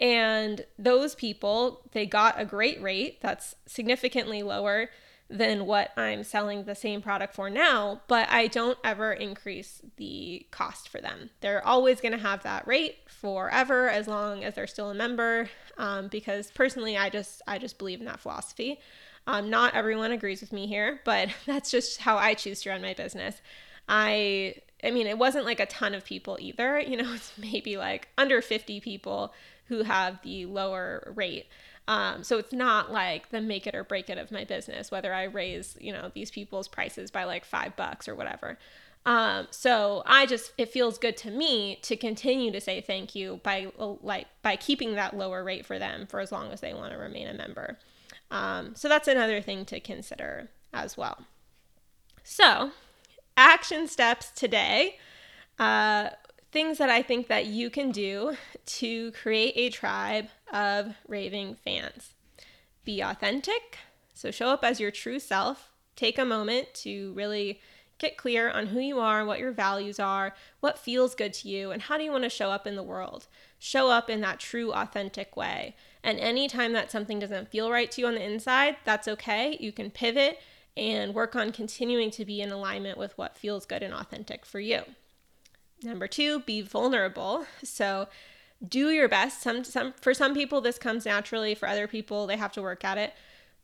And 0.00 0.64
those 0.78 1.14
people, 1.14 1.82
they 1.92 2.06
got 2.06 2.40
a 2.40 2.44
great 2.44 2.80
rate 2.82 3.20
that's 3.20 3.56
significantly 3.66 4.42
lower 4.42 4.90
than 5.34 5.66
what 5.66 5.90
I'm 5.96 6.22
selling 6.22 6.64
the 6.64 6.76
same 6.76 7.02
product 7.02 7.34
for 7.34 7.50
now, 7.50 8.00
but 8.06 8.28
I 8.30 8.46
don't 8.46 8.78
ever 8.84 9.12
increase 9.12 9.82
the 9.96 10.46
cost 10.52 10.88
for 10.88 11.00
them. 11.00 11.30
They're 11.40 11.66
always 11.66 12.00
going 12.00 12.12
to 12.12 12.18
have 12.18 12.44
that 12.44 12.66
rate 12.68 12.98
forever 13.08 13.88
as 13.90 14.06
long 14.06 14.44
as 14.44 14.54
they're 14.54 14.68
still 14.68 14.90
a 14.90 14.94
member 14.94 15.50
um, 15.76 16.06
because 16.06 16.52
personally 16.52 16.96
I 16.96 17.10
just 17.10 17.42
I 17.48 17.58
just 17.58 17.78
believe 17.78 17.98
in 17.98 18.06
that 18.06 18.20
philosophy. 18.20 18.78
Um, 19.26 19.50
not 19.50 19.74
everyone 19.74 20.12
agrees 20.12 20.40
with 20.40 20.52
me 20.52 20.68
here, 20.68 21.00
but 21.04 21.30
that's 21.46 21.70
just 21.70 22.00
how 22.00 22.16
I 22.16 22.34
choose 22.34 22.62
to 22.62 22.70
run 22.70 22.80
my 22.80 22.94
business. 22.94 23.42
I 23.88 24.54
I 24.84 24.90
mean, 24.90 25.06
it 25.06 25.18
wasn't 25.18 25.46
like 25.46 25.60
a 25.60 25.66
ton 25.66 25.94
of 25.94 26.04
people 26.04 26.38
either. 26.40 26.78
You 26.78 26.96
know, 26.96 27.12
it's 27.14 27.32
maybe 27.36 27.76
like 27.76 28.08
under 28.16 28.40
50 28.40 28.80
people 28.80 29.34
who 29.66 29.82
have 29.82 30.22
the 30.22 30.46
lower 30.46 31.12
rate. 31.16 31.46
Um, 31.86 32.24
so 32.24 32.38
it's 32.38 32.52
not 32.52 32.90
like 32.90 33.30
the 33.30 33.40
make 33.40 33.66
it 33.66 33.74
or 33.74 33.84
break 33.84 34.08
it 34.08 34.16
of 34.16 34.30
my 34.30 34.44
business, 34.44 34.90
whether 34.90 35.12
I 35.12 35.24
raise, 35.24 35.76
you 35.80 35.92
know, 35.92 36.10
these 36.14 36.30
people's 36.30 36.68
prices 36.68 37.10
by 37.10 37.24
like 37.24 37.44
five 37.44 37.76
bucks 37.76 38.08
or 38.08 38.14
whatever. 38.14 38.58
Um, 39.06 39.48
so 39.50 40.02
I 40.06 40.24
just 40.24 40.52
it 40.56 40.70
feels 40.70 40.96
good 40.96 41.16
to 41.18 41.30
me 41.30 41.78
to 41.82 41.96
continue 41.96 42.50
to 42.52 42.60
say 42.60 42.80
thank 42.80 43.14
you 43.14 43.40
by 43.42 43.70
like 43.76 44.28
by 44.42 44.56
keeping 44.56 44.94
that 44.94 45.14
lower 45.14 45.44
rate 45.44 45.66
for 45.66 45.78
them 45.78 46.06
for 46.06 46.20
as 46.20 46.32
long 46.32 46.52
as 46.52 46.60
they 46.60 46.72
want 46.72 46.92
to 46.92 46.98
remain 46.98 47.28
a 47.28 47.34
member. 47.34 47.78
Um, 48.30 48.74
so 48.74 48.88
that's 48.88 49.06
another 49.06 49.42
thing 49.42 49.66
to 49.66 49.78
consider 49.78 50.48
as 50.72 50.96
well. 50.96 51.18
So 52.22 52.70
action 53.36 53.86
steps 53.88 54.30
today. 54.30 54.96
Uh, 55.58 56.08
things 56.50 56.78
that 56.78 56.88
I 56.88 57.02
think 57.02 57.26
that 57.26 57.46
you 57.46 57.68
can 57.68 57.90
do 57.90 58.36
to 58.64 59.10
create 59.12 59.52
a 59.56 59.70
tribe 59.70 60.28
of 60.54 60.94
raving 61.06 61.56
fans. 61.56 62.14
Be 62.86 63.02
authentic, 63.02 63.76
so 64.14 64.30
show 64.30 64.48
up 64.48 64.64
as 64.64 64.80
your 64.80 64.90
true 64.90 65.18
self. 65.18 65.70
Take 65.96 66.18
a 66.18 66.24
moment 66.24 66.72
to 66.74 67.12
really 67.12 67.60
Get 67.98 68.16
clear 68.16 68.50
on 68.50 68.66
who 68.66 68.80
you 68.80 68.98
are, 68.98 69.24
what 69.24 69.38
your 69.38 69.52
values 69.52 70.00
are, 70.00 70.34
what 70.60 70.78
feels 70.78 71.14
good 71.14 71.32
to 71.34 71.48
you, 71.48 71.70
and 71.70 71.82
how 71.82 71.96
do 71.96 72.02
you 72.02 72.10
want 72.10 72.24
to 72.24 72.30
show 72.30 72.50
up 72.50 72.66
in 72.66 72.74
the 72.74 72.82
world. 72.82 73.28
Show 73.58 73.88
up 73.88 74.10
in 74.10 74.20
that 74.22 74.40
true, 74.40 74.72
authentic 74.72 75.36
way. 75.36 75.76
And 76.02 76.18
anytime 76.18 76.72
that 76.72 76.90
something 76.90 77.20
doesn't 77.20 77.50
feel 77.50 77.70
right 77.70 77.90
to 77.92 78.00
you 78.00 78.06
on 78.08 78.16
the 78.16 78.24
inside, 78.24 78.76
that's 78.84 79.06
okay. 79.06 79.56
You 79.60 79.70
can 79.70 79.90
pivot 79.90 80.40
and 80.76 81.14
work 81.14 81.36
on 81.36 81.52
continuing 81.52 82.10
to 82.10 82.24
be 82.24 82.40
in 82.40 82.50
alignment 82.50 82.98
with 82.98 83.16
what 83.16 83.38
feels 83.38 83.64
good 83.64 83.82
and 83.82 83.94
authentic 83.94 84.44
for 84.44 84.58
you. 84.58 84.82
Number 85.82 86.08
two, 86.08 86.40
be 86.40 86.62
vulnerable. 86.62 87.46
So, 87.62 88.08
do 88.68 88.90
your 88.90 89.08
best. 89.08 89.42
Some, 89.42 89.64
some, 89.64 89.94
for 90.00 90.14
some 90.14 90.34
people, 90.34 90.60
this 90.60 90.78
comes 90.78 91.06
naturally. 91.06 91.54
For 91.54 91.68
other 91.68 91.86
people, 91.86 92.26
they 92.26 92.36
have 92.36 92.52
to 92.52 92.62
work 92.62 92.84
at 92.84 92.98
it. 92.98 93.14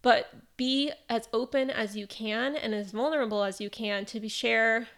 But 0.03 0.33
be 0.57 0.93
as 1.09 1.29
open 1.33 1.71
as 1.71 1.97
you 1.97 2.07
can 2.07 2.57
and 2.57 2.75
as 2.75 2.93
vulnerable 2.93 3.45
as 3.45 3.61
you 3.61 3.69
can 3.69 4.05
to 4.07 4.21
be 4.21 4.29
share 4.29 4.89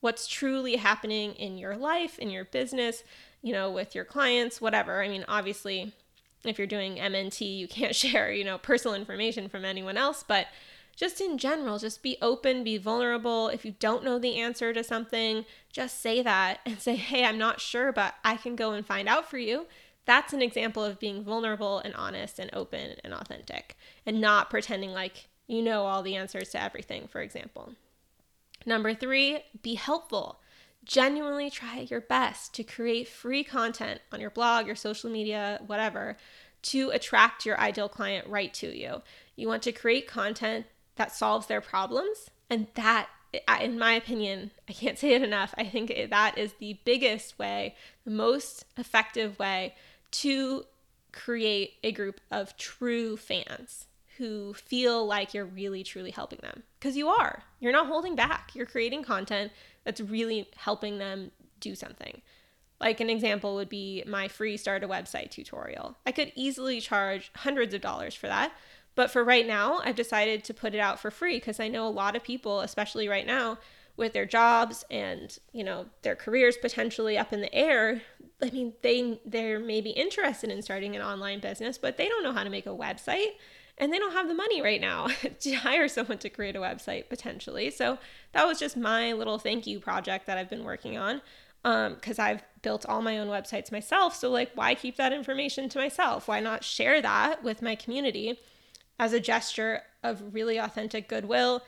what's 0.00 0.26
truly 0.26 0.76
happening 0.76 1.34
in 1.34 1.58
your 1.58 1.76
life, 1.76 2.18
in 2.18 2.30
your 2.30 2.44
business, 2.44 3.02
you 3.42 3.52
know, 3.52 3.70
with 3.70 3.94
your 3.94 4.04
clients, 4.04 4.60
whatever. 4.60 5.02
I 5.02 5.08
mean, 5.08 5.24
obviously, 5.28 5.94
if 6.44 6.58
you're 6.58 6.66
doing 6.66 6.96
MNT, 6.96 7.56
you 7.56 7.68
can't 7.68 7.94
share, 8.04 8.32
you 8.32 8.44
know, 8.44 8.58
personal 8.58 8.94
information 8.94 9.48
from 9.48 9.64
anyone 9.64 9.96
else, 9.96 10.24
but 10.26 10.46
just 11.00 11.18
in 11.18 11.38
general, 11.38 11.78
just 11.78 12.02
be 12.02 12.18
open, 12.20 12.62
be 12.62 12.76
vulnerable. 12.76 13.48
If 13.48 13.64
you 13.64 13.74
don't 13.80 14.04
know 14.04 14.18
the 14.18 14.36
answer 14.38 14.74
to 14.74 14.84
something, 14.84 15.46
just 15.72 15.98
say 16.02 16.20
that 16.20 16.60
and 16.66 16.78
say, 16.78 16.94
hey, 16.94 17.24
I'm 17.24 17.38
not 17.38 17.58
sure, 17.58 17.90
but 17.90 18.16
I 18.22 18.36
can 18.36 18.54
go 18.54 18.72
and 18.72 18.84
find 18.84 19.08
out 19.08 19.30
for 19.30 19.38
you. 19.38 19.64
That's 20.04 20.34
an 20.34 20.42
example 20.42 20.84
of 20.84 21.00
being 21.00 21.24
vulnerable 21.24 21.78
and 21.78 21.94
honest 21.94 22.38
and 22.38 22.50
open 22.52 22.96
and 23.02 23.14
authentic 23.14 23.78
and 24.04 24.20
not 24.20 24.50
pretending 24.50 24.90
like 24.90 25.28
you 25.46 25.62
know 25.62 25.86
all 25.86 26.02
the 26.02 26.16
answers 26.16 26.50
to 26.50 26.62
everything, 26.62 27.08
for 27.08 27.22
example. 27.22 27.72
Number 28.66 28.92
three, 28.92 29.44
be 29.62 29.76
helpful. 29.76 30.40
Genuinely 30.84 31.48
try 31.48 31.86
your 31.88 32.02
best 32.02 32.52
to 32.54 32.62
create 32.62 33.08
free 33.08 33.42
content 33.42 34.02
on 34.12 34.20
your 34.20 34.28
blog, 34.28 34.66
your 34.66 34.76
social 34.76 35.08
media, 35.08 35.62
whatever, 35.66 36.18
to 36.60 36.90
attract 36.90 37.46
your 37.46 37.58
ideal 37.58 37.88
client 37.88 38.28
right 38.28 38.52
to 38.52 38.76
you. 38.76 39.00
You 39.34 39.48
want 39.48 39.62
to 39.62 39.72
create 39.72 40.06
content 40.06 40.66
that 41.00 41.16
solves 41.16 41.46
their 41.46 41.62
problems. 41.62 42.28
And 42.50 42.66
that, 42.74 43.08
in 43.62 43.78
my 43.78 43.94
opinion, 43.94 44.50
I 44.68 44.74
can't 44.74 44.98
say 44.98 45.14
it 45.14 45.22
enough. 45.22 45.54
I 45.56 45.64
think 45.64 45.90
that 46.10 46.36
is 46.36 46.52
the 46.58 46.78
biggest 46.84 47.38
way, 47.38 47.74
the 48.04 48.10
most 48.10 48.66
effective 48.76 49.38
way 49.38 49.74
to 50.10 50.64
create 51.10 51.76
a 51.82 51.90
group 51.90 52.20
of 52.30 52.54
true 52.58 53.16
fans 53.16 53.86
who 54.18 54.52
feel 54.52 55.06
like 55.06 55.32
you're 55.32 55.46
really, 55.46 55.82
truly 55.82 56.10
helping 56.10 56.40
them. 56.42 56.64
Because 56.78 56.98
you 56.98 57.08
are. 57.08 57.44
You're 57.60 57.72
not 57.72 57.86
holding 57.86 58.14
back. 58.14 58.50
You're 58.54 58.66
creating 58.66 59.02
content 59.02 59.52
that's 59.84 60.02
really 60.02 60.50
helping 60.54 60.98
them 60.98 61.30
do 61.60 61.74
something. 61.74 62.20
Like 62.78 63.00
an 63.00 63.08
example 63.08 63.54
would 63.54 63.70
be 63.70 64.04
my 64.06 64.28
free 64.28 64.58
start 64.58 64.84
a 64.84 64.88
website 64.88 65.30
tutorial. 65.30 65.96
I 66.04 66.12
could 66.12 66.30
easily 66.34 66.78
charge 66.82 67.30
hundreds 67.36 67.72
of 67.72 67.80
dollars 67.80 68.14
for 68.14 68.26
that, 68.26 68.52
but 68.94 69.10
for 69.10 69.24
right 69.24 69.46
now, 69.46 69.80
I've 69.84 69.96
decided 69.96 70.44
to 70.44 70.54
put 70.54 70.74
it 70.74 70.80
out 70.80 70.98
for 71.00 71.10
free 71.10 71.36
because 71.36 71.60
I 71.60 71.68
know 71.68 71.86
a 71.86 71.88
lot 71.88 72.16
of 72.16 72.22
people, 72.22 72.60
especially 72.60 73.08
right 73.08 73.26
now, 73.26 73.58
with 74.00 74.14
their 74.14 74.24
jobs 74.24 74.82
and 74.90 75.38
you 75.52 75.62
know 75.62 75.86
their 76.02 76.16
careers 76.16 76.56
potentially 76.56 77.18
up 77.18 77.34
in 77.34 77.42
the 77.42 77.54
air 77.54 78.00
i 78.42 78.48
mean 78.50 78.72
they 78.80 79.20
they're 79.26 79.60
maybe 79.60 79.90
interested 79.90 80.50
in 80.50 80.62
starting 80.62 80.96
an 80.96 81.02
online 81.02 81.38
business 81.38 81.76
but 81.76 81.98
they 81.98 82.08
don't 82.08 82.22
know 82.22 82.32
how 82.32 82.42
to 82.42 82.48
make 82.48 82.64
a 82.64 82.70
website 82.70 83.32
and 83.76 83.92
they 83.92 83.98
don't 83.98 84.12
have 84.12 84.26
the 84.26 84.34
money 84.34 84.62
right 84.62 84.80
now 84.80 85.06
to 85.40 85.52
hire 85.52 85.86
someone 85.86 86.16
to 86.16 86.30
create 86.30 86.56
a 86.56 86.60
website 86.60 87.10
potentially 87.10 87.70
so 87.70 87.98
that 88.32 88.46
was 88.46 88.58
just 88.58 88.74
my 88.74 89.12
little 89.12 89.38
thank 89.38 89.66
you 89.66 89.78
project 89.78 90.26
that 90.26 90.38
i've 90.38 90.50
been 90.50 90.64
working 90.64 90.96
on 90.96 91.20
because 91.62 92.18
um, 92.18 92.24
I've 92.24 92.42
built 92.62 92.86
all 92.86 93.02
my 93.02 93.18
own 93.18 93.28
websites 93.28 93.70
myself. 93.70 94.16
So, 94.16 94.30
like, 94.30 94.50
why 94.54 94.74
keep 94.74 94.96
that 94.96 95.12
information 95.12 95.68
to 95.68 95.78
myself? 95.78 96.26
Why 96.26 96.40
not 96.40 96.64
share 96.64 97.02
that 97.02 97.44
with 97.44 97.60
my 97.60 97.74
community 97.74 98.38
as 99.00 99.14
a 99.14 99.18
gesture 99.18 99.80
of 100.02 100.34
really 100.34 100.58
authentic 100.58 101.08
goodwill 101.08 101.62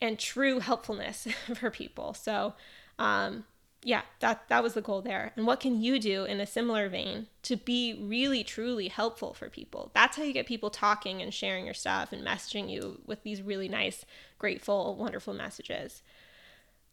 and 0.00 0.18
true 0.18 0.58
helpfulness 0.58 1.28
for 1.54 1.70
people. 1.70 2.14
So, 2.14 2.54
um, 2.98 3.44
yeah, 3.82 4.02
that 4.20 4.48
that 4.48 4.62
was 4.62 4.72
the 4.72 4.80
goal 4.80 5.02
there. 5.02 5.32
And 5.36 5.46
what 5.46 5.60
can 5.60 5.82
you 5.82 6.00
do 6.00 6.24
in 6.24 6.40
a 6.40 6.46
similar 6.46 6.88
vein 6.88 7.26
to 7.42 7.56
be 7.56 7.94
really 8.02 8.42
truly 8.42 8.88
helpful 8.88 9.34
for 9.34 9.50
people? 9.50 9.90
That's 9.94 10.16
how 10.16 10.22
you 10.22 10.32
get 10.32 10.46
people 10.46 10.70
talking 10.70 11.20
and 11.20 11.32
sharing 11.32 11.66
your 11.66 11.74
stuff 11.74 12.10
and 12.10 12.26
messaging 12.26 12.70
you 12.70 13.02
with 13.06 13.22
these 13.22 13.42
really 13.42 13.68
nice, 13.68 14.06
grateful, 14.38 14.96
wonderful 14.96 15.34
messages. 15.34 16.02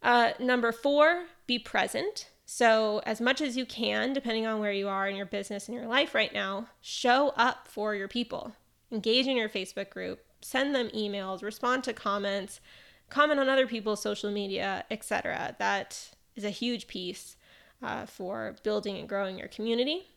Uh, 0.03 0.31
number 0.39 0.73
four, 0.73 1.23
be 1.47 1.57
present. 1.57 2.29
So, 2.45 3.01
as 3.05 3.21
much 3.21 3.39
as 3.39 3.55
you 3.55 3.65
can, 3.65 4.11
depending 4.11 4.45
on 4.45 4.59
where 4.59 4.73
you 4.73 4.89
are 4.89 5.07
in 5.07 5.15
your 5.15 5.25
business 5.25 5.69
and 5.69 5.75
your 5.75 5.87
life 5.87 6.13
right 6.13 6.33
now, 6.33 6.67
show 6.81 7.29
up 7.37 7.69
for 7.69 7.95
your 7.95 8.09
people 8.09 8.53
engage 8.91 9.27
in 9.27 9.37
your 9.37 9.49
Facebook 9.49 9.89
group, 9.89 10.19
send 10.41 10.75
them 10.75 10.89
emails, 10.89 11.43
respond 11.43 11.83
to 11.85 11.93
comments, 11.93 12.59
comment 13.09 13.39
on 13.39 13.49
other 13.49 13.67
people's 13.67 14.01
social 14.01 14.31
media, 14.31 14.85
etc. 14.91 15.55
That 15.59 16.09
is 16.35 16.43
a 16.43 16.49
huge 16.49 16.87
piece 16.87 17.35
uh, 17.81 18.05
for 18.05 18.55
building 18.63 18.97
and 18.97 19.09
growing 19.09 19.37
your 19.37 19.47
community. 19.47 20.07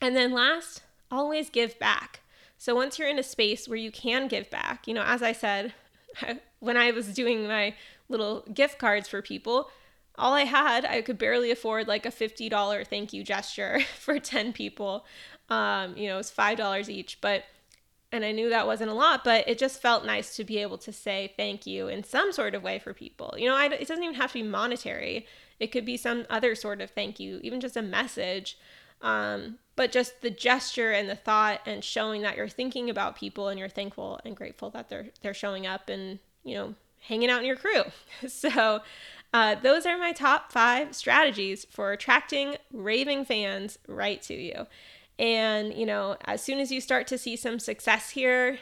And 0.00 0.14
then 0.14 0.32
last, 0.32 0.82
always 1.10 1.50
give 1.50 1.78
back. 1.78 2.20
So 2.56 2.74
once 2.74 2.98
you're 2.98 3.08
in 3.08 3.18
a 3.18 3.24
space 3.24 3.68
where 3.68 3.78
you 3.78 3.90
can 3.90 4.28
give 4.28 4.50
back, 4.50 4.86
you 4.86 4.94
know, 4.94 5.04
as 5.04 5.22
I 5.22 5.32
said, 5.32 5.74
when 6.60 6.76
I 6.76 6.90
was 6.90 7.14
doing 7.14 7.46
my 7.46 7.74
little 8.08 8.44
gift 8.52 8.78
cards 8.78 9.08
for 9.08 9.22
people, 9.22 9.70
all 10.16 10.34
I 10.34 10.44
had, 10.44 10.84
I 10.84 11.02
could 11.02 11.18
barely 11.18 11.50
afford 11.50 11.86
like 11.86 12.04
a 12.04 12.10
$50 12.10 12.86
thank 12.86 13.12
you 13.12 13.22
gesture 13.22 13.80
for 13.98 14.18
10 14.18 14.52
people. 14.52 15.06
Um, 15.48 15.96
you 15.96 16.08
know, 16.08 16.14
it 16.14 16.18
was 16.18 16.32
$5 16.32 16.88
each, 16.88 17.20
but 17.20 17.44
and 18.10 18.24
I 18.24 18.32
knew 18.32 18.48
that 18.48 18.66
wasn't 18.66 18.90
a 18.90 18.94
lot, 18.94 19.22
but 19.22 19.46
it 19.48 19.58
just 19.58 19.82
felt 19.82 20.04
nice 20.04 20.34
to 20.36 20.44
be 20.44 20.58
able 20.58 20.78
to 20.78 20.92
say 20.92 21.34
thank 21.36 21.66
you 21.66 21.88
in 21.88 22.04
some 22.04 22.32
sort 22.32 22.54
of 22.54 22.62
way 22.62 22.78
for 22.78 22.94
people. 22.94 23.34
You 23.36 23.48
know, 23.48 23.56
I, 23.56 23.66
it 23.66 23.86
doesn't 23.86 24.02
even 24.02 24.16
have 24.16 24.32
to 24.32 24.42
be 24.42 24.42
monetary, 24.42 25.26
it 25.60 25.68
could 25.68 25.84
be 25.84 25.96
some 25.96 26.24
other 26.30 26.54
sort 26.54 26.80
of 26.80 26.90
thank 26.90 27.20
you, 27.20 27.40
even 27.42 27.60
just 27.60 27.76
a 27.76 27.82
message. 27.82 28.56
Um, 29.00 29.58
but 29.76 29.92
just 29.92 30.22
the 30.22 30.30
gesture 30.30 30.90
and 30.90 31.08
the 31.08 31.14
thought 31.14 31.60
and 31.64 31.84
showing 31.84 32.22
that 32.22 32.36
you're 32.36 32.48
thinking 32.48 32.90
about 32.90 33.14
people 33.14 33.48
and 33.48 33.58
you're 33.58 33.68
thankful 33.68 34.18
and 34.24 34.36
grateful 34.36 34.70
that 34.70 34.88
they're 34.88 35.10
they're 35.22 35.32
showing 35.32 35.68
up 35.68 35.88
and 35.88 36.18
you 36.42 36.56
know 36.56 36.74
hanging 37.02 37.30
out 37.30 37.40
in 37.40 37.46
your 37.46 37.56
crew. 37.56 37.84
so 38.28 38.80
uh, 39.32 39.54
those 39.56 39.86
are 39.86 39.98
my 39.98 40.12
top 40.12 40.50
five 40.50 40.96
strategies 40.96 41.66
for 41.70 41.92
attracting 41.92 42.56
raving 42.72 43.24
fans 43.24 43.78
right 43.86 44.20
to 44.22 44.34
you. 44.34 44.66
And, 45.18 45.74
you 45.74 45.86
know, 45.86 46.16
as 46.24 46.42
soon 46.42 46.58
as 46.60 46.70
you 46.70 46.80
start 46.80 47.06
to 47.08 47.18
see 47.18 47.36
some 47.36 47.58
success 47.58 48.10
here, 48.10 48.58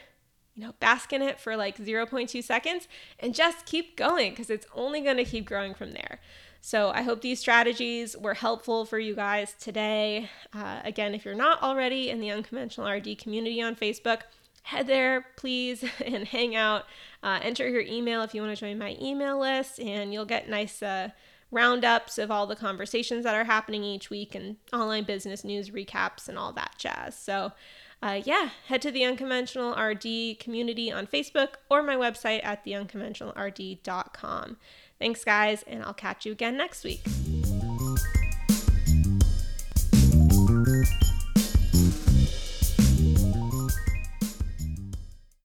you 0.55 0.65
know, 0.65 0.73
bask 0.79 1.13
in 1.13 1.21
it 1.21 1.39
for 1.39 1.55
like 1.55 1.77
0.2 1.77 2.43
seconds 2.43 2.87
and 3.19 3.35
just 3.35 3.65
keep 3.65 3.95
going 3.95 4.31
because 4.31 4.49
it's 4.49 4.65
only 4.73 5.01
going 5.01 5.17
to 5.17 5.23
keep 5.23 5.45
growing 5.45 5.75
from 5.75 5.91
there. 5.91 6.19
So 6.61 6.89
I 6.89 7.03
hope 7.03 7.21
these 7.21 7.39
strategies 7.39 8.17
were 8.17 8.33
helpful 8.33 8.83
for 8.83 8.97
you 8.97 9.15
guys 9.15 9.53
today. 9.59 10.29
Uh, 10.51 10.81
again, 10.83 11.13
if 11.13 11.23
you're 11.23 11.35
not 11.35 11.61
already 11.61 12.09
in 12.09 12.19
the 12.19 12.31
Unconventional 12.31 12.89
RD 12.89 13.19
community 13.19 13.61
on 13.61 13.75
Facebook, 13.75 14.21
head 14.63 14.87
there, 14.87 15.27
please, 15.37 15.85
and 16.05 16.27
hang 16.27 16.55
out. 16.55 16.85
Uh, 17.23 17.39
enter 17.41 17.67
your 17.67 17.81
email 17.81 18.21
if 18.23 18.33
you 18.33 18.41
want 18.41 18.55
to 18.55 18.59
join 18.59 18.77
my 18.77 18.97
email 19.01 19.39
list, 19.39 19.79
and 19.79 20.11
you'll 20.11 20.25
get 20.25 20.49
nice. 20.49 20.81
Uh, 20.81 21.09
roundups 21.51 22.17
of 22.17 22.29
all 22.29 22.47
the 22.47 22.55
conversations 22.55 23.23
that 23.23 23.35
are 23.35 23.45
happening 23.45 23.83
each 23.83 24.09
week 24.09 24.35
and 24.35 24.57
online 24.73 25.03
business 25.03 25.43
news 25.43 25.69
recaps 25.69 26.27
and 26.27 26.37
all 26.37 26.51
that 26.53 26.75
jazz. 26.77 27.17
So, 27.17 27.53
uh, 28.01 28.21
yeah, 28.23 28.49
head 28.67 28.81
to 28.83 28.91
the 28.91 29.03
Unconventional 29.03 29.73
RD 29.73 30.39
community 30.39 30.91
on 30.91 31.07
Facebook 31.07 31.55
or 31.69 31.81
my 31.81 31.95
website 31.95 32.43
at 32.43 32.65
theunconventionalrd.com. 32.65 34.57
Thanks, 34.99 35.23
guys, 35.23 35.63
and 35.63 35.83
I'll 35.83 35.93
catch 35.93 36.25
you 36.25 36.31
again 36.31 36.57
next 36.57 36.83
week. 36.83 37.03